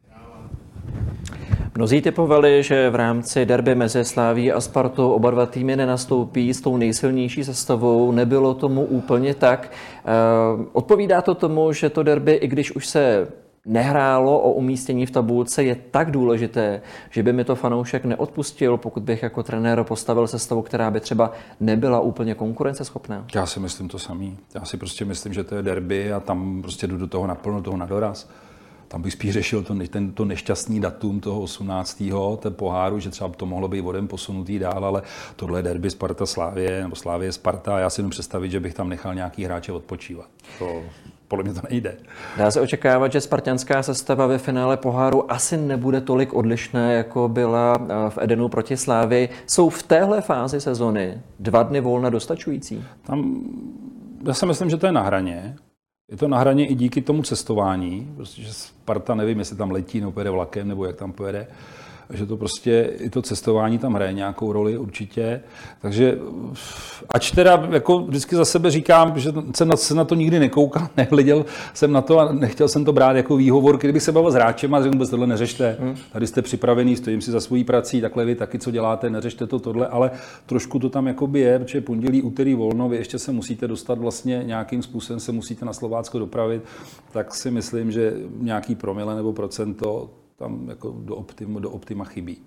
Mnozí 1.75 2.01
typovali, 2.01 2.63
že 2.63 2.89
v 2.89 2.95
rámci 2.95 3.45
derby 3.45 3.75
mezi 3.75 4.05
Sláví 4.05 4.51
a 4.51 4.61
Spartou 4.61 5.11
oba 5.11 5.31
dva 5.31 5.45
týmy 5.45 5.75
nenastoupí 5.75 6.53
s 6.53 6.61
tou 6.61 6.77
nejsilnější 6.77 7.43
sestavou. 7.43 8.11
Nebylo 8.11 8.53
tomu 8.53 8.85
úplně 8.85 9.33
tak. 9.33 9.71
Eh, 9.71 10.09
odpovídá 10.73 11.21
to 11.21 11.35
tomu, 11.35 11.73
že 11.73 11.89
to 11.89 12.03
derby, 12.03 12.33
i 12.33 12.47
když 12.47 12.75
už 12.75 12.87
se 12.87 13.27
nehrálo 13.65 14.39
o 14.39 14.51
umístění 14.51 15.05
v 15.05 15.11
tabulce, 15.11 15.63
je 15.63 15.75
tak 15.91 16.11
důležité, 16.11 16.81
že 17.09 17.23
by 17.23 17.33
mi 17.33 17.43
to 17.43 17.55
fanoušek 17.55 18.05
neodpustil, 18.05 18.77
pokud 18.77 19.03
bych 19.03 19.23
jako 19.23 19.43
trenér 19.43 19.83
postavil 19.83 20.27
sestavu, 20.27 20.61
která 20.61 20.91
by 20.91 20.99
třeba 20.99 21.31
nebyla 21.59 21.99
úplně 21.99 22.35
konkurenceschopná? 22.35 23.25
Já 23.35 23.45
si 23.45 23.59
myslím 23.59 23.87
to 23.87 23.99
samý. 23.99 24.37
Já 24.55 24.65
si 24.65 24.77
prostě 24.77 25.05
myslím, 25.05 25.33
že 25.33 25.43
to 25.43 25.55
je 25.55 25.61
derby 25.61 26.13
a 26.13 26.19
tam 26.19 26.61
prostě 26.61 26.87
jdu 26.87 26.97
do 26.97 27.07
toho 27.07 27.27
naplno, 27.27 27.61
toho 27.61 27.77
na 27.77 27.85
doraz 27.85 28.29
tam 28.93 29.01
bych 29.01 29.13
spíš 29.13 29.33
řešil 29.33 29.63
to, 29.63 29.75
ten, 29.89 30.11
to 30.11 30.25
nešťastný 30.25 30.79
datum 30.79 31.19
toho 31.19 31.41
18. 31.41 32.03
ten 32.39 32.53
poháru, 32.53 32.99
že 32.99 33.09
třeba 33.09 33.29
to 33.29 33.45
mohlo 33.45 33.67
být 33.67 33.81
vodem 33.81 34.07
posunutý 34.07 34.59
dál, 34.59 34.85
ale 34.85 35.01
tohle 35.35 35.59
je 35.59 35.63
derby 35.63 35.89
Sparta 35.89 36.25
Slávě, 36.25 36.81
nebo 36.81 36.95
Slávě 36.95 37.31
Sparta 37.31 37.75
a 37.75 37.79
já 37.79 37.89
si 37.89 37.99
jenom 37.99 38.09
představit, 38.09 38.51
že 38.51 38.59
bych 38.59 38.73
tam 38.73 38.89
nechal 38.89 39.15
nějaký 39.15 39.45
hráče 39.45 39.71
odpočívat. 39.71 40.25
To, 40.59 40.83
podle 41.27 41.43
mě 41.43 41.53
to 41.53 41.61
nejde. 41.69 41.97
Dá 42.37 42.51
se 42.51 42.61
očekávat, 42.61 43.11
že 43.11 43.21
spartianská 43.21 43.83
sestava 43.83 44.27
ve 44.27 44.37
finále 44.37 44.77
poháru 44.77 45.31
asi 45.31 45.57
nebude 45.57 46.01
tolik 46.01 46.33
odlišná, 46.33 46.91
jako 46.91 47.27
byla 47.27 47.77
eh, 47.79 48.09
v 48.09 48.17
Edenu 48.17 48.49
proti 48.49 48.77
Slávy. 48.77 49.29
Jsou 49.47 49.69
v 49.69 49.83
téhle 49.83 50.21
fázi 50.21 50.61
sezony 50.61 51.21
dva 51.39 51.63
dny 51.63 51.81
volna 51.81 52.09
dostačující? 52.09 52.85
Tam, 53.03 53.41
já 54.27 54.33
si 54.33 54.45
myslím, 54.45 54.69
že 54.69 54.77
to 54.77 54.85
je 54.85 54.91
na 54.91 55.01
hraně. 55.01 55.55
Je 56.11 56.17
to 56.17 56.27
na 56.27 56.39
hraně 56.39 56.67
i 56.67 56.75
díky 56.75 57.01
tomu 57.01 57.23
cestování, 57.23 58.13
protože 58.15 58.53
Sparta 58.53 59.15
nevím, 59.15 59.39
jestli 59.39 59.55
tam 59.55 59.71
letí 59.71 59.99
nebo 59.99 60.11
pojede 60.11 60.29
vlakem, 60.29 60.67
nebo 60.67 60.85
jak 60.85 60.95
tam 60.95 61.11
pojede 61.11 61.47
že 62.13 62.25
to 62.25 62.37
prostě, 62.37 62.93
i 62.99 63.09
to 63.09 63.21
cestování 63.21 63.77
tam 63.77 63.93
hraje 63.93 64.13
nějakou 64.13 64.53
roli 64.53 64.77
určitě. 64.77 65.41
Takže 65.81 66.17
ač 67.09 67.31
teda 67.31 67.67
jako 67.71 67.99
vždycky 67.99 68.35
za 68.35 68.45
sebe 68.45 68.71
říkám, 68.71 69.19
že 69.19 69.33
jsem 69.55 69.67
na, 69.67 69.77
se 69.77 69.95
na 69.95 70.05
to 70.05 70.15
nikdy 70.15 70.39
nekoukal, 70.39 70.87
nehleděl 70.97 71.45
jsem 71.73 71.91
na 71.91 72.01
to 72.01 72.19
a 72.19 72.33
nechtěl 72.33 72.67
jsem 72.67 72.85
to 72.85 72.93
brát 72.93 73.15
jako 73.15 73.35
výhovor, 73.35 73.77
kdybych 73.77 74.03
se 74.03 74.11
bavil 74.11 74.31
s 74.31 74.33
hráčem 74.33 74.73
a 74.73 74.81
řekl 74.81 74.93
vůbec 74.93 75.09
tohle 75.09 75.27
neřešte. 75.27 75.77
Hmm. 75.79 75.95
Tady 76.11 76.27
jste 76.27 76.41
připravený, 76.41 76.95
stojím 76.95 77.21
si 77.21 77.31
za 77.31 77.39
svojí 77.39 77.63
prací, 77.63 78.01
takhle 78.01 78.25
vy 78.25 78.35
taky, 78.35 78.59
co 78.59 78.71
děláte, 78.71 79.09
neřešte 79.09 79.47
to 79.47 79.59
tohle, 79.59 79.87
ale 79.87 80.11
trošku 80.45 80.79
to 80.79 80.89
tam 80.89 81.07
jakoby 81.07 81.39
je, 81.39 81.59
protože 81.59 81.81
pondělí, 81.81 82.21
úterý 82.21 82.55
volno, 82.55 82.89
vy 82.89 82.97
ještě 82.97 83.19
se 83.19 83.31
musíte 83.31 83.67
dostat 83.67 83.97
vlastně 83.99 84.43
nějakým 84.45 84.83
způsobem, 84.83 85.19
se 85.19 85.31
musíte 85.31 85.65
na 85.65 85.73
Slovácko 85.73 86.19
dopravit, 86.19 86.63
tak 87.11 87.35
si 87.35 87.51
myslím, 87.51 87.91
že 87.91 88.13
nějaký 88.39 88.75
promile 88.75 89.15
nebo 89.15 89.33
procento 89.33 90.09
tam 90.35 90.69
jako 90.69 90.95
do, 90.99 91.15
optim, 91.15 91.55
do 91.61 91.71
optima 91.71 92.05
chybí. 92.05 92.37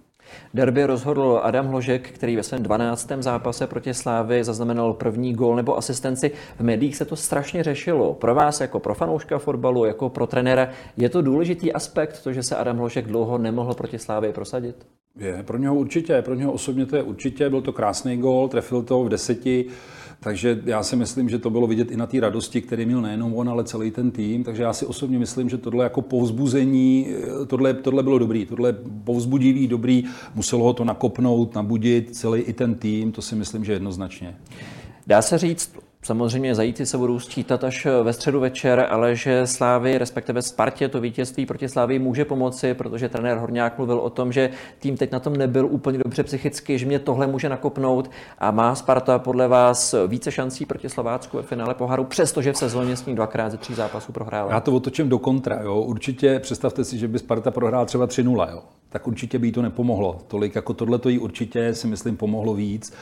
Derby 0.55 0.87
rozhodl 0.87 1.41
Adam 1.43 1.67
Hložek, 1.67 2.11
který 2.11 2.37
ve 2.37 2.43
svém 2.43 2.63
12. 2.63 3.13
zápase 3.19 3.67
proti 3.67 3.95
Slávy 3.95 4.45
zaznamenal 4.45 4.93
první 4.93 5.33
gól 5.33 5.57
nebo 5.57 5.79
asistenci. 5.79 6.31
V 6.59 6.61
médiích 6.61 6.97
se 6.97 7.05
to 7.05 7.17
strašně 7.17 7.63
řešilo. 7.63 8.15
Pro 8.15 8.35
vás 8.35 8.61
jako 8.61 8.81
pro 8.81 8.95
fanouška 8.95 9.39
fotbalu, 9.39 9.85
jako 9.85 10.09
pro 10.09 10.27
trenéra, 10.27 10.69
je 10.97 11.09
to 11.09 11.23
důležitý 11.23 11.73
aspekt, 11.73 12.23
to, 12.23 12.33
že 12.33 12.43
se 12.43 12.57
Adam 12.57 12.77
Hložek 12.79 13.07
dlouho 13.07 13.39
nemohl 13.39 13.75
proti 13.75 13.99
Slávy 13.99 14.33
prosadit? 14.33 14.87
Je, 15.19 15.43
pro 15.43 15.59
něho 15.59 15.75
určitě, 15.75 16.23
pro 16.23 16.35
něho 16.35 16.53
osobně 16.53 16.87
to 16.87 16.97
je 16.97 17.03
určitě, 17.03 17.51
byl 17.51 17.63
to 17.63 17.73
krásný 17.73 18.17
gól, 18.17 18.49
trefil 18.49 18.83
to 18.83 19.05
v 19.05 19.09
deseti, 19.09 19.67
takže 20.21 20.63
já 20.65 20.83
si 20.83 20.97
myslím, 20.97 21.29
že 21.29 21.39
to 21.39 21.51
bylo 21.51 21.67
vidět 21.67 21.91
i 21.91 21.97
na 21.97 22.07
té 22.07 22.21
radosti, 22.21 22.61
který 22.61 22.87
měl 22.87 23.01
nejenom 23.01 23.35
on, 23.35 23.49
ale 23.49 23.65
celý 23.65 23.91
ten 23.91 24.11
tým. 24.11 24.45
Takže 24.45 24.63
já 24.63 24.73
si 24.73 24.87
osobně 24.87 25.19
myslím, 25.19 25.49
že 25.49 25.59
tohle 25.59 25.85
jako 25.85 26.03
povzbuzení, 26.03 27.07
tohle, 27.47 27.75
tohle 27.75 28.03
bylo 28.03 28.19
dobrý, 28.19 28.47
tohle 28.47 28.73
povzbudivý, 29.05 29.69
dobrý, 29.69 30.05
muselo 30.35 30.65
ho 30.65 30.73
to 30.73 30.85
nakopnout, 30.85 31.55
nabudit 31.55 32.17
celý 32.17 32.41
i 32.41 32.53
ten 32.53 32.75
tým, 32.75 33.13
to 33.13 33.23
si 33.23 33.35
myslím, 33.35 33.65
že 33.65 33.73
jednoznačně. 33.73 34.37
Dá 35.07 35.23
se 35.23 35.39
říct, 35.39 35.73
Samozřejmě 36.07 36.55
zajíci 36.55 36.87
se 36.87 36.99
budou 36.99 37.19
sčítat 37.19 37.65
až 37.65 37.87
ve 38.03 38.13
středu 38.13 38.41
večer, 38.41 38.87
ale 38.91 39.17
že 39.17 39.47
Slávy, 39.47 39.99
respektive 39.99 40.43
Spartě, 40.43 40.89
to 40.89 41.01
vítězství 41.01 41.47
proti 41.47 41.69
Slávy 41.69 41.99
může 41.99 42.25
pomoci, 42.25 42.75
protože 42.75 43.09
trenér 43.09 43.39
Horňák 43.39 43.79
mluvil 43.79 43.99
o 43.99 44.11
tom, 44.11 44.33
že 44.33 44.51
tým 44.79 44.97
teď 44.97 45.13
na 45.13 45.21
tom 45.21 45.37
nebyl 45.37 45.67
úplně 45.67 45.99
dobře 45.99 46.23
psychicky, 46.23 46.79
že 46.79 46.87
mě 46.87 46.99
tohle 46.99 47.27
může 47.27 47.49
nakopnout 47.49 48.11
a 48.39 48.51
má 48.51 48.75
Sparta 48.75 49.19
podle 49.19 49.49
vás 49.49 49.95
více 50.07 50.33
šancí 50.33 50.67
proti 50.67 50.89
Slovácku 50.89 51.37
ve 51.37 51.43
finále 51.43 51.75
poháru, 51.75 52.05
přestože 52.05 52.53
v 52.53 52.57
sezóně 52.57 52.97
s 52.97 53.07
ní 53.07 53.15
dvakrát 53.15 53.51
ze 53.51 53.57
tří 53.57 53.75
zápasů 53.75 54.13
prohrála. 54.13 54.53
Já 54.53 54.61
to 54.61 54.73
otočím 54.73 55.09
do 55.09 55.19
kontra. 55.19 55.63
Jo. 55.63 55.81
Určitě 55.81 56.39
představte 56.39 56.85
si, 56.85 56.99
že 56.99 57.09
by 57.09 57.19
Sparta 57.19 57.51
prohrála 57.51 57.85
třeba 57.85 58.07
3-0. 58.07 58.51
Jo. 58.51 58.63
Tak 58.89 59.07
určitě 59.07 59.39
by 59.39 59.47
jí 59.47 59.53
to 59.53 59.63
nepomohlo. 59.63 60.19
Tolik 60.29 60.55
jako 60.55 60.75
tohle 60.75 60.99
to 60.99 61.09
jí 61.09 61.19
určitě 61.19 61.75
si 61.75 61.87
myslím 61.87 62.17
pomohlo 62.17 62.55
víc. 62.55 62.93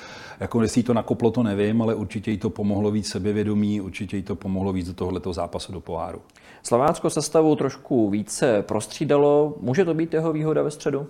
Jako 0.40 0.62
jestli 0.62 0.82
to 0.82 0.94
nakoplo, 0.94 1.30
to 1.30 1.42
nevím, 1.42 1.82
ale 1.82 1.94
určitě 1.94 2.30
jí 2.30 2.38
to 2.38 2.50
pomohlo 2.50 2.90
víc 2.90 3.08
sebevědomí, 3.08 3.80
určitě 3.80 4.16
jí 4.16 4.22
to 4.22 4.36
pomohlo 4.36 4.72
víc 4.72 4.86
do 4.86 4.94
tohoto 4.94 5.32
zápasu 5.32 5.72
do 5.72 5.80
poháru. 5.80 6.22
Slovácko 6.62 7.10
sestavu 7.10 7.56
trošku 7.56 8.10
více 8.10 8.62
prostřídalo. 8.62 9.54
Může 9.60 9.84
to 9.84 9.94
být 9.94 10.14
jeho 10.14 10.32
výhoda 10.32 10.62
ve 10.62 10.70
středu? 10.70 11.06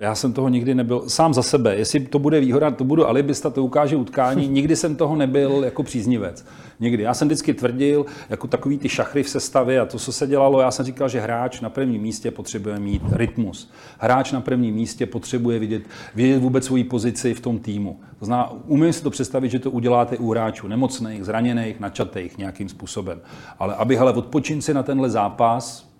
Já 0.00 0.14
jsem 0.14 0.32
toho 0.32 0.48
nikdy 0.48 0.74
nebyl 0.74 1.02
sám 1.08 1.34
za 1.34 1.42
sebe. 1.42 1.76
Jestli 1.76 2.00
to 2.00 2.18
bude 2.18 2.40
výhoda, 2.40 2.70
to 2.70 2.84
budu 2.84 3.08
alibista, 3.08 3.50
to 3.50 3.64
ukáže 3.64 3.96
utkání. 3.96 4.48
Nikdy 4.48 4.76
jsem 4.76 4.96
toho 4.96 5.16
nebyl 5.16 5.64
jako 5.64 5.82
příznivec. 5.82 6.46
Nikdy. 6.80 7.02
Já 7.02 7.14
jsem 7.14 7.28
vždycky 7.28 7.54
tvrdil, 7.54 8.06
jako 8.28 8.46
takový 8.46 8.78
ty 8.78 8.88
šachry 8.88 9.22
v 9.22 9.28
sestavě 9.28 9.80
a 9.80 9.86
to, 9.86 9.98
co 9.98 10.12
se 10.12 10.26
dělalo, 10.26 10.60
já 10.60 10.70
jsem 10.70 10.86
říkal, 10.86 11.08
že 11.08 11.20
hráč 11.20 11.60
na 11.60 11.70
prvním 11.70 12.02
místě 12.02 12.30
potřebuje 12.30 12.78
mít 12.78 13.02
rytmus. 13.12 13.70
Hráč 13.98 14.32
na 14.32 14.40
prvním 14.40 14.74
místě 14.74 15.06
potřebuje 15.06 15.58
vidět, 15.58 15.82
vidět 16.14 16.38
vůbec 16.38 16.64
svoji 16.64 16.84
pozici 16.84 17.34
v 17.34 17.40
tom 17.40 17.58
týmu. 17.58 18.00
To 18.18 18.24
znamená, 18.24 18.52
umím 18.66 18.92
si 18.92 19.02
to 19.02 19.10
představit, 19.10 19.50
že 19.50 19.58
to 19.58 19.70
uděláte 19.70 20.16
u 20.16 20.30
hráčů 20.30 20.68
nemocných, 20.68 21.24
zraněných, 21.24 21.80
načatých 21.80 22.38
nějakým 22.38 22.68
způsobem. 22.68 23.20
Ale 23.58 23.74
aby 23.74 23.96
hele 23.96 24.12
odpočinci 24.12 24.74
na 24.74 24.82
tenhle 24.82 25.10
zápas, 25.10 25.90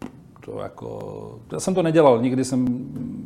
To 0.50 0.60
jako, 0.60 1.38
já 1.52 1.60
jsem 1.60 1.74
to 1.74 1.82
nedělal, 1.82 2.22
nikdy 2.22 2.44
jsem, 2.44 2.66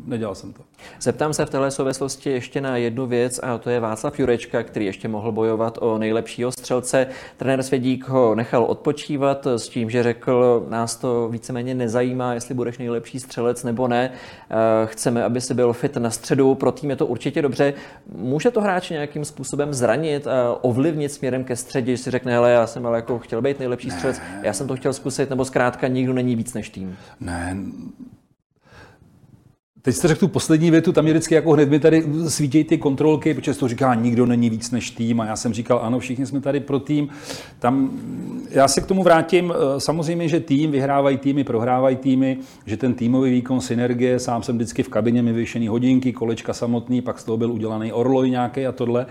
nedělal 0.06 0.34
jsem 0.34 0.52
to. 0.52 0.62
Zeptám 1.00 1.34
se 1.34 1.46
v 1.46 1.50
téhle 1.50 1.70
souvislosti 1.70 2.30
ještě 2.30 2.60
na 2.60 2.76
jednu 2.76 3.06
věc 3.06 3.40
a 3.42 3.58
to 3.58 3.70
je 3.70 3.80
Václav 3.80 4.18
Jurečka, 4.18 4.62
který 4.62 4.86
ještě 4.86 5.08
mohl 5.08 5.32
bojovat 5.32 5.78
o 5.80 5.98
nejlepšího 5.98 6.52
střelce. 6.52 7.06
Trenér 7.36 7.62
Svědík 7.62 8.08
ho 8.08 8.34
nechal 8.34 8.64
odpočívat 8.64 9.46
s 9.46 9.68
tím, 9.68 9.90
že 9.90 10.02
řekl, 10.02 10.66
nás 10.68 10.96
to 10.96 11.28
víceméně 11.28 11.74
nezajímá, 11.74 12.34
jestli 12.34 12.54
budeš 12.54 12.78
nejlepší 12.78 13.20
střelec 13.20 13.64
nebo 13.64 13.88
ne. 13.88 14.10
Eh, 14.50 14.86
chceme, 14.86 15.24
aby 15.24 15.40
si 15.40 15.54
byl 15.54 15.72
fit 15.72 15.96
na 15.96 16.10
středu, 16.10 16.54
pro 16.54 16.72
tým 16.72 16.90
je 16.90 16.96
to 16.96 17.06
určitě 17.06 17.42
dobře. 17.42 17.74
Může 18.16 18.50
to 18.50 18.60
hráč 18.60 18.90
nějakým 18.90 19.24
způsobem 19.24 19.74
zranit 19.74 20.26
a 20.26 20.64
ovlivnit 20.64 21.12
směrem 21.12 21.44
ke 21.44 21.56
středě, 21.56 21.96
že 21.96 22.02
si 22.02 22.10
řekne, 22.10 22.32
hele, 22.32 22.50
já 22.50 22.66
jsem 22.66 22.86
ale 22.86 22.98
jako 22.98 23.18
chtěl 23.18 23.42
být 23.42 23.58
nejlepší 23.58 23.90
střelec, 23.90 24.20
já 24.42 24.52
jsem 24.52 24.68
to 24.68 24.76
chtěl 24.76 24.92
zkusit, 24.92 25.30
nebo 25.30 25.44
zkrátka 25.44 25.88
nikdo 25.88 26.12
není 26.12 26.36
víc 26.36 26.54
než 26.54 26.68
tým. 26.68 26.96
Ne, 27.20 27.56
Teď 29.84 29.94
jste 29.94 30.08
řekl 30.08 30.20
tu 30.20 30.28
poslední 30.28 30.70
větu, 30.70 30.92
tam 30.92 31.06
je 31.06 31.12
vždycky 31.12 31.34
jako 31.34 31.52
hned 31.52 31.70
mi 31.70 31.80
tady 31.80 32.04
svítějí 32.28 32.64
ty 32.64 32.78
kontrolky, 32.78 33.34
protože 33.34 33.54
to 33.54 33.68
říká, 33.68 33.94
nikdo 33.94 34.26
není 34.26 34.50
víc 34.50 34.70
než 34.70 34.90
tým 34.90 35.20
a 35.20 35.24
já 35.24 35.36
jsem 35.36 35.52
říkal, 35.52 35.80
ano, 35.82 35.98
všichni 35.98 36.26
jsme 36.26 36.40
tady 36.40 36.60
pro 36.60 36.80
tým. 36.80 37.08
Tam, 37.58 37.90
já 38.50 38.68
se 38.68 38.80
k 38.80 38.86
tomu 38.86 39.02
vrátím, 39.02 39.52
samozřejmě, 39.78 40.28
že 40.28 40.40
tým, 40.40 40.70
vyhrávají 40.70 41.18
týmy, 41.18 41.44
prohrávají 41.44 41.96
týmy, 41.96 42.38
že 42.66 42.76
ten 42.76 42.94
týmový 42.94 43.30
výkon, 43.30 43.60
synergie, 43.60 44.18
sám 44.18 44.42
jsem 44.42 44.56
vždycky 44.56 44.82
v 44.82 44.88
kabině 44.88 45.22
mi 45.22 45.32
vyšený 45.32 45.68
hodinky, 45.68 46.12
kolečka 46.12 46.52
samotný, 46.52 47.02
pak 47.02 47.18
z 47.18 47.24
toho 47.24 47.36
byl 47.36 47.52
udělaný 47.52 47.92
orloj 47.92 48.30
nějaký 48.30 48.66
a 48.66 48.72
tohle. 48.72 49.06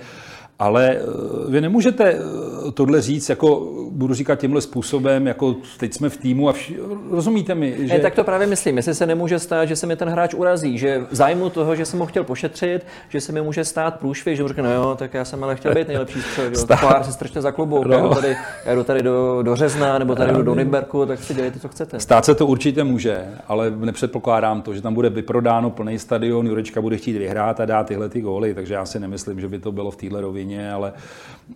Ale 0.59 0.97
eh, 0.97 1.01
vy 1.49 1.61
nemůžete 1.61 2.03
eh, 2.03 2.71
tohle 2.71 3.01
říct, 3.01 3.29
jako 3.29 3.71
budu 3.91 4.13
říkat 4.13 4.39
tímhle 4.39 4.61
způsobem, 4.61 5.27
jako 5.27 5.55
teď 5.77 5.93
jsme 5.93 6.09
v 6.09 6.17
týmu 6.17 6.49
a 6.49 6.53
vš- 6.53 6.75
rozumíte 7.11 7.55
mi, 7.55 7.75
že... 7.79 7.93
Ne, 7.93 7.99
tak 7.99 8.15
to 8.15 8.23
právě 8.23 8.47
myslím, 8.47 8.77
jestli 8.77 8.95
se 8.95 9.05
nemůže 9.05 9.39
stát, 9.39 9.65
že 9.65 9.75
se 9.75 9.87
mi 9.87 9.95
ten 9.95 10.09
hráč 10.09 10.33
urazí, 10.33 10.77
že 10.77 11.05
v 11.11 11.15
zájmu 11.15 11.49
toho, 11.49 11.75
že 11.75 11.85
jsem 11.85 11.99
ho 11.99 12.05
chtěl 12.05 12.23
pošetřit, 12.23 12.85
že 13.09 13.21
se 13.21 13.31
mi 13.31 13.41
může 13.41 13.65
stát 13.65 13.99
průšvih, 13.99 14.37
že 14.37 14.43
mu 14.43 14.47
řekne, 14.47 14.63
no 14.63 14.73
jo, 14.73 14.95
tak 14.99 15.13
já 15.13 15.25
jsem 15.25 15.43
ale 15.43 15.55
chtěl 15.55 15.73
být 15.73 15.87
nejlepší 15.87 16.21
střel, 16.21 16.45
Stát... 16.55 16.81
pár 16.81 17.03
se 17.03 17.11
strašně 17.11 17.41
za 17.41 17.51
klubu, 17.51 17.83
no. 17.83 17.93
já, 17.93 18.01
jdu 18.01 18.09
tady, 18.09 18.37
já 18.65 18.75
jdu 18.75 18.83
tady 18.83 19.03
do, 19.03 19.43
do 19.43 19.55
Řezna 19.55 19.99
nebo 19.99 20.15
tady 20.15 20.33
jdu 20.33 20.41
do 20.43 20.55
Nymberku, 20.55 21.05
tak 21.05 21.19
si 21.19 21.33
dělejte, 21.33 21.59
co 21.59 21.67
chcete. 21.67 21.99
Stát 21.99 22.25
se 22.25 22.35
to 22.35 22.47
určitě 22.47 22.83
může, 22.83 23.27
ale 23.47 23.71
nepředpokládám 23.71 24.61
to, 24.61 24.73
že 24.73 24.81
tam 24.81 24.93
bude 24.93 25.09
vyprodáno 25.09 25.69
plný 25.69 25.99
stadion, 25.99 26.47
Jurečka 26.47 26.81
bude 26.81 26.97
chtít 26.97 27.17
vyhrát 27.17 27.59
a 27.59 27.65
dát 27.65 27.87
tyhle 27.87 28.09
ty 28.09 28.21
góly, 28.21 28.53
takže 28.53 28.73
já 28.73 28.85
si 28.85 28.99
nemyslím, 28.99 29.39
že 29.39 29.47
by 29.47 29.59
to 29.59 29.71
bylo 29.71 29.91
v 29.91 29.95
téhle 29.95 30.21
rovině 30.21 30.42
rovině, 30.43 30.71
ale, 30.71 30.93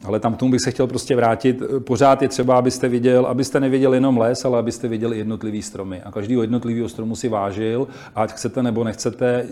ale 0.04 0.20
tam 0.20 0.34
k 0.34 0.38
tomu 0.38 0.52
bych 0.52 0.62
se 0.62 0.72
chtěl 0.72 0.88
prostě 0.88 1.16
vrátit. 1.16 1.62
Pořád 1.80 2.22
je 2.22 2.28
třeba, 2.28 2.58
abyste 2.58 2.88
viděl, 2.88 3.26
abyste 3.26 3.60
neviděl 3.60 3.94
jenom 3.94 4.18
les, 4.18 4.46
ale 4.46 4.60
abyste 4.60 4.88
viděli 4.88 5.18
jednotlivý 5.18 5.62
stromy. 5.62 6.02
A 6.02 6.12
každý 6.12 6.34
jednotlivý 6.34 6.90
stromu 6.90 7.16
si 7.16 7.30
vážil, 7.30 7.88
ať 8.16 8.32
chcete 8.32 8.64
nebo 8.64 8.84
nechcete, 8.84 9.46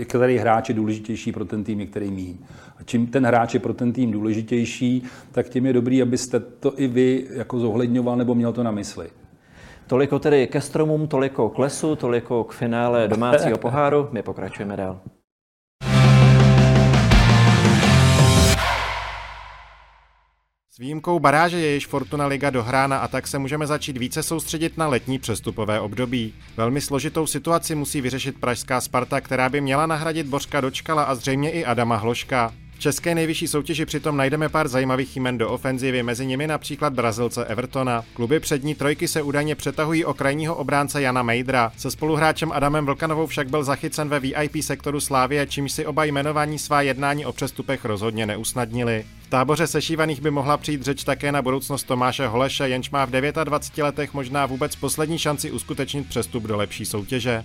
eh, 0.00 0.04
který 0.04 0.38
hráč 0.38 0.68
je 0.68 0.74
důležitější 0.74 1.32
pro 1.32 1.44
ten 1.44 1.64
tým, 1.64 1.86
který 1.86 2.10
míň. 2.10 2.36
A 2.78 2.82
čím 2.84 3.06
ten 3.06 3.26
hráč 3.26 3.54
je 3.54 3.60
pro 3.60 3.74
ten 3.74 3.92
tým 3.92 4.10
důležitější, 4.10 5.02
tak 5.32 5.48
tím 5.48 5.66
je 5.66 5.72
dobrý, 5.72 6.02
abyste 6.02 6.40
to 6.40 6.72
i 6.76 6.86
vy 6.86 7.26
jako 7.30 7.58
zohledňoval 7.58 8.16
nebo 8.16 8.34
měl 8.34 8.52
to 8.52 8.62
na 8.62 8.70
mysli. 8.70 9.08
Toliko 9.86 10.18
tedy 10.18 10.46
ke 10.46 10.60
stromům, 10.60 11.08
toliko 11.08 11.48
k 11.48 11.58
lesu, 11.58 11.96
toliko 11.96 12.44
k 12.44 12.52
finále 12.52 13.08
domácího 13.08 13.58
poháru. 13.58 14.08
My 14.12 14.22
pokračujeme 14.22 14.76
dál. 14.76 15.00
Výjimkou 20.78 21.18
baráže 21.18 21.58
je 21.58 21.74
již 21.74 21.86
Fortuna 21.86 22.26
Liga 22.26 22.50
dohrána 22.50 22.98
a 22.98 23.08
tak 23.08 23.26
se 23.26 23.38
můžeme 23.38 23.66
začít 23.66 23.96
více 23.96 24.22
soustředit 24.22 24.78
na 24.78 24.88
letní 24.88 25.18
přestupové 25.18 25.80
období. 25.80 26.34
Velmi 26.56 26.80
složitou 26.80 27.26
situaci 27.26 27.74
musí 27.74 28.00
vyřešit 28.00 28.40
pražská 28.40 28.80
Sparta, 28.80 29.20
která 29.20 29.48
by 29.48 29.60
měla 29.60 29.86
nahradit 29.86 30.26
Bořka 30.26 30.60
Dočkala 30.60 31.02
a 31.02 31.14
zřejmě 31.14 31.50
i 31.50 31.64
Adama 31.64 31.96
Hloška. 31.96 32.54
V 32.74 32.78
české 32.78 33.14
nejvyšší 33.14 33.48
soutěži 33.48 33.86
přitom 33.86 34.16
najdeme 34.16 34.48
pár 34.48 34.68
zajímavých 34.68 35.16
jmen 35.16 35.38
do 35.38 35.50
ofenzivy, 35.50 36.02
mezi 36.02 36.26
nimi 36.26 36.46
například 36.46 36.92
Brazilce 36.92 37.44
Evertona. 37.44 38.04
Kluby 38.14 38.40
přední 38.40 38.74
trojky 38.74 39.08
se 39.08 39.22
údajně 39.22 39.54
přetahují 39.54 40.04
o 40.04 40.14
krajního 40.14 40.54
obránce 40.54 41.02
Jana 41.02 41.22
Mejdra. 41.22 41.72
Se 41.76 41.90
spoluhráčem 41.90 42.52
Adamem 42.52 42.86
Vlkanovou 42.86 43.26
však 43.26 43.48
byl 43.48 43.64
zachycen 43.64 44.08
ve 44.08 44.20
VIP 44.20 44.56
sektoru 44.60 45.00
Slávie, 45.00 45.46
čímž 45.46 45.72
si 45.72 45.86
oba 45.86 46.04
jmenování 46.04 46.58
svá 46.58 46.82
jednání 46.82 47.26
o 47.26 47.32
přestupech 47.32 47.84
rozhodně 47.84 48.26
neusnadnili 48.26 49.04
táboře 49.30 49.66
sešívaných 49.66 50.20
by 50.20 50.30
mohla 50.30 50.56
přijít 50.56 50.82
řeč 50.82 51.04
také 51.04 51.32
na 51.32 51.42
budoucnost 51.42 51.84
Tomáše 51.84 52.26
Holeše, 52.26 52.68
jenž 52.68 52.90
má 52.90 53.04
v 53.04 53.10
29 53.10 53.84
letech 53.84 54.14
možná 54.14 54.46
vůbec 54.46 54.76
poslední 54.76 55.18
šanci 55.18 55.50
uskutečnit 55.50 56.08
přestup 56.08 56.42
do 56.42 56.56
lepší 56.56 56.84
soutěže. 56.84 57.44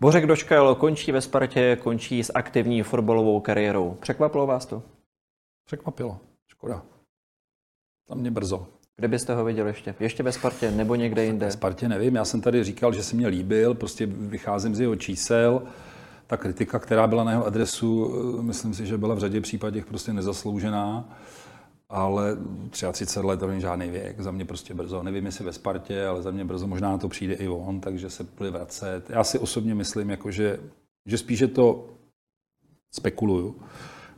Bořek 0.00 0.26
Doškal 0.26 0.74
končí 0.74 1.12
ve 1.12 1.20
Spartě, 1.20 1.78
končí 1.82 2.24
s 2.24 2.32
aktivní 2.34 2.82
fotbalovou 2.82 3.40
kariérou. 3.40 3.96
Překvapilo 4.00 4.46
vás 4.46 4.66
to? 4.66 4.82
Překvapilo, 5.66 6.18
škoda. 6.48 6.82
Tam 8.08 8.18
mě 8.18 8.30
brzo. 8.30 8.66
Kde 8.96 9.08
byste 9.08 9.34
ho 9.34 9.44
viděl 9.44 9.66
ještě? 9.66 9.94
Ještě 10.00 10.22
ve 10.22 10.32
Spartě 10.32 10.70
nebo 10.70 10.94
někde 10.94 11.24
jinde? 11.24 11.46
Ve 11.46 11.52
Spartě 11.52 11.88
nevím, 11.88 12.14
já 12.14 12.24
jsem 12.24 12.40
tady 12.40 12.64
říkal, 12.64 12.92
že 12.92 13.02
se 13.02 13.16
mě 13.16 13.28
líbil, 13.28 13.74
prostě 13.74 14.06
vycházím 14.06 14.74
z 14.74 14.80
jeho 14.80 14.96
čísel 14.96 15.62
ta 16.32 16.36
kritika, 16.36 16.78
která 16.78 17.06
byla 17.06 17.24
na 17.24 17.30
jeho 17.30 17.46
adresu, 17.46 18.14
eh, 18.38 18.42
myslím 18.42 18.74
si, 18.74 18.86
že 18.86 18.98
byla 18.98 19.14
v 19.14 19.18
řadě 19.18 19.40
případech 19.40 19.86
prostě 19.86 20.12
nezasloužená, 20.12 21.04
ale 21.88 22.36
33 22.70 23.26
let 23.26 23.40
to 23.40 23.46
není 23.46 23.60
žádný 23.60 23.90
věk, 23.90 24.20
za 24.20 24.30
mě 24.30 24.44
prostě 24.44 24.74
brzo. 24.74 25.02
Nevím, 25.02 25.26
jestli 25.26 25.44
ve 25.44 25.52
Spartě, 25.52 26.06
ale 26.06 26.22
za 26.22 26.30
mě 26.30 26.44
brzo 26.44 26.66
možná 26.66 26.90
na 26.90 26.98
to 26.98 27.08
přijde 27.08 27.34
i 27.34 27.48
on, 27.48 27.80
takže 27.80 28.10
se 28.10 28.24
bude 28.38 28.50
vracet. 28.50 29.10
Já 29.10 29.24
si 29.24 29.38
osobně 29.38 29.74
myslím, 29.74 30.10
jako 30.10 30.30
že, 30.30 30.60
že 31.06 31.18
spíše 31.18 31.48
to 31.48 31.88
spekuluju, 32.94 33.56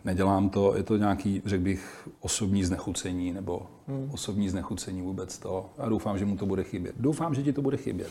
nedělám 0.05 0.49
to, 0.49 0.77
je 0.77 0.83
to 0.83 0.97
nějaký, 0.97 1.43
řekl 1.45 1.65
bych, 1.65 2.09
osobní 2.21 2.65
znechucení 2.65 3.33
nebo 3.33 3.63
hmm. 3.89 4.11
osobní 4.13 4.49
znechucení 4.49 5.03
vůbec 5.03 5.39
to. 5.39 5.67
A 5.79 5.89
doufám, 5.89 6.19
že 6.19 6.25
mu 6.25 6.37
to 6.37 6.47
bude 6.47 6.65
chybět. 6.65 6.95
Doufám, 6.99 7.35
že 7.35 7.43
ti 7.43 7.53
to 7.53 7.63
bude 7.63 7.77
chybět. 7.77 8.11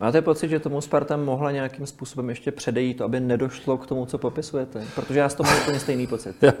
Máte 0.00 0.22
pocit, 0.22 0.48
že 0.48 0.60
tomu 0.60 0.80
Sparta 0.80 1.16
mohla 1.16 1.50
nějakým 1.50 1.86
způsobem 1.86 2.28
ještě 2.28 2.52
předejít, 2.52 3.00
aby 3.00 3.20
nedošlo 3.20 3.78
k 3.78 3.86
tomu, 3.86 4.06
co 4.06 4.18
popisujete? 4.18 4.84
Protože 4.94 5.18
já 5.18 5.28
s 5.28 5.34
tomu 5.34 5.50
mám 5.50 5.60
úplně 5.60 5.80
stejný 5.80 6.06
pocit. 6.06 6.36
já, 6.42 6.52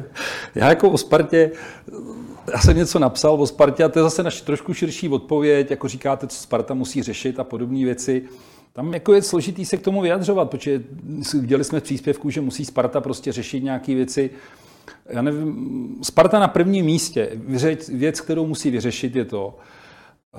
já 0.54 0.68
jako 0.68 0.90
o 0.90 0.98
Spartě, 0.98 1.50
já 2.52 2.60
jsem 2.60 2.76
něco 2.76 2.98
napsal 2.98 3.42
o 3.42 3.46
Spartě 3.46 3.84
a 3.84 3.88
to 3.88 3.98
je 3.98 4.02
zase 4.02 4.22
naši 4.22 4.44
trošku 4.44 4.74
širší 4.74 5.08
odpověď, 5.08 5.70
jako 5.70 5.88
říkáte, 5.88 6.26
co 6.26 6.36
Sparta 6.36 6.74
musí 6.74 7.02
řešit 7.02 7.40
a 7.40 7.44
podobné 7.44 7.84
věci. 7.84 8.22
Tam 8.72 8.94
jako 8.94 9.14
je 9.14 9.22
složitý 9.22 9.64
se 9.64 9.76
k 9.76 9.82
tomu 9.82 10.00
vyjadřovat, 10.00 10.50
protože 10.50 10.82
viděli 11.40 11.64
jsme 11.64 11.80
v 11.80 11.82
příspěvku, 11.82 12.30
že 12.30 12.40
musí 12.40 12.64
Sparta 12.64 13.00
prostě 13.00 13.32
řešit 13.32 13.64
nějaké 13.64 13.94
věci, 13.94 14.30
já 15.08 15.22
nevím, 15.22 15.98
Sparta 16.02 16.38
na 16.38 16.48
prvním 16.48 16.86
místě, 16.86 17.30
věc, 17.88 18.20
kterou 18.20 18.46
musí 18.46 18.70
vyřešit, 18.70 19.16
je 19.16 19.24
to, 19.24 19.58
eh, 20.34 20.38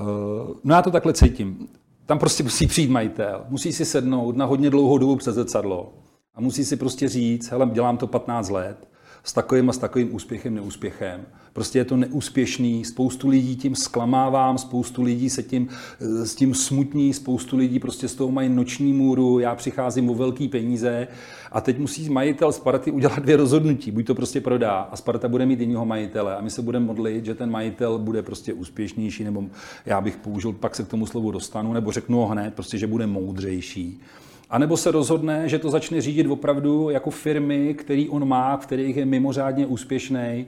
no 0.63 0.75
já 0.75 0.81
to 0.81 0.91
takhle 0.91 1.13
cítím, 1.13 1.67
tam 2.05 2.19
prostě 2.19 2.43
musí 2.43 2.67
přijít 2.67 2.89
majitel, 2.89 3.45
musí 3.49 3.73
si 3.73 3.85
sednout 3.85 4.37
na 4.37 4.45
hodně 4.45 4.69
dlouhou 4.69 4.97
dobu 4.97 5.15
přes 5.15 5.35
zrcadlo 5.35 5.93
a 6.35 6.41
musí 6.41 6.65
si 6.65 6.75
prostě 6.77 7.09
říct, 7.09 7.51
hele, 7.51 7.69
dělám 7.73 7.97
to 7.97 8.07
15 8.07 8.49
let, 8.49 8.87
s 9.29 9.33
takovým 9.33 9.69
a 9.69 9.73
s 9.73 9.77
takovým 9.77 10.15
úspěchem, 10.15 10.55
neúspěchem. 10.55 11.25
Prostě 11.53 11.79
je 11.79 11.85
to 11.85 11.97
neúspěšný, 11.97 12.85
spoustu 12.85 13.27
lidí 13.29 13.55
tím 13.55 13.75
zklamávám, 13.75 14.57
spoustu 14.57 15.01
lidí 15.03 15.29
se 15.29 15.43
tím, 15.43 15.67
eh, 16.01 16.25
s 16.25 16.35
tím 16.35 16.53
smutní, 16.53 17.13
spoustu 17.13 17.57
lidí 17.57 17.79
prostě 17.79 18.07
z 18.07 18.15
toho 18.15 18.31
mají 18.31 18.49
noční 18.49 18.93
můru, 18.93 19.39
já 19.39 19.55
přicházím 19.55 20.09
o 20.09 20.15
velký 20.15 20.47
peníze 20.47 21.07
a 21.51 21.61
teď 21.61 21.79
musí 21.79 22.09
majitel 22.09 22.51
Sparty 22.51 22.91
udělat 22.91 23.19
dvě 23.19 23.37
rozhodnutí. 23.37 23.91
Buď 23.91 24.05
to 24.05 24.15
prostě 24.15 24.41
prodá 24.41 24.79
a 24.79 24.95
Sparta 24.95 25.27
bude 25.27 25.45
mít 25.45 25.59
jiného 25.59 25.85
majitele 25.85 26.35
a 26.35 26.41
my 26.41 26.49
se 26.49 26.61
budeme 26.61 26.85
modlit, 26.85 27.25
že 27.25 27.35
ten 27.35 27.51
majitel 27.51 27.99
bude 27.99 28.21
prostě 28.21 28.53
úspěšnější, 28.53 29.23
nebo 29.23 29.43
já 29.85 30.01
bych 30.01 30.17
použil, 30.17 30.53
pak 30.53 30.75
se 30.75 30.83
k 30.83 30.87
tomu 30.87 31.05
slovu 31.05 31.31
dostanu, 31.31 31.73
nebo 31.73 31.91
řeknu 31.91 32.17
ho 32.17 32.27
hned, 32.27 32.53
prostě, 32.53 32.77
že 32.77 32.87
bude 32.87 33.07
moudřejší. 33.07 34.01
A 34.49 34.57
nebo 34.57 34.77
se 34.77 34.91
rozhodne, 34.91 35.49
že 35.49 35.59
to 35.59 35.69
začne 35.69 36.01
řídit 36.01 36.27
opravdu 36.27 36.89
jako 36.89 37.09
firmy, 37.09 37.73
který 37.73 38.09
on 38.09 38.27
má, 38.27 38.57
v 38.57 38.65
kterých 38.65 38.97
je 38.97 39.05
mimořádně 39.05 39.65
úspěšný. 39.65 40.45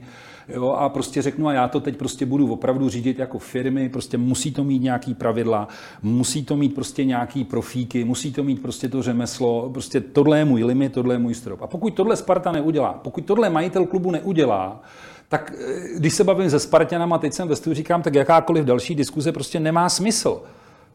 Jo, 0.48 0.68
a 0.68 0.88
prostě 0.88 1.22
řeknu, 1.22 1.48
a 1.48 1.52
já 1.52 1.68
to 1.68 1.80
teď 1.80 1.96
prostě 1.96 2.26
budu 2.26 2.52
opravdu 2.52 2.88
řídit 2.88 3.18
jako 3.18 3.38
firmy, 3.38 3.88
prostě 3.88 4.18
musí 4.18 4.52
to 4.52 4.64
mít 4.64 4.82
nějaký 4.82 5.14
pravidla, 5.14 5.68
musí 6.02 6.44
to 6.44 6.56
mít 6.56 6.74
prostě 6.74 7.04
nějaký 7.04 7.44
profíky, 7.44 8.04
musí 8.04 8.32
to 8.32 8.44
mít 8.44 8.62
prostě 8.62 8.88
to 8.88 9.02
řemeslo, 9.02 9.70
prostě 9.72 10.00
tohle 10.00 10.38
je 10.38 10.44
můj 10.44 10.64
limit, 10.64 10.92
tohle 10.92 11.14
je 11.14 11.18
můj 11.18 11.34
strop. 11.34 11.62
A 11.62 11.66
pokud 11.66 11.94
tohle 11.94 12.16
Sparta 12.16 12.52
neudělá, 12.52 12.92
pokud 12.92 13.24
tohle 13.24 13.50
majitel 13.50 13.86
klubu 13.86 14.10
neudělá, 14.10 14.82
tak 15.28 15.52
eh, 15.58 15.98
když 15.98 16.14
se 16.14 16.24
bavím 16.24 16.50
se 16.50 16.58
Spartanama, 16.58 17.18
teď 17.18 17.32
jsem 17.32 17.48
ve 17.48 17.56
studiu 17.56 17.74
říkám, 17.74 18.02
tak 18.02 18.14
jakákoliv 18.14 18.64
další 18.64 18.94
diskuze 18.94 19.32
prostě 19.32 19.60
nemá 19.60 19.88
smysl. 19.88 20.42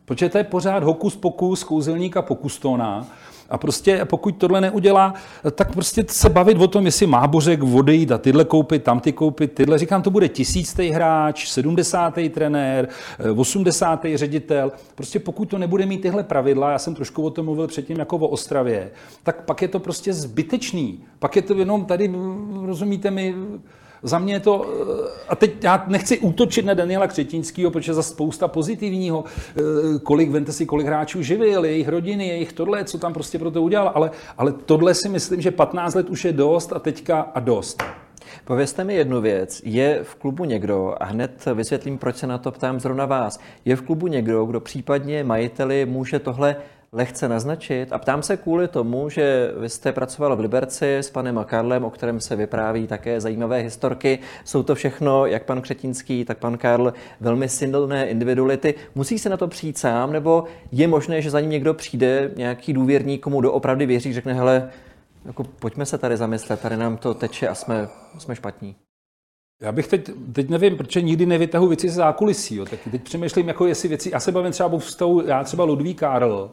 Protože 0.07 0.29
to 0.29 0.37
je 0.37 0.43
pořád 0.43 0.83
hokus 0.83 1.15
pokus 1.15 1.63
kouzelníka 1.63 2.21
pokustona 2.21 3.07
A 3.49 3.57
prostě 3.57 4.05
pokud 4.05 4.31
tohle 4.37 4.61
neudělá, 4.61 5.13
tak 5.55 5.73
prostě 5.73 6.05
se 6.07 6.29
bavit 6.29 6.57
o 6.57 6.67
tom, 6.67 6.85
jestli 6.85 7.07
má 7.07 7.27
Bořek 7.27 7.63
odejít 7.63 8.11
a 8.11 8.17
tyhle 8.17 8.45
koupit, 8.45 8.83
tam 8.83 8.99
ty 8.99 9.11
koupit, 9.11 9.53
tyhle. 9.53 9.77
Říkám, 9.77 10.01
to 10.01 10.09
bude 10.09 10.29
tisíctý 10.29 10.89
hráč, 10.89 11.47
sedmdesátý 11.47 12.29
trenér, 12.29 12.87
osmdesátý 13.35 14.17
ředitel. 14.17 14.71
Prostě 14.95 15.19
pokud 15.19 15.45
to 15.45 15.57
nebude 15.57 15.85
mít 15.85 16.01
tyhle 16.01 16.23
pravidla, 16.23 16.71
já 16.71 16.79
jsem 16.79 16.95
trošku 16.95 17.23
o 17.23 17.29
tom 17.29 17.45
mluvil 17.45 17.67
předtím 17.67 17.99
jako 17.99 18.17
o 18.17 18.27
Ostravě, 18.27 18.91
tak 19.23 19.45
pak 19.45 19.61
je 19.61 19.67
to 19.67 19.79
prostě 19.79 20.13
zbytečný. 20.13 20.99
Pak 21.19 21.35
je 21.35 21.41
to 21.41 21.53
jenom 21.53 21.85
tady, 21.85 22.11
rozumíte 22.65 23.11
mi, 23.11 23.35
za 24.03 24.19
mě 24.19 24.33
je 24.33 24.39
to, 24.39 24.65
a 25.29 25.35
teď 25.35 25.63
já 25.63 25.83
nechci 25.87 26.19
útočit 26.19 26.65
na 26.65 26.73
Daniela 26.73 27.07
Křetínského, 27.07 27.71
protože 27.71 27.93
za 27.93 28.03
spousta 28.03 28.47
pozitivního, 28.47 29.23
eh, 29.57 29.61
kolik, 30.03 30.29
vente 30.29 30.51
si, 30.51 30.65
kolik 30.65 30.87
hráčů 30.87 31.21
živil, 31.21 31.65
jejich 31.65 31.87
rodiny, 31.87 32.27
jejich 32.27 32.53
tohle, 32.53 32.83
co 32.83 32.97
tam 32.97 33.13
prostě 33.13 33.39
pro 33.39 33.51
to 33.51 33.61
udělal, 33.61 33.91
ale, 33.95 34.11
ale 34.37 34.51
tohle 34.51 34.93
si 34.93 35.09
myslím, 35.09 35.41
že 35.41 35.51
15 35.51 35.95
let 35.95 36.09
už 36.09 36.25
je 36.25 36.33
dost 36.33 36.73
a 36.73 36.79
teďka 36.79 37.21
a 37.21 37.39
dost. 37.39 37.83
Povězte 38.45 38.83
mi 38.83 38.95
jednu 38.95 39.21
věc. 39.21 39.61
Je 39.65 39.99
v 40.03 40.15
klubu 40.15 40.45
někdo, 40.45 40.95
a 40.99 41.05
hned 41.05 41.45
vysvětlím, 41.53 41.97
proč 41.97 42.15
se 42.15 42.27
na 42.27 42.37
to 42.37 42.51
ptám 42.51 42.79
zrovna 42.79 43.05
vás, 43.05 43.39
je 43.65 43.75
v 43.75 43.81
klubu 43.81 44.07
někdo, 44.07 44.45
kdo 44.45 44.59
případně 44.59 45.23
majiteli 45.23 45.85
může 45.85 46.19
tohle 46.19 46.55
lehce 46.91 47.29
naznačit. 47.29 47.93
A 47.93 47.97
ptám 47.97 48.23
se 48.23 48.37
kvůli 48.37 48.67
tomu, 48.67 49.09
že 49.09 49.51
vy 49.59 49.69
jste 49.69 49.91
pracoval 49.91 50.35
v 50.35 50.39
Liberci 50.39 50.97
s 50.97 51.09
panem 51.09 51.45
Karlem, 51.45 51.85
o 51.85 51.89
kterém 51.89 52.19
se 52.19 52.35
vypráví 52.35 52.87
také 52.87 53.21
zajímavé 53.21 53.57
historky. 53.57 54.19
Jsou 54.45 54.63
to 54.63 54.75
všechno, 54.75 55.25
jak 55.25 55.43
pan 55.43 55.61
Křetínský, 55.61 56.25
tak 56.25 56.37
pan 56.37 56.57
Karl, 56.57 56.93
velmi 57.21 57.49
silné 57.49 58.07
individuality. 58.07 58.75
Musí 58.95 59.19
se 59.19 59.29
na 59.29 59.37
to 59.37 59.47
přijít 59.47 59.77
sám, 59.77 60.13
nebo 60.13 60.43
je 60.71 60.87
možné, 60.87 61.21
že 61.21 61.29
za 61.29 61.39
ním 61.39 61.49
někdo 61.49 61.73
přijde, 61.73 62.31
nějaký 62.35 62.73
důvěrník, 62.73 63.21
komu 63.21 63.41
doopravdy 63.41 63.85
věří, 63.85 64.13
řekne, 64.13 64.33
hele, 64.33 64.69
jako 65.25 65.43
pojďme 65.43 65.85
se 65.85 65.97
tady 65.97 66.17
zamyslet, 66.17 66.61
tady 66.61 66.77
nám 66.77 66.97
to 66.97 67.13
teče 67.13 67.47
a 67.47 67.55
jsme, 67.55 67.87
jsme 68.17 68.35
špatní. 68.35 68.75
Já 69.61 69.71
bych 69.71 69.87
teď, 69.87 70.09
teď 70.33 70.49
nevím, 70.49 70.77
proč 70.77 70.95
nikdy 70.95 71.25
nevytahu 71.25 71.67
věci 71.67 71.89
ze 71.89 71.95
zákulisí. 71.95 72.55
Jo. 72.55 72.65
Tak 72.65 72.79
teď 72.91 73.01
přemýšlím, 73.01 73.47
jako 73.47 73.67
jestli 73.67 73.89
věci, 73.89 74.09
já 74.13 74.19
se 74.19 74.31
bavím 74.31 74.51
třeba 74.51 74.69
o 74.69 74.77
vztahu, 74.77 75.23
já 75.25 75.43
třeba 75.43 75.63
Ludvík 75.63 75.99
Karl, 75.99 76.51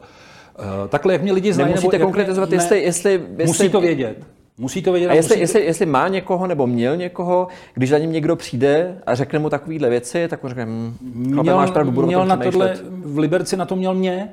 Uh, 0.59 0.87
takhle, 0.89 1.13
jak 1.13 1.21
mě 1.21 1.31
lidi 1.31 1.53
znají, 1.53 1.69
Nemusíte 1.69 1.97
nebo 1.97 2.05
konkretizovat, 2.05 2.49
ne, 2.49 2.55
jestli, 2.55 2.81
jestli, 2.81 3.11
jestli... 3.11 3.45
Musí 3.45 3.69
to 3.69 3.81
vědět. 3.81 4.17
Musí 4.57 4.81
to 4.81 4.91
vědět. 4.91 5.09
A, 5.09 5.13
jestli, 5.13 5.35
musí... 5.35 5.39
jestli, 5.39 5.65
jestli 5.65 5.85
má 5.85 6.07
někoho 6.07 6.47
nebo 6.47 6.67
měl 6.67 6.97
někoho, 6.97 7.47
když 7.73 7.89
za 7.89 7.97
ním 7.97 8.11
někdo 8.11 8.35
přijde 8.35 9.01
a 9.05 9.15
řekne 9.15 9.39
mu 9.39 9.49
takovéhle 9.49 9.89
věci, 9.89 10.27
tak 10.27 10.43
mu 10.43 10.49
řekne, 10.49 10.65
hm, 10.65 10.95
měl, 11.41 11.55
máš 11.55 11.71
pravdu, 11.71 11.91
budu 11.91 12.07
měl 12.07 12.25
na 12.25 12.37
tohle, 12.37 12.77
v 12.89 13.17
Liberci 13.17 13.57
na 13.57 13.65
to 13.65 13.75
měl 13.75 13.93
mě, 13.93 14.29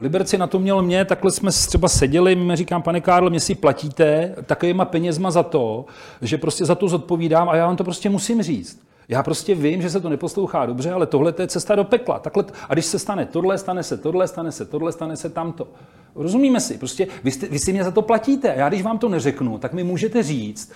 Liberci 0.00 0.38
na 0.38 0.46
to 0.46 0.58
měl 0.58 0.82
mě, 0.82 1.04
takhle 1.04 1.30
jsme 1.30 1.50
třeba 1.50 1.88
seděli, 1.88 2.36
mi 2.36 2.56
říkám, 2.56 2.82
pane 2.82 3.00
Karl, 3.00 3.30
mě 3.30 3.40
si 3.40 3.54
platíte 3.54 4.34
takovýma 4.46 4.84
penězma 4.84 5.30
za 5.30 5.42
to, 5.42 5.84
že 6.22 6.38
prostě 6.38 6.64
za 6.64 6.74
to 6.74 6.88
zodpovídám 6.88 7.48
a 7.48 7.56
já 7.56 7.66
vám 7.66 7.76
to 7.76 7.84
prostě 7.84 8.10
musím 8.10 8.42
říct. 8.42 8.89
Já 9.10 9.22
prostě 9.22 9.54
vím, 9.54 9.82
že 9.82 9.90
se 9.90 10.00
to 10.00 10.08
neposlouchá 10.08 10.66
dobře, 10.66 10.92
ale 10.92 11.06
tohle 11.06 11.34
je 11.38 11.46
cesta 11.46 11.74
do 11.74 11.84
pekla. 11.84 12.18
Takhle, 12.18 12.44
a 12.68 12.72
když 12.72 12.84
se 12.84 12.98
stane 12.98 13.26
tohle, 13.26 13.58
stane 13.58 13.82
se 13.82 13.96
tohle, 13.96 14.28
stane 14.28 14.52
se 14.52 14.64
tohle, 14.64 14.92
stane 14.92 15.16
se 15.16 15.30
tamto. 15.30 15.68
Rozumíme 16.14 16.60
si, 16.60 16.78
prostě 16.78 17.06
vy, 17.24 17.30
jste, 17.30 17.46
vy 17.46 17.58
si 17.58 17.72
mě 17.72 17.84
za 17.84 17.90
to 17.90 18.02
platíte. 18.02 18.54
Já 18.56 18.68
když 18.68 18.82
vám 18.82 18.98
to 18.98 19.08
neřeknu, 19.08 19.58
tak 19.58 19.72
mi 19.72 19.84
můžete 19.84 20.22
říct, 20.22 20.72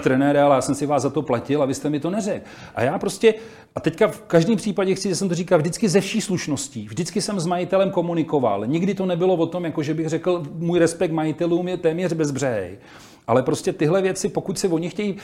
trenére, 0.00 0.42
ale 0.42 0.54
já 0.54 0.60
jsem 0.60 0.74
si 0.74 0.86
vás 0.86 1.02
za 1.02 1.10
to 1.10 1.22
platil 1.22 1.62
a 1.62 1.66
vy 1.66 1.74
jste 1.74 1.90
mi 1.90 2.00
to 2.00 2.10
neřekl. 2.10 2.46
A 2.74 2.82
já 2.82 2.98
prostě, 2.98 3.34
a 3.74 3.80
teďka 3.80 4.08
v 4.08 4.20
každém 4.20 4.56
případě 4.56 4.94
chci, 4.94 5.08
že 5.08 5.16
jsem 5.16 5.28
to 5.28 5.34
říkal 5.34 5.58
vždycky 5.58 5.88
ze 5.88 6.00
vší 6.00 6.20
slušností. 6.20 6.86
Vždycky 6.88 7.22
jsem 7.22 7.40
s 7.40 7.46
majitelem 7.46 7.90
komunikoval. 7.90 8.66
Nikdy 8.66 8.94
to 8.94 9.06
nebylo 9.06 9.34
o 9.34 9.46
tom, 9.46 9.64
jako 9.64 9.82
že 9.82 9.94
bych 9.94 10.08
řekl, 10.08 10.42
můj 10.54 10.78
respekt 10.78 11.12
majitelům 11.12 11.68
je 11.68 11.76
téměř 11.76 12.12
bezbřehej. 12.12 12.78
Ale 13.26 13.42
prostě 13.42 13.72
tyhle 13.72 14.02
věci, 14.02 14.28
pokud 14.28 14.58
se 14.58 14.68
oni 14.68 14.90
chtějí 14.90 15.16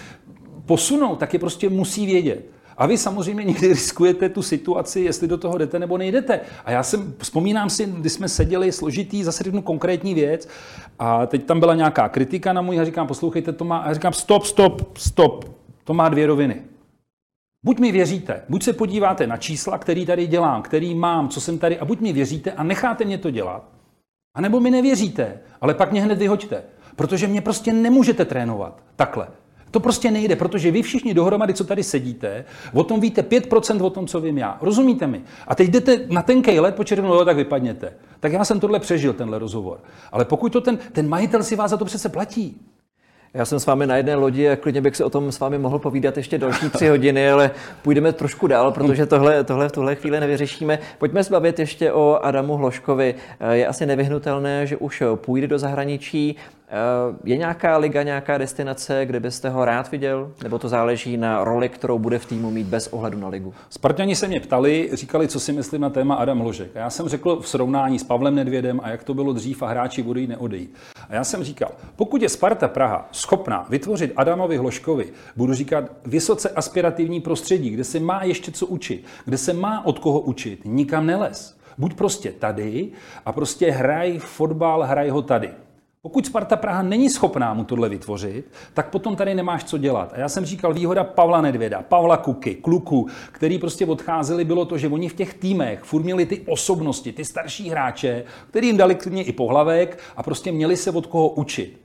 posunout, 0.67 1.17
tak 1.17 1.33
je 1.33 1.39
prostě 1.39 1.69
musí 1.69 2.07
vědět. 2.07 2.47
A 2.77 2.87
vy 2.87 2.99
samozřejmě 2.99 3.45
někdy 3.45 3.69
riskujete 3.69 4.29
tu 4.29 4.43
situaci, 4.43 5.01
jestli 5.01 5.29
do 5.29 5.39
toho 5.39 5.59
jdete 5.59 5.79
nebo 5.79 5.99
nejdete. 5.99 6.41
A 6.65 6.71
já 6.71 6.83
jsem, 6.83 7.15
vzpomínám 7.19 7.71
si, 7.71 7.87
když 7.87 8.13
jsme 8.13 8.29
seděli 8.29 8.73
složitý, 8.73 9.25
zase 9.25 9.45
řeknu 9.45 9.63
konkrétní 9.63 10.15
věc, 10.15 10.49
a 10.99 11.27
teď 11.27 11.45
tam 11.45 11.61
byla 11.61 11.75
nějaká 11.75 12.09
kritika 12.09 12.53
na 12.53 12.63
můj, 12.63 12.81
a 12.81 12.85
říkám, 12.85 13.07
poslouchejte, 13.07 13.53
to 13.53 13.65
má, 13.65 13.79
a 13.79 13.95
říkám, 13.95 14.13
stop, 14.13 14.45
stop, 14.45 14.97
stop, 14.99 15.45
to 15.85 15.95
má 15.95 16.09
dvě 16.09 16.27
roviny. 16.27 16.63
Buď 17.65 17.79
mi 17.79 17.93
věříte, 17.93 18.43
buď 18.49 18.63
se 18.63 18.73
podíváte 18.73 19.27
na 19.27 19.37
čísla, 19.37 19.79
který 19.79 20.07
tady 20.07 20.27
dělám, 20.27 20.63
který 20.63 20.95
mám, 20.95 21.29
co 21.29 21.41
jsem 21.41 21.59
tady, 21.59 21.79
a 21.79 21.85
buď 21.85 22.01
mi 22.01 22.13
věříte 22.13 22.53
a 22.53 22.63
necháte 22.63 23.05
mě 23.05 23.19
to 23.19 23.31
dělat, 23.31 23.69
a 24.35 24.41
nebo 24.41 24.61
mi 24.61 24.71
nevěříte, 24.71 25.41
ale 25.61 25.75
pak 25.75 25.93
mě 25.93 26.03
hned 26.03 26.19
vyhoďte, 26.19 26.63
protože 26.97 27.27
mě 27.27 27.41
prostě 27.41 27.73
nemůžete 27.73 28.25
trénovat 28.25 28.83
takhle. 28.97 29.29
To 29.73 29.81
prostě 29.81 30.11
nejde, 30.11 30.37
protože 30.37 30.70
vy 30.70 30.83
všichni 30.83 31.14
dohromady, 31.14 31.55
co 31.55 31.64
tady 31.64 31.83
sedíte, 31.83 32.45
o 32.73 32.85
tom 32.85 33.01
víte 33.01 33.23
5% 33.23 33.85
o 33.85 33.91
tom, 33.91 34.07
co 34.07 34.20
vím 34.20 34.39
já. 34.39 34.59
Rozumíte 34.61 35.07
mi? 35.07 35.23
A 35.49 35.55
teď 35.55 35.70
jdete 35.70 36.01
na 36.09 36.23
tenkej 36.23 36.61
let 36.61 36.75
po 36.75 36.85
červenou, 36.85 37.25
tak 37.25 37.37
vypadněte. 37.37 37.93
Tak 38.20 38.33
já 38.33 38.45
jsem 38.45 38.61
tohle 38.61 38.81
přežil, 38.81 39.12
tenhle 39.12 39.39
rozhovor. 39.39 39.81
Ale 40.12 40.25
pokud 40.25 40.53
to 40.53 40.61
ten, 40.61 40.79
ten 40.93 41.09
majitel 41.09 41.43
si 41.43 41.57
vás 41.57 41.70
za 41.70 41.77
to 41.77 41.85
přece 41.85 42.09
platí, 42.09 42.61
já 43.35 43.45
jsem 43.45 43.61
s 43.61 43.66
vámi 43.66 43.87
na 43.87 43.97
jedné 43.97 44.14
lodi 44.14 44.49
a 44.49 44.57
klidně 44.57 44.81
bych 44.81 44.97
se 44.97 45.05
o 45.05 45.11
tom 45.11 45.33
s 45.33 45.41
vámi 45.41 45.59
mohl 45.59 45.79
povídat 45.79 46.16
ještě 46.16 46.39
další 46.39 46.70
tři 46.70 46.89
hodiny, 46.89 47.31
ale 47.31 47.51
půjdeme 47.83 48.12
trošku 48.12 48.47
dál, 48.47 48.73
protože 48.73 49.07
tohle, 49.07 49.45
tohle 49.45 49.68
v 49.68 49.73
tuhle 49.73 49.95
chvíli 49.95 50.20
nevyřešíme. 50.20 50.79
Pojďme 50.99 51.25
se 51.25 51.31
bavit 51.33 51.59
ještě 51.59 51.93
o 51.93 52.18
Adamu 52.23 52.57
Hloškovi. 52.57 53.14
Je 53.53 53.66
asi 53.66 53.87
nevyhnutelné, 53.87 54.66
že 54.66 54.77
už 54.77 55.03
půjde 55.14 55.47
do 55.47 55.59
zahraničí. 55.59 56.37
Eh, 56.73 57.16
je 57.25 57.37
nějaká 57.37 57.77
liga, 57.77 58.03
nějaká 58.03 58.39
destinace, 58.39 59.07
kde 59.07 59.20
byste 59.20 59.49
ho 59.49 59.64
rád 59.64 59.91
viděl? 59.91 60.33
Nebo 60.43 60.59
to 60.59 60.68
záleží 60.68 61.16
na 61.16 61.45
roli, 61.45 61.68
kterou 61.68 61.99
bude 61.99 62.18
v 62.18 62.27
týmu 62.27 62.51
mít 62.51 62.66
bez 62.66 62.89
ohledu 62.89 63.18
na 63.18 63.29
ligu? 63.29 63.55
Spartani 63.70 64.16
se 64.16 64.29
mě 64.29 64.41
ptali, 64.41 64.91
říkali, 64.93 65.29
co 65.29 65.41
si 65.41 65.53
myslím 65.53 65.81
na 65.81 65.91
téma 65.91 66.14
Adam 66.14 66.39
Hložek. 66.39 66.77
A 66.77 66.79
já 66.79 66.91
jsem 66.91 67.09
řekl 67.09 67.41
v 67.41 67.49
srovnání 67.49 67.99
s 67.99 68.05
Pavlem 68.05 68.35
Nedvědem 68.35 68.81
a 68.83 68.91
jak 68.91 69.05
to 69.05 69.14
bylo 69.14 69.33
dřív 69.33 69.62
a 69.62 69.66
hráči 69.66 70.03
budou 70.03 70.27
neodejít. 70.27 70.75
A 71.09 71.14
já 71.14 71.25
jsem 71.25 71.45
říkal, 71.45 71.70
pokud 71.97 72.23
je 72.23 72.29
Sparta 72.29 72.68
Praha 72.68 73.09
schopná 73.12 73.66
vytvořit 73.70 74.12
Adamovi 74.16 74.57
Hloškovi, 74.57 75.12
budu 75.37 75.55
říkat 75.55 75.85
vysoce 76.07 76.51
aspirativní 76.51 77.20
prostředí, 77.20 77.70
kde 77.70 77.85
se 77.85 78.01
má 78.01 78.25
ještě 78.25 78.53
co 78.53 78.66
učit, 78.66 79.05
kde 79.25 79.39
se 79.39 79.53
má 79.53 79.87
od 79.87 79.99
koho 79.99 80.20
učit, 80.20 80.61
nikam 80.64 81.07
neles. 81.07 81.57
Buď 81.79 81.95
prostě 81.95 82.33
tady 82.33 82.89
a 83.27 83.33
prostě 83.33 83.70
hraj 83.70 84.18
fotbal, 84.18 84.83
hraj 84.83 85.09
ho 85.09 85.23
tady. 85.23 85.51
Pokud 86.05 86.27
Sparta 86.27 86.57
Praha 86.57 86.83
není 86.83 87.11
schopná 87.11 87.55
mu 87.55 87.65
tohle 87.65 87.89
vytvořit, 87.89 88.51
tak 88.75 88.91
potom 88.91 89.17
tady 89.17 89.35
nemáš 89.35 89.65
co 89.65 89.79
dělat. 89.79 90.13
A 90.13 90.21
já 90.21 90.29
jsem 90.29 90.45
říkal, 90.45 90.75
výhoda 90.75 91.05
Pavla 91.05 91.41
Nedvěda, 91.41 91.83
Pavla 91.83 92.17
Kuky, 92.17 92.55
Kluku, 92.55 93.09
který 93.33 93.59
prostě 93.59 93.87
odcházeli, 93.87 94.45
bylo 94.45 94.65
to, 94.65 94.79
že 94.79 94.89
oni 94.89 95.09
v 95.09 95.15
těch 95.15 95.35
týmech 95.35 95.83
furt 95.83 96.03
měli 96.03 96.27
ty 96.27 96.41
osobnosti, 96.41 97.13
ty 97.13 97.25
starší 97.25 97.71
hráče, 97.71 98.25
který 98.51 98.67
jim 98.67 98.77
dali 98.77 98.95
klidně 98.95 99.23
i 99.23 99.33
pohlavek 99.33 99.99
a 100.17 100.23
prostě 100.23 100.53
měli 100.53 100.77
se 100.77 100.91
od 100.91 101.07
koho 101.07 101.29
učit. 101.29 101.81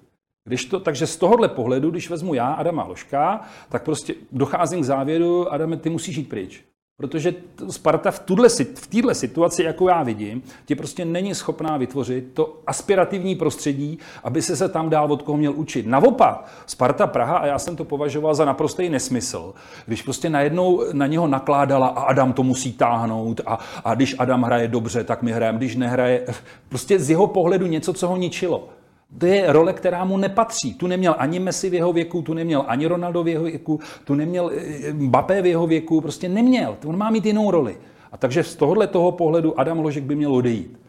Když 0.47 0.65
to, 0.65 0.80
takže 0.80 1.07
z 1.07 1.18
tohohle 1.18 1.49
pohledu, 1.49 1.91
když 1.91 2.09
vezmu 2.09 2.34
já 2.34 2.47
Adama 2.47 2.84
Ložka, 2.84 3.41
tak 3.70 3.84
prostě 3.84 4.15
docházím 4.32 4.82
k 4.82 4.86
závěru, 4.86 5.53
Adame, 5.53 5.78
ty 5.78 5.89
musíš 5.89 6.18
jít 6.18 6.30
pryč. 6.30 6.66
Protože 7.01 7.33
Sparta 7.69 8.11
v 8.11 8.19
této 8.19 9.11
v 9.11 9.15
situaci, 9.15 9.63
jako 9.63 9.89
já 9.89 10.03
vidím, 10.03 10.43
tě 10.65 10.75
prostě 10.75 11.05
není 11.05 11.35
schopná 11.35 11.77
vytvořit 11.77 12.33
to 12.33 12.59
aspirativní 12.67 13.35
prostředí, 13.35 13.99
aby 14.23 14.41
se 14.41 14.55
se 14.55 14.69
tam 14.69 14.89
dál 14.89 15.11
od 15.11 15.21
koho 15.21 15.37
měl 15.37 15.53
učit. 15.55 15.87
Naopak, 15.87 16.45
Sparta 16.65 17.07
Praha, 17.07 17.37
a 17.37 17.45
já 17.45 17.59
jsem 17.59 17.75
to 17.75 17.85
považoval 17.85 18.35
za 18.35 18.45
naprostý 18.45 18.89
nesmysl, 18.89 19.53
když 19.85 20.01
prostě 20.01 20.29
najednou 20.29 20.83
na 20.93 21.07
něho 21.07 21.27
nakládala 21.27 21.87
a 21.87 22.01
Adam 22.01 22.33
to 22.33 22.43
musí 22.43 22.73
táhnout 22.73 23.41
a, 23.45 23.59
a 23.83 23.95
když 23.95 24.15
Adam 24.19 24.43
hraje 24.43 24.67
dobře, 24.67 25.03
tak 25.03 25.21
my 25.21 25.31
hrajeme, 25.31 25.57
když 25.57 25.75
nehraje, 25.75 26.25
prostě 26.69 26.99
z 26.99 27.09
jeho 27.09 27.27
pohledu 27.27 27.67
něco, 27.67 27.93
co 27.93 28.07
ho 28.07 28.17
ničilo. 28.17 28.69
To 29.17 29.25
je 29.25 29.53
role, 29.53 29.73
která 29.73 30.05
mu 30.05 30.17
nepatří. 30.17 30.73
Tu 30.73 30.87
neměl 30.87 31.15
ani 31.17 31.39
Messi 31.39 31.69
v 31.69 31.73
jeho 31.73 31.93
věku, 31.93 32.21
tu 32.21 32.33
neměl 32.33 32.63
ani 32.67 32.87
Ronaldo 32.87 33.23
v 33.23 33.27
jeho 33.27 33.43
věku, 33.43 33.79
tu 34.05 34.15
neměl 34.15 34.51
eh, 34.55 34.93
Mbappé 34.93 35.41
v 35.41 35.45
jeho 35.45 35.67
věku, 35.67 36.01
prostě 36.01 36.29
neměl. 36.29 36.77
On 36.85 36.97
má 36.97 37.09
mít 37.09 37.25
jinou 37.25 37.51
roli. 37.51 37.77
A 38.11 38.17
takže 38.17 38.43
z 38.43 38.55
tohohle 38.55 38.87
toho 38.87 39.11
pohledu 39.11 39.59
Adam 39.59 39.79
Ložek 39.79 40.03
by 40.03 40.15
měl 40.15 40.35
odejít. 40.35 40.79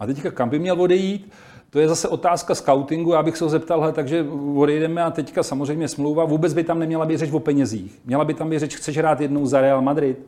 A 0.00 0.06
teďka 0.06 0.30
kam 0.30 0.48
by 0.48 0.58
měl 0.58 0.82
odejít? 0.82 1.32
To 1.70 1.80
je 1.80 1.88
zase 1.88 2.08
otázka 2.08 2.54
scoutingu. 2.54 3.12
Já 3.12 3.22
bych 3.22 3.36
se 3.36 3.44
ho 3.44 3.50
zeptal, 3.50 3.92
takže 3.92 4.26
odejdeme 4.56 5.02
a 5.02 5.10
teďka 5.10 5.42
samozřejmě 5.42 5.88
smlouva. 5.88 6.24
Vůbec 6.24 6.54
by 6.54 6.64
tam 6.64 6.78
neměla 6.78 7.06
být 7.06 7.18
řeč 7.18 7.32
o 7.32 7.40
penězích. 7.40 7.98
Měla 8.04 8.24
by 8.24 8.34
tam 8.34 8.50
být 8.50 8.58
řeč, 8.58 8.76
chceš 8.76 8.98
hrát 8.98 9.20
jednou 9.20 9.46
za 9.46 9.60
Real 9.60 9.82
Madrid. 9.82 10.26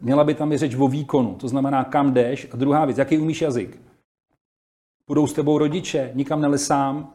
Měla 0.00 0.24
by 0.24 0.34
tam 0.34 0.50
být 0.50 0.58
řeč 0.58 0.74
o 0.78 0.88
výkonu, 0.88 1.34
to 1.34 1.48
znamená 1.48 1.84
kam 1.84 2.12
jdeš. 2.12 2.48
A 2.52 2.56
druhá 2.56 2.84
věc, 2.84 2.98
jaký 2.98 3.18
umíš 3.18 3.42
jazyk. 3.42 3.78
Budou 5.08 5.26
s 5.26 5.32
tebou 5.32 5.58
rodiče, 5.58 6.10
nikam 6.14 6.40
nelesám. 6.40 7.12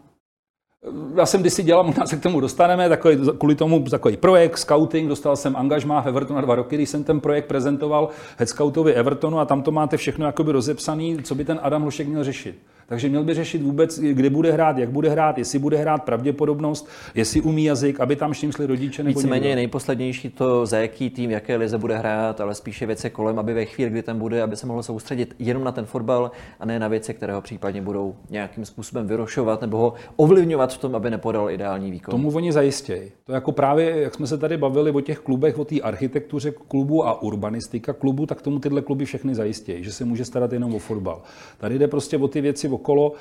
Já 1.16 1.26
jsem 1.26 1.42
kdysi 1.42 1.64
dělal, 1.64 1.84
možná 1.88 2.06
se 2.06 2.18
k 2.18 2.24
tomu 2.24 2.40
dostaneme, 2.40 2.90
takový, 2.90 3.18
kvůli 3.38 3.56
tomu 3.56 3.84
takový 3.84 4.18
projekt, 4.18 4.58
scouting, 4.58 5.10
dostal 5.10 5.36
jsem 5.36 5.56
angažmá 5.56 6.02
v 6.02 6.08
Evertonu 6.08 6.36
na 6.36 6.42
dva 6.42 6.56
roky, 6.56 6.76
když 6.76 6.90
jsem 6.90 7.04
ten 7.04 7.20
projekt 7.20 7.46
prezentoval 7.46 8.10
head 8.38 8.50
scoutovi 8.50 8.94
Evertonu 8.94 9.40
a 9.40 9.46
tam 9.46 9.62
to 9.62 9.72
máte 9.72 9.98
všechno 9.98 10.26
jakoby 10.26 10.52
rozepsaný, 10.52 11.24
co 11.24 11.36
by 11.36 11.46
ten 11.46 11.60
Adam 11.64 11.82
Hlošek 11.82 12.08
měl 12.08 12.24
řešit. 12.24 12.60
Takže 12.90 13.10
měl 13.10 13.24
by 13.24 13.34
řešit 13.34 13.62
vůbec, 13.62 14.00
kde 14.00 14.30
bude 14.30 14.52
hrát, 14.52 14.78
jak 14.78 14.90
bude 14.90 15.10
hrát, 15.10 15.38
jestli 15.38 15.60
bude 15.60 15.78
hrát 15.78 16.04
pravděpodobnost, 16.04 16.90
jestli 17.16 17.42
umí 17.42 17.64
jazyk, 17.64 18.00
aby 18.00 18.16
tam 18.16 18.34
s 18.34 18.42
ním 18.42 18.52
šli 18.52 18.66
rodiče 18.66 19.04
nebo 19.04 19.20
Víceméně 19.20 19.50
je 19.50 19.56
nejposlednější 19.56 20.30
to, 20.30 20.66
za 20.66 20.78
jaký 20.78 21.10
tým, 21.10 21.32
jaké 21.32 21.56
lize 21.56 21.78
bude 21.78 21.98
hrát, 21.98 22.42
ale 22.42 22.56
spíše 22.56 22.86
věci 22.86 23.10
kolem, 23.10 23.40
aby 23.40 23.54
ve 23.54 23.66
chvíli, 23.66 23.92
kdy 23.92 24.04
tam 24.04 24.20
bude, 24.20 24.42
aby 24.42 24.56
se 24.56 24.68
mohl 24.68 24.84
soustředit 24.84 25.36
jenom 25.40 25.64
na 25.64 25.72
ten 25.72 25.86
fotbal 25.86 26.32
a 26.60 26.66
ne 26.66 26.80
na 26.80 26.88
věci, 26.88 27.14
které 27.14 27.34
ho 27.34 27.42
případně 27.42 27.82
budou 27.82 28.16
nějakým 28.30 28.66
způsobem 28.66 29.08
vyrošovat 29.08 29.62
nebo 29.62 29.78
ho 29.78 29.94
ovlivňovat 30.16 30.74
v 30.74 30.78
tom, 30.78 30.96
aby 30.96 31.10
nepodal 31.10 31.52
ideální 31.52 31.92
výkon. 31.92 32.12
Tomu 32.12 32.32
oni 32.32 32.52
zajistějí. 32.52 33.12
To 33.26 33.34
jako 33.34 33.52
právě, 33.52 34.02
jak 34.02 34.16
jsme 34.16 34.28
se 34.28 34.38
tady 34.38 34.58
bavili 34.58 34.92
o 34.92 35.02
těch 35.02 35.20
klubech, 35.20 35.60
o 35.60 35.66
té 35.66 35.82
architektuře 35.82 36.52
klubu 36.68 37.08
a 37.08 37.22
urbanistika 37.22 37.94
klubu, 37.94 38.26
tak 38.26 38.42
tomu 38.42 38.60
tyhle 38.60 38.82
kluby 38.82 39.06
všechny 39.06 39.36
zajistějí, 39.36 39.84
že 39.84 39.92
se 39.92 40.06
může 40.06 40.26
starat 40.26 40.54
jenom 40.54 40.76
o 40.76 40.80
fotbal. 40.80 41.22
Tady 41.58 41.80
jde 41.80 41.88
prostě 41.88 42.18
o 42.18 42.28
ty 42.28 42.42
věci 42.42 42.68
okolo. 42.80 43.11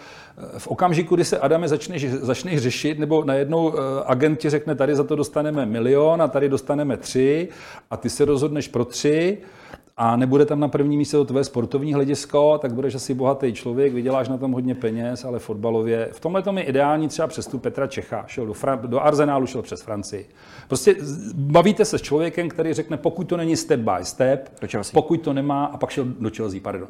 V 0.59 0.69
okamžiku, 0.69 1.15
kdy 1.15 1.25
se 1.25 1.39
Adame 1.39 1.69
začneš, 1.69 2.11
začneš 2.11 2.61
řešit, 2.63 2.99
nebo 2.99 3.25
najednou 3.25 3.75
eh, 3.75 3.81
agent 4.07 4.39
ti 4.39 4.51
řekne, 4.51 4.75
tady 4.75 4.97
za 4.97 5.05
to 5.05 5.17
dostaneme 5.17 5.67
milion 5.67 6.23
a 6.23 6.29
tady 6.29 6.49
dostaneme 6.49 6.97
tři 6.97 7.49
a 7.91 7.97
ty 7.97 8.11
se 8.11 8.25
rozhodneš 8.25 8.69
pro 8.69 8.85
tři, 8.85 9.39
a 10.01 10.17
nebude 10.17 10.47
tam 10.47 10.61
na 10.61 10.69
první 10.69 10.97
místě 10.97 11.17
to 11.17 11.25
tvé 11.25 11.45
sportovní 11.45 11.95
hledisko, 11.95 12.59
tak 12.59 12.73
budeš 12.73 12.95
asi 12.95 13.15
bohatý 13.15 13.53
člověk, 13.53 13.95
vyděláš 13.95 14.29
na 14.29 14.39
tom 14.39 14.53
hodně 14.53 14.75
peněz, 14.75 15.25
ale 15.25 15.39
fotbalově. 15.39 16.09
V 16.13 16.21
tomhle 16.21 16.43
tom 16.43 16.59
je 16.59 16.65
ideální 16.65 17.09
třeba 17.09 17.29
přestup 17.29 17.63
Petra 17.63 17.87
Čecha. 17.87 18.25
Šel 18.27 18.47
do, 18.47 18.53
Fran- 18.53 18.81
do 18.81 19.01
Arsenálu, 19.01 19.47
šel 19.47 19.63
přes 19.63 19.83
Francii. 19.83 20.29
Prostě 20.69 20.97
bavíte 21.35 21.85
se 21.85 21.99
s 21.99 22.03
člověkem, 22.03 22.49
který 22.49 22.75
řekne, 22.75 22.97
pokud 22.97 23.25
to 23.25 23.37
není 23.37 23.57
step 23.57 23.81
by 23.81 24.05
step, 24.05 24.49
pokud 24.93 25.21
to 25.23 25.33
nemá, 25.33 25.65
a 25.65 25.77
pak 25.77 25.91
šel 25.91 26.05
do 26.05 26.31
Chelsea, 26.37 26.61
pardon. 26.63 26.89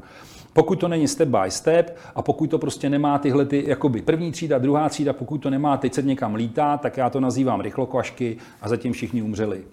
Pokud 0.59 0.81
to 0.81 0.89
není 0.89 1.09
step 1.09 1.29
by 1.29 1.51
step 1.51 1.97
a 2.15 2.23
pokud 2.23 2.51
to 2.51 2.59
prostě 2.59 2.91
nemá 2.91 3.19
tyhle 3.19 3.47
ty, 3.47 3.65
jakoby 3.67 4.03
první 4.03 4.33
třída, 4.33 4.59
druhá 4.59 4.89
třída, 4.89 5.13
pokud 5.13 5.39
to 5.39 5.51
nemá, 5.51 5.77
teď 5.77 5.95
se 5.95 6.03
někam 6.03 6.35
lítá, 6.35 6.77
tak 6.77 6.97
já 6.97 7.11
to 7.11 7.21
nazývám 7.21 7.61
rychlokvašky 7.61 8.37
a 8.63 8.69
zatím 8.69 8.93
všichni 8.93 9.23
umřeli. 9.23 9.65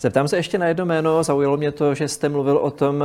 Zeptám 0.00 0.28
se 0.28 0.36
ještě 0.36 0.58
na 0.58 0.66
jedno 0.66 0.86
jméno. 0.86 1.22
Zaujalo 1.22 1.56
mě 1.56 1.72
to, 1.72 1.94
že 1.94 2.08
jste 2.08 2.28
mluvil 2.28 2.56
o 2.56 2.70
tom, 2.70 3.04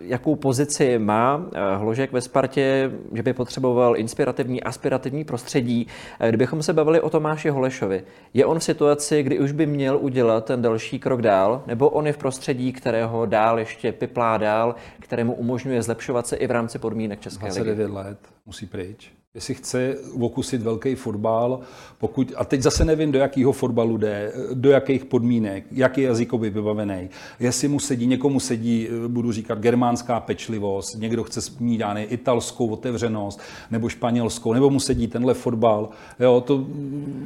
jakou 0.00 0.36
pozici 0.36 0.98
má 0.98 1.46
eh, 1.54 1.76
Hložek 1.76 2.12
ve 2.12 2.20
Spartě, 2.20 2.92
že 3.12 3.22
by 3.22 3.32
potřeboval 3.32 3.96
inspirativní, 3.96 4.62
aspirativní 4.62 5.24
prostředí. 5.24 5.86
Eh, 6.20 6.28
Kdybychom 6.28 6.62
se 6.62 6.72
bavili 6.72 7.00
o 7.00 7.10
Tomáši 7.10 7.48
Holešovi, 7.48 8.04
je 8.34 8.46
on 8.46 8.58
v 8.58 8.64
situaci, 8.64 9.22
kdy 9.22 9.38
už 9.38 9.52
by 9.52 9.66
měl 9.66 9.98
udělat 10.00 10.44
ten 10.44 10.62
další 10.62 10.98
krok 10.98 11.22
dál, 11.22 11.62
nebo 11.66 11.88
on 11.90 12.06
je 12.06 12.12
v 12.12 12.18
prostředí, 12.18 12.72
kterého 12.72 13.26
dál 13.26 13.58
ještě 13.58 13.92
piplá 13.92 14.36
dál, 14.36 14.74
kterému 15.00 15.32
umožňuje 15.34 15.82
zlepšovat 15.82 16.26
se 16.26 16.36
i 16.36 16.46
v 16.46 16.50
rámci 16.50 16.78
podmínek 16.78 17.20
České 17.20 17.46
ligy? 17.46 17.54
29 17.54 17.90
let 17.90 18.18
musí 18.46 18.66
pryč. 18.66 19.19
Jestli 19.34 19.54
chce 19.54 19.96
okusit 20.20 20.62
velký 20.62 20.94
fotbal, 20.94 21.60
pokud, 21.98 22.32
a 22.36 22.44
teď 22.44 22.62
zase 22.62 22.84
nevím, 22.84 23.12
do 23.12 23.18
jakého 23.18 23.52
fotbalu 23.52 23.96
jde, 23.96 24.32
do 24.54 24.70
jakých 24.70 25.04
podmínek, 25.04 25.64
jaký 25.72 26.00
je 26.00 26.06
jazykový 26.06 26.50
vybavený. 26.50 27.08
Jestli 27.40 27.68
mu 27.68 27.80
sedí, 27.80 28.06
někomu 28.06 28.40
sedí, 28.40 28.88
budu 29.08 29.32
říkat, 29.32 29.58
germánská 29.58 30.20
pečlivost, 30.20 30.98
někdo 30.98 31.24
chce 31.24 31.40
mít 31.60 31.82
italskou 32.08 32.68
otevřenost, 32.68 33.40
nebo 33.70 33.88
španělskou, 33.88 34.52
nebo 34.52 34.70
mu 34.70 34.80
sedí 34.80 35.06
tenhle 35.06 35.34
fotbal. 35.34 35.88
Jo, 36.20 36.40
to 36.40 36.66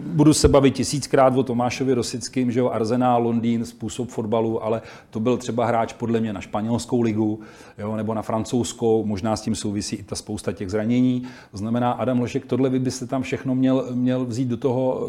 budu 0.07 0.35
se 0.35 0.49
bavit 0.49 0.75
tisíckrát 0.75 1.37
o 1.37 1.43
Tomášovi 1.43 1.95
Rosickým, 1.95 2.53
že 2.53 2.61
jo, 2.61 2.69
Arsenal, 2.69 3.23
Londýn, 3.23 3.65
způsob 3.65 4.09
fotbalu, 4.09 4.65
ale 4.65 4.83
to 5.11 5.21
byl 5.21 5.37
třeba 5.37 5.67
hráč 5.67 5.93
podle 5.93 6.21
mě 6.21 6.33
na 6.33 6.41
španělskou 6.41 7.01
ligu, 7.01 7.41
jo, 7.79 7.97
nebo 7.97 8.15
na 8.15 8.23
francouzskou, 8.23 9.05
možná 9.05 9.37
s 9.37 9.43
tím 9.43 9.55
souvisí 9.55 9.97
i 9.97 10.03
ta 10.03 10.17
spousta 10.17 10.53
těch 10.53 10.71
zranění. 10.71 11.27
To 11.51 11.59
znamená, 11.59 11.94
Adam 11.95 12.21
Lošek, 12.21 12.47
tohle 12.47 12.71
vy 12.71 12.79
byste 12.79 13.07
tam 13.07 13.23
všechno 13.23 13.55
měl, 13.55 13.87
měl 13.91 14.25
vzít 14.25 14.49
do 14.49 14.57
toho, 14.57 15.09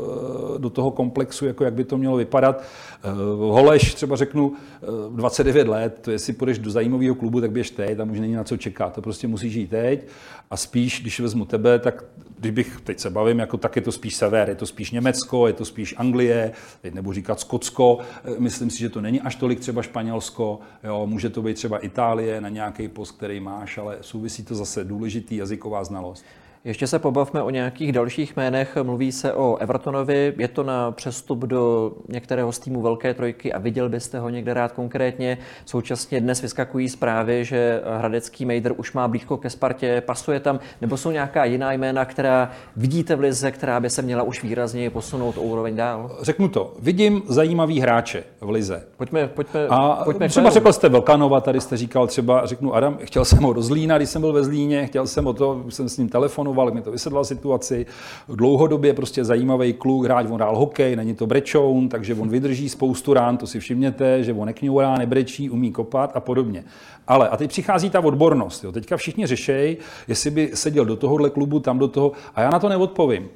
eh, 0.56 0.60
do 0.60 0.70
toho 0.70 0.92
komplexu, 0.92 1.46
jako 1.46 1.64
jak 1.64 1.74
by 1.74 1.84
to 1.84 1.98
mělo 1.98 2.18
vypadat. 2.18 2.64
Eh, 3.04 3.10
Holeš, 3.36 3.94
třeba 3.94 4.16
řeknu, 4.16 4.54
eh, 4.84 4.86
29 5.16 5.68
let, 5.68 6.00
to 6.02 6.12
jestli 6.12 6.34
půjdeš 6.34 6.60
do 6.60 6.72
zajímavého 6.72 7.16
klubu, 7.16 7.42
tak 7.42 7.52
běž 7.52 7.70
teď, 7.70 7.98
tam 7.98 8.12
už 8.12 8.20
není 8.20 8.34
na 8.34 8.44
co 8.44 8.58
čekat, 8.58 8.94
to 8.94 9.02
prostě 9.02 9.28
musíš 9.28 9.54
jít 9.54 9.70
teď. 9.70 10.08
A 10.52 10.58
spíš, 10.58 11.02
když 11.02 11.20
vezmu 11.20 11.46
tebe, 11.46 11.80
tak 11.80 12.04
když 12.40 12.52
bych, 12.52 12.82
teď 12.84 13.00
se 13.00 13.10
bavím, 13.10 13.40
jako 13.40 13.58
tak 13.58 13.76
je 13.76 13.82
to 13.82 13.92
spíš 13.92 14.16
sever, 14.16 14.50
je 14.50 14.56
to 14.56 14.66
spíš 14.66 14.92
Německo, 14.92 15.48
je 15.48 15.54
to 15.54 15.66
spíš 15.66 15.96
Anglie, 15.98 16.52
teď 16.82 16.94
nebudu 16.94 17.14
říkat 17.14 17.40
Skotsko, 17.40 18.00
Eh, 18.26 18.40
myslím 18.40 18.70
si, 18.70 18.80
že 18.80 18.90
to 18.90 19.02
není 19.02 19.22
až 19.22 19.36
tolik 19.36 19.60
třeba 19.60 19.82
Španělsko, 19.82 20.60
jo, 20.84 21.08
může 21.08 21.30
to 21.30 21.42
být 21.42 21.54
třeba 21.54 21.78
Itálie 21.78 22.42
na 22.42 22.50
nějaký 22.50 22.88
post, 22.88 23.12
který 23.12 23.40
máš, 23.40 23.78
ale 23.78 23.98
souvisí 24.02 24.44
to 24.44 24.56
zase 24.56 24.84
důležitý 24.84 25.36
jazyková 25.36 25.84
znalost. 25.84 26.26
Ještě 26.66 26.88
se 26.88 27.00
pobavme 27.00 27.44
o 27.44 27.50
nějakých 27.50 27.92
dalších 27.92 28.38
jménech. 28.38 28.78
Mluví 28.84 29.12
se 29.12 29.34
o 29.34 29.58
Evertonovi. 29.58 30.34
Je 30.38 30.48
to 30.48 30.64
na 30.64 30.92
přestup 30.92 31.40
do 31.40 31.92
některého 32.08 32.52
z 32.52 32.60
týmu 32.60 32.82
Velké 32.82 33.14
trojky 33.14 33.54
a 33.54 33.60
viděl 33.60 33.90
byste 33.90 34.20
ho 34.20 34.30
někde 34.30 34.54
rád 34.54 34.72
konkrétně. 34.72 35.38
Současně 35.66 36.22
dnes 36.22 36.42
vyskakují 36.42 36.90
zprávy, 36.90 37.46
že 37.46 37.82
Hradecký 37.98 38.46
Mejder 38.46 38.74
už 38.78 38.94
má 38.94 39.08
blízko 39.08 39.38
ke 39.38 39.50
Spartě, 39.50 40.02
pasuje 40.06 40.40
tam, 40.40 40.60
nebo 40.82 40.98
jsou 40.98 41.12
nějaká 41.12 41.46
jiná 41.46 41.74
jména, 41.74 42.06
která 42.06 42.52
vidíte 42.76 43.16
v 43.16 43.20
lize, 43.20 43.52
která 43.52 43.80
by 43.80 43.90
se 43.90 44.02
měla 44.02 44.24
už 44.24 44.44
výrazně 44.44 44.90
posunout 44.90 45.38
o 45.38 45.42
úroveň 45.42 45.76
dál? 45.76 46.18
Řeknu 46.22 46.48
to, 46.48 46.74
vidím 46.80 47.22
zajímavý 47.28 47.80
hráče 47.80 48.24
v 48.42 48.50
lize. 48.50 48.84
Pojďme, 48.98 49.28
pojďme, 49.28 49.68
A 49.68 50.02
pojďme 50.06 50.30
třeba 50.30 50.50
řekl 50.50 50.74
jste 50.74 50.90
Velkanova, 50.90 51.42
tady 51.42 51.62
jste 51.62 51.78
říkal 51.78 52.08
třeba, 52.08 52.46
řeknu 52.46 52.76
Adam, 52.76 52.98
chtěl 53.04 53.26
jsem 53.26 53.44
ho 53.44 53.54
do 53.54 53.62
Zlína, 53.62 53.98
když 53.98 54.10
jsem 54.10 54.22
byl 54.22 54.34
ve 54.34 54.44
Zlíně, 54.44 54.88
chtěl 54.88 55.08
jsem 55.08 55.28
o 55.28 55.34
to, 55.34 55.64
jsem 55.70 55.90
s 55.90 55.98
ním 55.98 56.10
telefonoval, 56.10 56.55
jak 56.64 56.74
mi 56.74 56.82
to 56.82 56.92
vysvětlil 56.92 57.26
situaci. 57.26 57.86
Dlouhodobě 58.30 58.94
prostě 58.94 59.26
zajímavý 59.26 59.74
kluk, 59.74 60.06
hráč, 60.06 60.26
on 60.30 60.36
hrál 60.36 60.58
hokej, 60.58 60.96
není 60.96 61.16
to 61.16 61.28
brečoun, 61.28 61.90
takže 61.90 62.16
on 62.16 62.30
vydrží 62.30 62.70
spoustu 62.70 63.14
rán, 63.14 63.38
to 63.38 63.48
si 63.48 63.60
všimněte, 63.60 64.24
že 64.24 64.34
on 64.34 64.46
nekňourá, 64.46 64.98
nebrečí, 64.98 65.50
umí 65.50 65.72
kopat 65.72 66.12
a 66.16 66.20
podobně. 66.20 66.64
Ale 67.08 67.30
a 67.30 67.38
teď 67.38 67.50
přichází 67.50 67.90
ta 67.90 68.00
odbornost. 68.00 68.64
Jo. 68.64 68.72
Teďka 68.72 68.98
všichni 68.98 69.28
řešejí, 69.28 69.78
jestli 70.08 70.32
by 70.32 70.52
seděl 70.54 70.86
do 70.86 70.96
tohohle 70.96 71.30
klubu, 71.30 71.60
tam 71.60 71.80
do 71.80 71.88
toho, 71.88 72.12
a 72.36 72.42
já 72.42 72.50
na 72.50 72.60
to 72.60 72.70
neodpovím. 72.70 73.30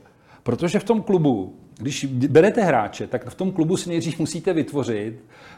Protože 0.49 0.79
v 0.79 0.83
tom 0.83 1.01
klubu, 1.01 1.53
když 1.77 2.05
berete 2.05 2.61
hráče, 2.61 3.07
tak 3.07 3.29
v 3.29 3.35
tom 3.35 3.51
klubu 3.51 3.77
si 3.77 3.89
nejdřív 3.89 4.19
musíte 4.19 4.53
vytvořit, 4.53 5.13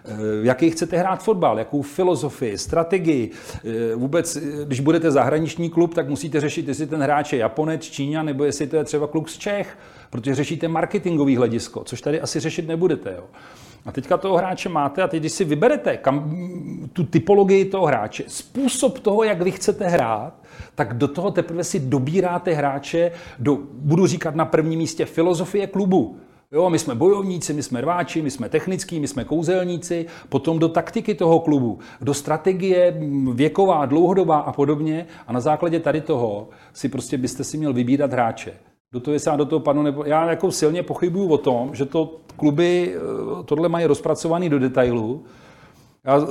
eh, 0.05 0.11
jaký 0.41 0.69
chcete 0.69 0.97
hrát 0.97 1.23
fotbal, 1.23 1.59
jakou 1.59 1.81
filozofii, 1.81 2.57
strategii. 2.57 3.31
Eh, 3.65 3.95
Vůbec, 3.95 4.35
eh, 4.35 4.41
když 4.65 4.79
budete 4.79 5.11
zahraniční 5.11 5.69
klub, 5.69 5.93
tak 5.93 6.09
musíte 6.09 6.39
řešit, 6.39 6.67
jestli 6.67 6.87
ten 6.87 7.01
hráč 7.01 7.33
je 7.33 7.39
Japonec, 7.39 7.85
Číňan, 7.85 8.25
nebo 8.25 8.43
jestli 8.43 8.67
to 8.67 8.75
je 8.75 8.83
třeba 8.83 9.07
kluk 9.07 9.29
z 9.29 9.37
Čech, 9.37 9.77
protože 10.09 10.35
řešíte 10.35 10.67
marketingový 10.67 11.35
hledisko, 11.35 11.83
což 11.83 12.01
tady 12.01 12.21
asi 12.21 12.39
řešit 12.39 12.67
nebudete. 12.67 13.13
Jo. 13.17 13.23
A 13.85 13.91
teďka 13.91 14.17
toho 14.17 14.37
hráče 14.37 14.69
máte 14.69 15.01
a 15.01 15.07
teď, 15.07 15.19
když 15.19 15.31
si 15.31 15.45
vyberete 15.45 15.97
kam, 15.97 16.35
tu 16.93 17.03
typologii 17.03 17.65
toho 17.65 17.85
hráče, 17.85 18.23
způsob 18.27 18.99
toho, 18.99 19.23
jak 19.23 19.41
vy 19.41 19.51
chcete 19.51 19.87
hrát, 19.87 20.40
tak 20.81 20.97
do 20.97 21.07
toho 21.07 21.31
teprve 21.31 21.63
si 21.63 21.79
dobíráte 21.79 22.53
hráče 22.53 23.11
do, 23.39 23.57
budu 23.73 24.07
říkat 24.07 24.35
na 24.35 24.45
prvním 24.45 24.79
místě, 24.79 25.05
filozofie 25.05 25.67
klubu. 25.67 26.17
Jo, 26.51 26.69
my 26.69 26.79
jsme 26.79 26.95
bojovníci, 26.95 27.53
my 27.53 27.63
jsme 27.63 27.81
rváči, 27.81 28.21
my 28.21 28.31
jsme 28.31 28.49
technický, 28.49 28.99
my 28.99 29.07
jsme 29.07 29.23
kouzelníci, 29.23 30.05
potom 30.29 30.59
do 30.59 30.69
taktiky 30.69 31.15
toho 31.15 31.39
klubu, 31.39 31.79
do 32.01 32.13
strategie 32.13 32.97
věková, 33.33 33.85
dlouhodobá 33.85 34.39
a 34.39 34.51
podobně. 34.51 35.05
A 35.27 35.33
na 35.33 35.39
základě 35.39 35.79
tady 35.79 36.01
toho 36.01 36.49
si 36.73 36.89
prostě 36.89 37.17
byste 37.17 37.43
si 37.43 37.57
měl 37.57 37.73
vybírat 37.73 38.11
hráče. 38.11 38.53
Do 38.91 38.99
toho, 38.99 39.13
jestli 39.13 39.31
já 39.31 39.37
do 39.37 39.45
toho 39.45 39.59
panu 39.59 39.83
nebo... 39.83 40.05
Já 40.05 40.29
jako 40.29 40.51
silně 40.51 40.83
pochybuju 40.83 41.29
o 41.29 41.37
tom, 41.37 41.75
že 41.75 41.85
to 41.85 42.15
kluby 42.37 42.95
eh, 42.95 43.43
tohle 43.43 43.69
mají 43.69 43.85
rozpracovaný 43.85 44.49
do 44.49 44.59
detailu, 44.59 45.23
já 46.05 46.17
eh, 46.17 46.25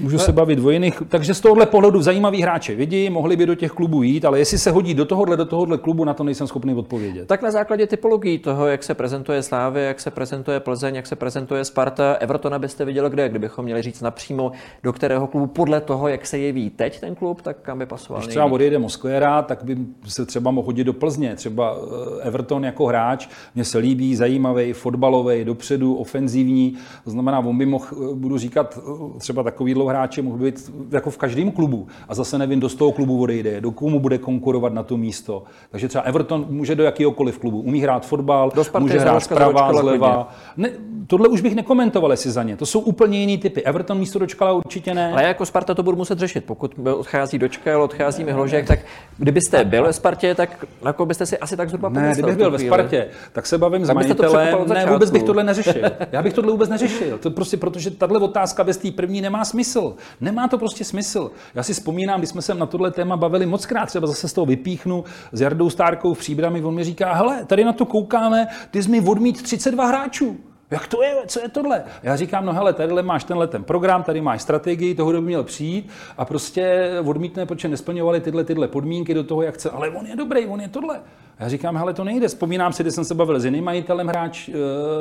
můžu 0.00 0.18
se 0.18 0.32
bavit 0.32 0.58
o 0.58 0.70
jiných, 0.70 1.02
takže 1.08 1.34
z 1.34 1.40
tohohle 1.40 1.66
pohledu 1.66 2.02
zajímavý 2.02 2.42
hráče 2.42 2.74
vidí, 2.74 3.10
mohli 3.10 3.36
by 3.36 3.46
do 3.46 3.54
těch 3.54 3.72
klubů 3.72 4.02
jít, 4.02 4.24
ale 4.24 4.38
jestli 4.38 4.58
se 4.58 4.70
hodí 4.70 4.94
do 4.94 5.04
tohohle, 5.04 5.36
do 5.36 5.44
tohohle 5.44 5.78
klubu, 5.78 6.04
na 6.04 6.14
to 6.14 6.24
nejsem 6.24 6.46
schopný 6.46 6.74
odpovědět. 6.74 7.28
Tak 7.28 7.42
na 7.42 7.50
základě 7.50 7.86
typologií 7.86 8.38
toho, 8.38 8.66
jak 8.66 8.82
se 8.82 8.94
prezentuje 8.94 9.42
Slávy, 9.42 9.84
jak 9.84 10.00
se 10.00 10.10
prezentuje 10.10 10.60
Plzeň, 10.60 10.94
jak 10.94 11.06
se 11.06 11.16
prezentuje 11.16 11.64
Sparta, 11.64 12.14
Evertona 12.20 12.58
byste 12.58 12.84
viděl 12.84 13.10
kde, 13.10 13.28
kdybychom 13.28 13.64
měli 13.64 13.82
říct 13.82 14.00
napřímo, 14.00 14.52
do 14.82 14.92
kterého 14.92 15.26
klubu 15.26 15.46
podle 15.46 15.80
toho, 15.80 16.08
jak 16.08 16.26
se 16.26 16.38
jeví 16.38 16.70
teď 16.70 17.00
ten 17.00 17.14
klub, 17.14 17.42
tak 17.42 17.56
kam 17.62 17.78
by 17.78 17.86
pasoval 17.86 18.20
Když 18.20 18.28
třeba 18.28 18.44
nejvíc. 18.44 18.54
odejde 18.54 18.78
Moskvéra, 18.78 19.42
tak 19.42 19.64
by 19.64 19.76
se 20.06 20.26
třeba 20.26 20.50
mohl 20.50 20.66
hodit 20.66 20.84
do 20.84 20.92
Plzně. 20.92 21.34
Třeba 21.34 21.76
eh, 21.76 22.22
Everton 22.28 22.64
jako 22.64 22.86
hráč, 22.86 23.28
mně 23.54 23.64
se 23.64 23.78
líbí, 23.78 24.16
zajímavý, 24.16 24.72
fotbalový, 24.72 25.44
dopředu, 25.44 25.94
ofenzivní. 25.94 26.76
To 27.04 27.10
znamená, 27.10 27.38
on 27.38 27.58
by 27.58 27.66
mohl, 27.66 27.86
eh, 27.92 28.14
budu 28.14 28.38
říkat, 28.38 28.78
třeba 29.18 29.42
takovýhle 29.42 29.84
hráče 29.84 30.22
mohl 30.22 30.38
být 30.38 30.72
jako 30.90 31.10
v 31.10 31.16
každém 31.16 31.50
klubu. 31.50 31.86
A 32.08 32.14
zase 32.14 32.38
nevím, 32.38 32.58
kdo 32.58 32.68
z 32.68 32.74
toho 32.74 32.92
klubu 32.92 33.22
odejde, 33.22 33.60
do 33.60 33.70
komu 33.70 34.00
bude 34.00 34.18
konkurovat 34.18 34.72
na 34.72 34.82
to 34.82 34.96
místo. 34.96 35.42
Takže 35.70 35.88
třeba 35.88 36.04
Everton 36.04 36.46
může 36.48 36.74
do 36.74 36.84
jakéhokoliv 36.84 37.38
klubu. 37.38 37.60
Umí 37.60 37.80
hrát 37.80 38.06
fotbal, 38.06 38.52
může 38.78 38.98
hrát 38.98 39.20
zprava, 39.20 39.72
zleva. 39.72 40.34
Ne, 40.56 40.70
tohle 41.06 41.28
už 41.28 41.40
bych 41.40 41.54
nekomentoval, 41.54 42.10
jestli 42.10 42.30
za 42.30 42.42
ně. 42.42 42.56
To 42.56 42.66
jsou 42.66 42.80
úplně 42.80 43.18
jiný 43.20 43.38
typy. 43.38 43.62
Everton 43.62 43.98
místo 43.98 44.18
dočkala 44.18 44.52
určitě 44.52 44.94
ne. 44.94 45.12
Ale 45.12 45.22
jako 45.22 45.46
Sparta 45.46 45.74
to 45.74 45.82
budu 45.82 45.96
muset 45.96 46.18
řešit. 46.18 46.44
Pokud 46.44 46.74
odchází 46.96 47.38
dočkal, 47.38 47.82
odchází 47.82 48.24
Mihložek, 48.24 48.66
tak 48.66 48.78
kdybyste 49.18 49.64
byl 49.64 49.84
ve 49.84 49.92
Spartě, 49.92 50.34
tak 50.34 50.66
jako 50.84 51.06
byste 51.06 51.26
si 51.26 51.38
asi 51.38 51.56
tak 51.56 51.68
zhruba 51.68 51.88
Ne, 51.88 52.12
kdybych 52.12 52.36
byl 52.36 52.50
ve 52.50 52.58
Spartě, 52.58 53.08
tak 53.32 53.46
se 53.46 53.58
bavím 53.58 53.84
s 53.84 53.90
majitelem. 53.90 54.58
Ne, 54.68 54.86
vůbec 54.86 55.10
bych 55.10 55.22
tohle 55.22 55.44
neřešil. 55.44 55.82
Já 56.12 56.22
bych 56.22 56.32
tohle 56.32 56.52
vůbec 56.52 56.68
neřešil. 56.68 57.18
To 57.18 57.30
prostě 57.30 57.56
protože 57.56 57.90
tahle 57.90 58.18
otázka 58.18 58.64
bez 58.64 58.76
té 58.76 58.87
první 58.90 59.20
nemá 59.20 59.44
smysl. 59.44 59.96
Nemá 60.20 60.48
to 60.48 60.58
prostě 60.58 60.84
smysl. 60.84 61.30
Já 61.54 61.62
si 61.62 61.72
vzpomínám, 61.72 62.20
když 62.20 62.30
jsme 62.30 62.42
se 62.42 62.54
na 62.54 62.66
tohle 62.66 62.90
téma 62.90 63.16
bavili 63.16 63.46
moc 63.46 63.66
krát, 63.66 63.86
třeba 63.86 64.06
zase 64.06 64.28
z 64.28 64.32
toho 64.32 64.46
vypíchnu 64.46 65.04
s 65.32 65.40
Jardou 65.40 65.70
Stárkou 65.70 66.14
v 66.14 66.18
Příbrami, 66.18 66.62
on 66.62 66.74
mi 66.74 66.84
říká, 66.84 67.14
hele, 67.14 67.44
tady 67.44 67.64
na 67.64 67.72
to 67.72 67.86
koukáme, 67.86 68.46
ty 68.70 68.82
jsi 68.82 68.90
mi 68.90 69.00
odmít 69.00 69.42
32 69.42 69.86
hráčů. 69.86 70.36
Jak 70.70 70.88
to 70.88 71.02
je? 71.02 71.14
Co 71.26 71.40
je 71.40 71.48
tohle? 71.48 71.84
Já 72.02 72.16
říkám, 72.16 72.46
no 72.46 72.52
hele, 72.52 72.72
tady 72.72 73.02
máš 73.02 73.24
tenhle 73.24 73.46
ten 73.46 73.64
program, 73.64 74.02
tady 74.02 74.20
máš 74.20 74.42
strategii, 74.42 74.94
toho 74.94 75.12
by 75.12 75.20
měl 75.20 75.44
přijít 75.44 75.90
a 76.18 76.24
prostě 76.24 76.90
odmítne, 77.06 77.46
protože 77.46 77.68
nesplňovali 77.68 78.20
tyhle, 78.20 78.44
tyhle 78.44 78.68
podmínky 78.68 79.14
do 79.14 79.24
toho, 79.24 79.42
jak 79.42 79.54
chce. 79.54 79.70
Ale 79.70 79.90
on 79.90 80.06
je 80.06 80.16
dobrý, 80.16 80.46
on 80.46 80.60
je 80.60 80.68
tohle. 80.68 81.00
Já 81.38 81.48
říkám, 81.48 81.76
hele, 81.76 81.94
to 81.94 82.04
nejde. 82.04 82.28
Vzpomínám 82.28 82.72
si, 82.72 82.82
když 82.82 82.94
jsem 82.94 83.04
se 83.04 83.14
bavil 83.14 83.40
s 83.40 83.44
jiným 83.44 83.64
majitelem 83.64 84.06
hráč 84.06 84.48
e, 84.48 84.52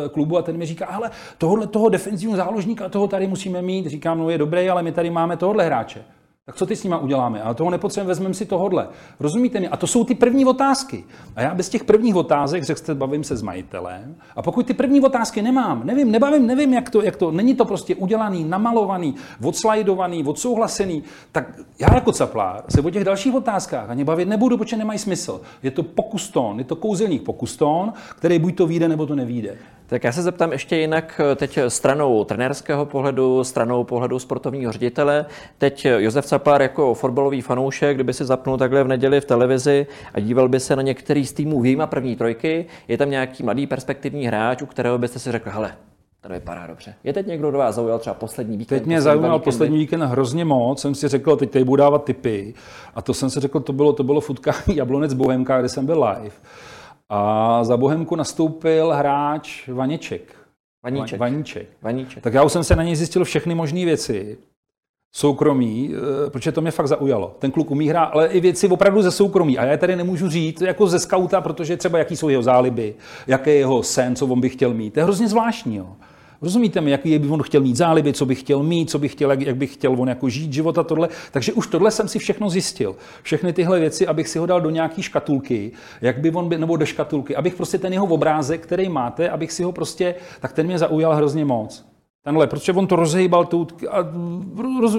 klubu 0.09 0.37
a 0.37 0.41
ten 0.41 0.57
mi 0.57 0.65
říká, 0.65 0.87
hele, 0.91 1.11
tohle 1.37 1.67
toho 1.67 1.89
defenzivního 1.89 2.37
záložníka, 2.37 2.89
toho 2.89 3.07
tady 3.07 3.27
musíme 3.27 3.61
mít. 3.61 3.87
Říkám, 3.87 4.17
no 4.17 4.29
je 4.29 4.37
dobrý, 4.37 4.69
ale 4.69 4.83
my 4.83 4.91
tady 4.91 5.09
máme 5.09 5.37
tohle 5.37 5.65
hráče. 5.65 6.03
Tak 6.47 6.55
co 6.55 6.65
ty 6.65 6.75
s 6.75 6.83
nima 6.83 6.97
uděláme? 6.97 7.41
Ale 7.41 7.55
toho 7.55 7.69
nepotřebujeme, 7.69 8.07
vezmeme 8.07 8.33
si 8.33 8.45
tohodle. 8.45 8.87
Rozumíte 9.19 9.59
mi? 9.59 9.67
A 9.67 9.77
to 9.77 9.87
jsou 9.87 10.03
ty 10.03 10.15
první 10.15 10.45
otázky. 10.45 11.03
A 11.35 11.41
já 11.41 11.55
bez 11.55 11.69
těch 11.69 11.83
prvních 11.83 12.15
otázek, 12.15 12.63
řekl 12.63 12.79
jste, 12.79 12.95
bavím 12.95 13.23
se 13.23 13.35
s 13.37 13.41
majitelem. 13.41 14.15
A 14.35 14.41
pokud 14.41 14.67
ty 14.67 14.73
první 14.73 15.01
otázky 15.01 15.41
nemám, 15.41 15.81
nevím, 15.85 16.11
nebavím, 16.11 16.47
nevím, 16.47 16.73
jak 16.73 16.89
to, 16.89 17.01
jak 17.01 17.15
to, 17.15 17.31
není 17.31 17.55
to 17.55 17.65
prostě 17.65 17.95
udělaný, 17.95 18.43
namalovaný, 18.43 19.15
odslajdovaný, 19.43 20.23
odsouhlasený, 20.23 21.03
tak 21.31 21.59
já 21.79 21.93
jako 21.93 22.11
caplár 22.11 22.63
se 22.69 22.81
o 22.81 22.89
těch 22.89 23.03
dalších 23.03 23.35
otázkách 23.35 23.89
ani 23.89 24.03
bavit 24.03 24.27
nebudu, 24.27 24.57
protože 24.57 24.77
nemají 24.77 24.99
smysl. 24.99 25.41
Je 25.63 25.71
to 25.71 25.83
pokuston, 25.83 26.59
je 26.59 26.65
to 26.65 26.75
kouzelník 26.75 27.23
pokuston, 27.23 27.93
který 28.15 28.39
buď 28.39 28.55
to 28.55 28.67
vyjde, 28.67 28.87
nebo 28.87 29.05
to 29.05 29.15
nevíde. 29.15 29.57
Tak 29.89 30.03
já 30.03 30.11
se 30.11 30.21
zeptám 30.21 30.51
ještě 30.51 30.77
jinak 30.77 31.21
teď 31.35 31.59
stranou 31.67 32.23
trenérského 32.23 32.85
pohledu, 32.85 33.43
stranou 33.43 33.83
pohledu 33.83 34.19
sportovního 34.19 34.71
ředitele. 34.71 35.25
Teď 35.57 35.85
Josef 35.85 36.25
Capar 36.37 36.61
jako 36.61 36.93
fotbalový 36.93 37.41
fanoušek, 37.41 37.97
kdyby 37.97 38.13
si 38.13 38.25
zapnul 38.25 38.57
takhle 38.57 38.83
v 38.83 38.87
neděli 38.87 39.21
v 39.21 39.25
televizi 39.25 39.87
a 40.13 40.19
díval 40.19 40.49
by 40.49 40.59
se 40.59 40.75
na 40.75 40.81
některý 40.81 41.25
z 41.25 41.33
týmů 41.33 41.61
výjima 41.61 41.87
první 41.87 42.15
trojky, 42.15 42.65
je 42.87 42.97
tam 42.97 43.09
nějaký 43.09 43.43
mladý 43.43 43.67
perspektivní 43.67 44.27
hráč, 44.27 44.61
u 44.61 44.65
kterého 44.65 44.97
byste 44.97 45.19
si 45.19 45.31
řekl, 45.31 45.49
hele, 45.49 45.75
to 46.21 46.29
vypadá 46.29 46.67
dobře. 46.67 46.95
Je 47.03 47.13
teď 47.13 47.27
někdo 47.27 47.51
do 47.51 47.57
vás 47.57 47.75
zaujal 47.75 47.99
třeba 47.99 48.13
poslední 48.13 48.57
víkend? 48.57 48.79
Teď 48.79 48.87
mě 48.87 49.01
zaujal 49.01 49.39
poslední 49.39 49.77
víkend 49.77 50.01
hrozně 50.01 50.45
moc. 50.45 50.81
Jsem 50.81 50.95
si 50.95 51.07
řekl, 51.07 51.35
teď 51.35 51.51
tady 51.51 51.65
budu 51.65 51.75
dávat 51.75 52.03
tipy. 52.03 52.53
A 52.95 53.01
to 53.01 53.13
jsem 53.13 53.29
si 53.29 53.39
řekl, 53.39 53.59
to 53.59 53.73
bylo, 53.73 53.93
to 53.93 54.03
bylo 54.03 54.21
futkání 54.21 54.75
Jablonec 54.75 55.13
Bohemka, 55.13 55.59
kde 55.59 55.69
jsem 55.69 55.85
byl 55.85 56.03
live. 56.03 56.35
A 57.09 57.63
za 57.63 57.77
Bohemku 57.77 58.15
nastoupil 58.15 58.91
hráč 58.91 59.67
Vaněček. 59.67 60.35
Vaníček. 60.83 61.19
Vaníček. 61.19 61.67
Vaníček. 61.81 62.23
Tak 62.23 62.33
já 62.33 62.43
už 62.43 62.51
jsem 62.51 62.63
se 62.63 62.75
na 62.75 62.83
něj 62.83 62.95
zjistil 62.95 63.23
všechny 63.23 63.55
možné 63.55 63.85
věci 63.85 64.37
soukromí, 65.17 65.91
eh, 65.93 66.29
protože 66.29 66.51
to 66.51 66.61
mě 66.61 66.71
fakt 66.71 66.87
zaujalo. 66.87 67.35
Ten 67.39 67.51
kluk 67.51 67.71
umí 67.71 67.89
hrát, 67.89 68.05
ale 68.05 68.27
i 68.27 68.39
věci 68.39 68.67
opravdu 68.67 69.01
ze 69.01 69.11
soukromí. 69.11 69.57
A 69.57 69.65
já 69.65 69.71
je 69.71 69.77
tady 69.77 69.95
nemůžu 69.95 70.29
říct 70.29 70.61
jako 70.61 70.87
ze 70.87 70.99
skauta, 70.99 71.41
protože 71.41 71.77
třeba 71.77 71.99
jaký 71.99 72.15
jsou 72.15 72.29
jeho 72.29 72.43
záliby, 72.43 72.95
jaký 73.27 73.49
je 73.49 73.55
jeho 73.55 73.83
sen, 73.83 74.15
co 74.15 74.27
on 74.27 74.41
by 74.41 74.49
chtěl 74.49 74.73
mít. 74.73 74.93
To 74.93 74.99
je 74.99 75.03
hrozně 75.03 75.27
zvláštní. 75.27 75.75
Jo. 75.75 75.87
Rozumíte 76.41 76.81
mi, 76.81 76.91
jaký 76.91 77.19
by 77.19 77.27
on 77.27 77.43
chtěl 77.43 77.61
mít 77.61 77.75
záliby, 77.75 78.13
co 78.13 78.25
by 78.25 78.35
chtěl 78.35 78.63
mít, 78.63 78.89
co 78.89 78.99
by 78.99 79.09
chtěl, 79.09 79.29
jak, 79.29 79.41
jak 79.41 79.55
by 79.55 79.67
chtěl 79.67 79.95
on 79.97 80.09
jako 80.09 80.29
žít 80.29 80.53
život 80.53 80.77
a 80.77 80.83
tohle. 80.83 81.09
Takže 81.31 81.53
už 81.53 81.67
tohle 81.67 81.91
jsem 81.91 82.07
si 82.07 82.19
všechno 82.19 82.49
zjistil. 82.49 82.95
Všechny 83.21 83.53
tyhle 83.53 83.79
věci, 83.79 84.07
abych 84.07 84.27
si 84.27 84.39
ho 84.39 84.45
dal 84.45 84.61
do 84.61 84.69
nějaký 84.69 85.01
škatulky, 85.01 85.71
jak 86.01 86.19
by 86.19 86.31
on 86.31 86.49
by, 86.49 86.57
nebo 86.57 86.77
do 86.77 86.85
škatulky, 86.85 87.35
abych 87.35 87.55
prostě 87.55 87.77
ten 87.77 87.93
jeho 87.93 88.05
obrázek, 88.05 88.61
který 88.61 88.89
máte, 88.89 89.29
abych 89.29 89.51
si 89.51 89.63
ho 89.63 89.71
prostě, 89.71 90.15
tak 90.39 90.53
ten 90.53 90.65
mě 90.65 90.79
zaujal 90.79 91.15
hrozně 91.15 91.45
moc. 91.45 91.85
Tenhle, 92.23 92.47
protože 92.47 92.73
on 92.73 92.87
to 92.87 92.95
rozhejbal 92.95 93.45
tu, 93.45 93.67
a 93.89 93.97
roz, 94.81 94.97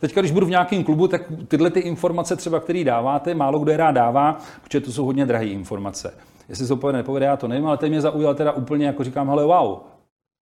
teďka, 0.00 0.20
když 0.20 0.32
budu 0.32 0.46
v 0.46 0.50
nějakém 0.50 0.84
klubu, 0.84 1.08
tak 1.08 1.22
tyhle 1.48 1.70
ty 1.70 1.80
informace 1.80 2.36
třeba, 2.36 2.60
které 2.60 2.84
dáváte, 2.84 3.34
málo 3.34 3.58
kdo 3.58 3.70
je 3.70 3.76
rád 3.76 3.90
dává, 3.90 4.38
protože 4.62 4.80
to 4.80 4.92
jsou 4.92 5.04
hodně 5.04 5.26
drahé 5.26 5.46
informace. 5.46 6.14
Jestli 6.48 6.64
se 6.64 6.68
to 6.68 6.76
povede, 6.76 6.98
nepovede, 6.98 7.26
já 7.26 7.36
to 7.36 7.48
nevím, 7.48 7.66
ale 7.66 7.76
ten 7.76 7.88
mě 7.88 8.00
zaujal 8.00 8.34
teda 8.34 8.52
úplně, 8.52 8.86
jako 8.86 9.04
říkám, 9.04 9.28
hele, 9.28 9.44
wow, 9.44 9.78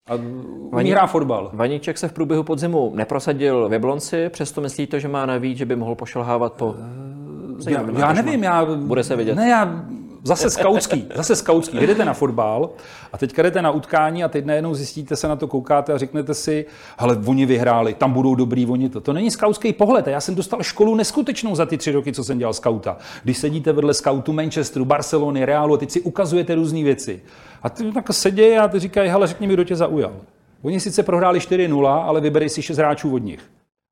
a 0.08 0.12
Vaní, 0.72 0.90
hrá 0.90 1.06
fotbal. 1.06 1.50
Vaníček 1.52 1.98
se 1.98 2.08
v 2.08 2.12
průběhu 2.12 2.42
podzimu 2.42 2.92
neprosadil 2.94 3.68
v 3.68 3.72
Jablonci, 3.72 4.28
přesto 4.28 4.60
myslíte, 4.60 5.00
že 5.00 5.08
má 5.08 5.26
navíc, 5.26 5.58
že 5.58 5.64
by 5.64 5.76
mohl 5.76 5.94
pošelhávat 5.94 6.52
po... 6.52 6.74
Já, 7.68 7.84
já 7.98 8.12
nevím, 8.12 8.42
já... 8.42 8.64
Bude 8.64 9.04
se 9.04 9.16
vidět. 9.16 9.34
Ne, 9.34 9.48
já 9.48 9.84
Zase 10.26 10.50
skautský, 10.50 11.06
zase 11.14 11.36
skautský. 11.36 11.78
Jdete 11.78 12.04
na 12.04 12.14
fotbal 12.14 12.70
a 13.12 13.18
teďka 13.18 13.42
jdete 13.42 13.62
na 13.62 13.70
utkání 13.70 14.24
a 14.24 14.28
teď 14.28 14.44
najednou 14.44 14.74
zjistíte 14.74 15.16
se 15.16 15.28
na 15.28 15.36
to, 15.36 15.46
koukáte 15.46 15.92
a 15.92 15.98
řeknete 15.98 16.34
si, 16.34 16.66
ale 16.98 17.18
oni 17.26 17.46
vyhráli, 17.46 17.94
tam 17.94 18.12
budou 18.12 18.34
dobrý, 18.34 18.66
oni 18.66 18.88
to. 18.88 19.00
To 19.00 19.12
není 19.12 19.30
skautský 19.30 19.72
pohled. 19.72 20.08
A 20.08 20.10
já 20.10 20.20
jsem 20.20 20.34
dostal 20.34 20.62
školu 20.62 20.94
neskutečnou 20.94 21.54
za 21.54 21.66
ty 21.66 21.78
tři 21.78 21.92
roky, 21.92 22.12
co 22.12 22.24
jsem 22.24 22.38
dělal 22.38 22.52
skauta. 22.52 22.96
Když 23.24 23.38
sedíte 23.38 23.72
vedle 23.72 23.94
skautu 23.94 24.32
Manchesteru, 24.32 24.84
Barcelony, 24.84 25.44
Realu 25.44 25.74
a 25.74 25.76
teď 25.76 25.90
si 25.90 26.00
ukazujete 26.00 26.54
různé 26.54 26.82
věci. 26.82 27.22
A 27.62 27.70
ty 27.70 27.92
tak 27.92 28.12
sedí 28.12 28.56
a 28.56 28.68
ty 28.68 28.78
říkají, 28.78 29.10
hele, 29.10 29.26
řekni 29.26 29.46
mi, 29.46 29.54
kdo 29.54 29.64
tě 29.64 29.76
zaujal. 29.76 30.12
Oni 30.62 30.80
sice 30.80 31.02
prohráli 31.02 31.38
4-0, 31.38 31.86
ale 31.86 32.20
vyberej 32.20 32.48
si 32.48 32.62
šest 32.62 32.78
hráčů 32.78 33.14
od 33.14 33.18
nich. 33.18 33.40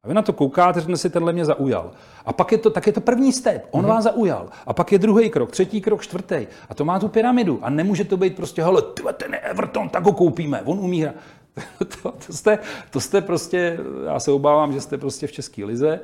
A 0.05 0.09
vy 0.09 0.14
na 0.14 0.22
to 0.22 0.32
koukáte, 0.32 0.80
řekne 0.80 0.96
si, 0.96 1.11
tenhle 1.11 1.32
mě 1.32 1.44
zaujal. 1.44 1.90
A 2.26 2.32
pak 2.32 2.52
je 2.52 2.59
to, 2.59 2.70
tak 2.70 2.86
je 2.86 2.92
to 2.92 3.00
první 3.00 3.32
step, 3.32 3.66
on 3.70 3.84
mm-hmm. 3.84 3.88
vás 3.88 4.05
zaujal. 4.05 4.48
A 4.66 4.72
pak 4.72 4.92
je 4.92 4.98
druhý 4.98 5.30
krok, 5.30 5.50
třetí 5.50 5.80
krok, 5.80 6.02
čtvrtý. 6.02 6.46
A 6.68 6.74
to 6.74 6.84
má 6.84 6.98
tu 6.98 7.09
pyramidu. 7.09 7.59
A 7.62 7.70
nemůže 7.70 8.05
to 8.05 8.16
být 8.16 8.36
prostě, 8.36 8.62
hele, 8.62 8.82
tyhle, 8.82 9.12
ten 9.12 9.32
je 9.32 9.38
Everton, 9.38 9.88
tak 9.88 10.05
ho 10.05 10.12
koupíme, 10.12 10.62
on 10.64 10.78
umí 10.78 11.02
hrát. 11.02 11.14
to, 12.02 12.12
to, 12.26 12.32
jste, 12.32 12.59
to 12.90 13.00
jste 13.00 13.20
prostě, 13.20 13.78
já 14.05 14.20
se 14.20 14.30
obávám, 14.30 14.72
že 14.72 14.80
jste 14.80 14.98
prostě 14.98 15.26
v 15.26 15.32
České 15.32 15.64
lize. 15.64 16.00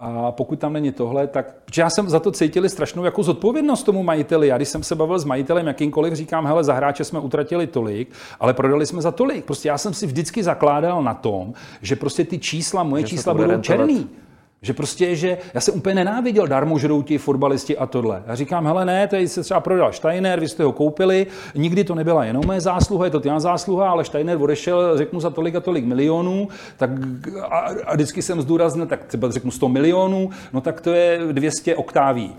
A 0.00 0.32
pokud 0.32 0.58
tam 0.58 0.72
není 0.72 0.92
tohle, 0.92 1.26
tak 1.26 1.54
protože 1.64 1.82
já 1.82 1.90
jsem 1.90 2.08
za 2.10 2.20
to 2.20 2.32
cítili 2.32 2.68
strašnou 2.68 3.04
jako 3.04 3.22
zodpovědnost 3.22 3.82
tomu 3.82 4.02
majiteli. 4.02 4.48
Já 4.48 4.56
když 4.56 4.68
jsem 4.68 4.82
se 4.82 4.94
bavil 4.94 5.18
s 5.18 5.24
majitelem 5.24 5.66
jakýmkoliv, 5.66 6.14
říkám, 6.14 6.46
hele, 6.46 6.64
za 6.64 6.74
hráče 6.74 7.04
jsme 7.04 7.20
utratili 7.20 7.66
tolik, 7.66 8.12
ale 8.40 8.54
prodali 8.54 8.86
jsme 8.86 9.02
za 9.02 9.10
tolik. 9.10 9.44
Prostě 9.44 9.68
já 9.68 9.78
jsem 9.78 9.94
si 9.94 10.06
vždycky 10.06 10.42
zakládal 10.42 11.02
na 11.02 11.14
tom, 11.14 11.52
že 11.82 11.96
prostě 11.96 12.24
ty 12.24 12.38
čísla, 12.38 12.82
moje 12.82 13.02
že 13.02 13.08
čísla 13.08 13.34
budou 13.34 13.50
rentovat. 13.50 13.78
černý. 13.78 14.08
Že 14.64 14.72
prostě, 14.72 15.16
že 15.16 15.38
já 15.54 15.60
jsem 15.60 15.74
úplně 15.74 15.94
nenáviděl 15.94 16.46
darmožrouti, 16.46 17.18
fotbalisti 17.18 17.78
a 17.78 17.86
tohle. 17.86 18.22
Já 18.26 18.34
říkám, 18.34 18.66
hele 18.66 18.84
ne, 18.84 19.08
tady 19.08 19.28
se 19.28 19.42
třeba 19.42 19.60
prodal 19.60 19.92
Steiner, 19.92 20.40
vy 20.40 20.48
jste 20.48 20.64
ho 20.64 20.72
koupili, 20.72 21.26
nikdy 21.54 21.84
to 21.84 21.94
nebyla 21.94 22.24
jenom 22.24 22.42
moje 22.46 22.60
zásluha, 22.60 23.04
je 23.04 23.10
to 23.10 23.20
tvá 23.20 23.40
zásluha, 23.40 23.90
ale 23.90 24.04
Steiner 24.04 24.42
odešel, 24.42 24.98
řeknu 24.98 25.20
za 25.20 25.30
tolik 25.30 25.54
a 25.54 25.60
tolik 25.60 25.84
milionů, 25.84 26.48
tak 26.76 26.90
a, 27.42 27.58
a 27.86 27.94
vždycky 27.94 28.22
jsem 28.22 28.42
zdůraznil, 28.42 28.86
tak 28.86 29.04
třeba 29.04 29.30
řeknu 29.30 29.50
100 29.50 29.68
milionů, 29.68 30.30
no 30.52 30.60
tak 30.60 30.80
to 30.80 30.90
je 30.90 31.20
200 31.32 31.76
oktáví 31.76 32.34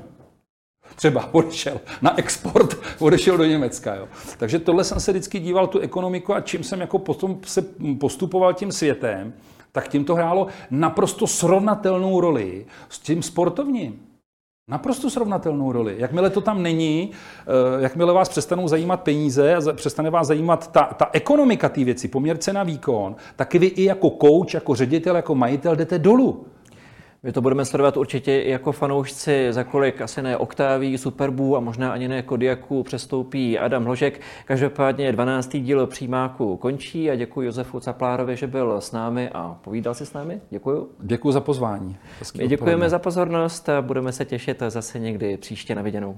třeba 0.95 1.33
odešel 1.33 1.79
na 2.01 2.19
export, 2.19 2.77
odešel 2.99 3.37
do 3.37 3.45
Německa. 3.45 3.95
Jo. 3.95 4.07
Takže 4.37 4.59
tohle 4.59 4.83
jsem 4.83 4.99
se 4.99 5.11
vždycky 5.11 5.39
díval 5.39 5.67
tu 5.67 5.79
ekonomiku 5.79 6.33
a 6.33 6.41
čím 6.41 6.63
jsem 6.63 6.81
jako 6.81 6.99
potom 6.99 7.39
se 7.45 7.61
postupoval 7.99 8.53
tím 8.53 8.71
světem, 8.71 9.33
tak 9.75 9.87
tím 9.87 10.05
to 10.05 10.15
hrálo 10.15 10.47
naprosto 10.71 11.27
srovnatelnou 11.27 12.21
roli 12.21 12.65
s 12.89 12.99
tím 12.99 13.23
sportovním. 13.23 13.99
Naprosto 14.71 15.09
srovnatelnou 15.09 15.71
roli. 15.71 15.95
Jakmile 15.97 16.29
to 16.29 16.41
tam 16.41 16.63
není, 16.63 17.11
eh, 17.11 17.83
jakmile 17.83 18.13
vás 18.13 18.29
přestanou 18.29 18.67
zajímat 18.67 19.01
peníze 19.01 19.55
a 19.55 19.73
přestane 19.73 20.09
vás 20.09 20.27
zajímat 20.27 20.71
ta, 20.71 20.83
ta 20.83 21.09
ekonomika 21.13 21.69
té 21.69 21.83
věci, 21.83 22.07
poměr 22.07 22.37
cena 22.37 22.63
výkon, 22.63 23.15
tak 23.35 23.53
vy 23.53 23.67
i 23.67 23.83
jako 23.83 24.09
coach, 24.09 24.53
jako 24.53 24.75
ředitel, 24.75 25.15
jako 25.15 25.35
majitel 25.35 25.75
jdete 25.75 25.99
dolů. 25.99 26.45
My 27.25 27.31
to 27.31 27.41
budeme 27.41 27.65
sledovat 27.65 27.97
určitě 27.97 28.41
i 28.41 28.49
jako 28.49 28.71
fanoušci, 28.71 29.47
za 29.49 29.63
kolik 29.63 30.01
asi 30.01 30.21
ne 30.21 30.37
Oktáví, 30.37 30.97
Superbů 30.97 31.57
a 31.57 31.59
možná 31.59 31.91
ani 31.91 32.07
ne 32.07 32.21
Kodiaku 32.21 32.83
přestoupí 32.83 33.59
Adam 33.59 33.85
Hložek. 33.85 34.21
Každopádně 34.45 35.11
12. 35.11 35.57
díl 35.57 35.87
přímáku 35.87 36.57
končí 36.57 37.11
a 37.11 37.15
děkuji 37.15 37.41
Josefu 37.41 37.79
Caplárovi, 37.79 38.35
že 38.35 38.47
byl 38.47 38.81
s 38.81 38.91
námi 38.91 39.29
a 39.29 39.57
povídal 39.63 39.93
si 39.93 40.05
s 40.05 40.13
námi. 40.13 40.41
Děkuji. 40.49 40.89
Děkuji 40.99 41.31
za 41.31 41.41
pozvání. 41.41 41.97
My 42.37 42.47
děkujeme 42.47 42.89
za 42.89 42.99
pozornost 42.99 43.69
a 43.69 43.81
budeme 43.81 44.11
se 44.11 44.25
těšit 44.25 44.63
zase 44.67 44.99
někdy 44.99 45.37
příště 45.37 45.75
na 45.75 45.81
viděnou. 45.81 46.17